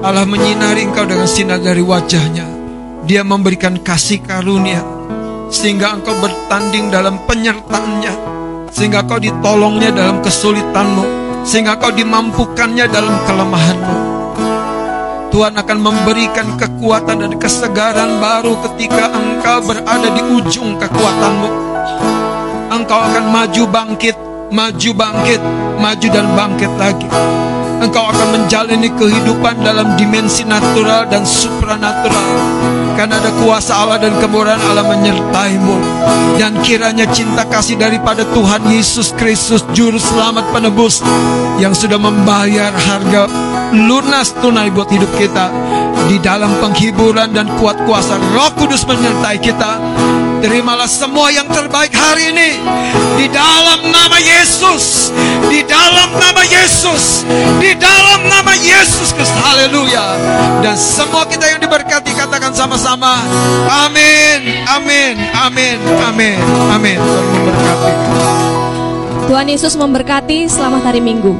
Allah 0.00 0.24
menyinari 0.24 0.88
engkau 0.88 1.04
dengan 1.04 1.28
sinar 1.28 1.60
dari 1.60 1.84
wajahnya. 1.84 2.55
Dia 3.06 3.22
memberikan 3.22 3.78
kasih 3.86 4.18
karunia 4.18 4.82
sehingga 5.46 5.94
engkau 5.94 6.10
bertanding 6.18 6.90
dalam 6.90 7.22
penyertaannya, 7.22 8.10
sehingga 8.74 9.06
kau 9.06 9.22
ditolongnya 9.22 9.94
dalam 9.94 10.18
kesulitanmu, 10.26 11.06
sehingga 11.46 11.78
kau 11.78 11.94
dimampukannya 11.94 12.90
dalam 12.90 13.14
kelemahanmu. 13.30 13.96
Tuhan 15.30 15.54
akan 15.54 15.78
memberikan 15.78 16.58
kekuatan 16.58 17.22
dan 17.22 17.32
kesegaran 17.38 18.18
baru 18.18 18.58
ketika 18.66 19.14
engkau 19.14 19.62
berada 19.62 20.08
di 20.10 20.22
ujung 20.26 20.74
kekuatanmu. 20.74 21.50
Engkau 22.74 23.06
akan 23.06 23.24
maju 23.30 23.62
bangkit, 23.70 24.18
maju 24.50 24.90
bangkit, 24.98 25.40
maju 25.78 26.06
dan 26.10 26.26
bangkit 26.34 26.72
lagi. 26.74 27.06
Engkau 27.78 28.10
akan 28.10 28.28
menjalani 28.34 28.90
kehidupan 28.98 29.62
dalam 29.62 29.94
dimensi 29.94 30.42
natural 30.42 31.06
dan 31.06 31.22
supranatural 31.22 32.85
Karena 32.96 33.20
ada 33.20 33.28
kuasa 33.44 33.76
Allah 33.76 34.00
dan 34.00 34.16
kemurahan 34.16 34.56
Allah 34.72 34.88
menyertaimu. 34.88 35.76
Dan 36.40 36.56
kiranya 36.64 37.04
cinta 37.12 37.44
kasih 37.44 37.76
daripada 37.76 38.24
Tuhan 38.32 38.64
Yesus 38.72 39.12
Kristus 39.20 39.60
Juru 39.72 39.96
Selamat 39.96 40.44
Penebus 40.52 41.00
Yang 41.60 41.86
sudah 41.86 42.00
membayar 42.00 42.72
harga 42.72 43.28
lunas 43.72 44.32
tunai 44.40 44.72
buat 44.72 44.88
hidup 44.88 45.12
kita. 45.20 45.52
Di 46.06 46.22
dalam 46.22 46.56
penghiburan 46.62 47.34
dan 47.36 47.50
kuat 47.60 47.76
kuasa 47.84 48.16
Roh 48.32 48.52
Kudus 48.56 48.88
menyertai 48.88 49.38
kita. 49.44 49.76
Terimalah 50.40 50.86
semua 50.88 51.32
yang 51.32 51.48
terbaik 51.52 51.92
hari 51.92 52.32
ini. 52.32 52.60
Di 53.20 53.26
dalam 53.28 53.92
nama 53.92 54.16
Yesus. 54.20 55.10
Di 55.52 55.60
dalam 55.68 56.16
nama 56.16 56.42
Yesus. 56.46 57.28
Di 57.60 57.72
dalam 57.76 58.24
nama 58.30 58.52
Yesus 58.54 58.96
Kristus. 59.12 59.28
Haleluya. 59.42 60.06
Dan 60.62 60.78
semua 60.78 61.26
kita 61.26 61.50
yang 61.50 61.58
diberkati 61.58 62.14
katakan 62.14 62.54
sama-sama 62.54 62.85
Amin 62.86 64.62
Amin 64.62 65.18
Amin 65.34 65.76
Amin 66.06 66.38
Amin. 66.70 66.98
Tuhan 69.26 69.26
Tuhan 69.26 69.46
Yesus 69.50 69.74
memberkati. 69.74 70.46
Selamat 70.46 70.86
hari 70.86 71.02
Minggu. 71.02 71.34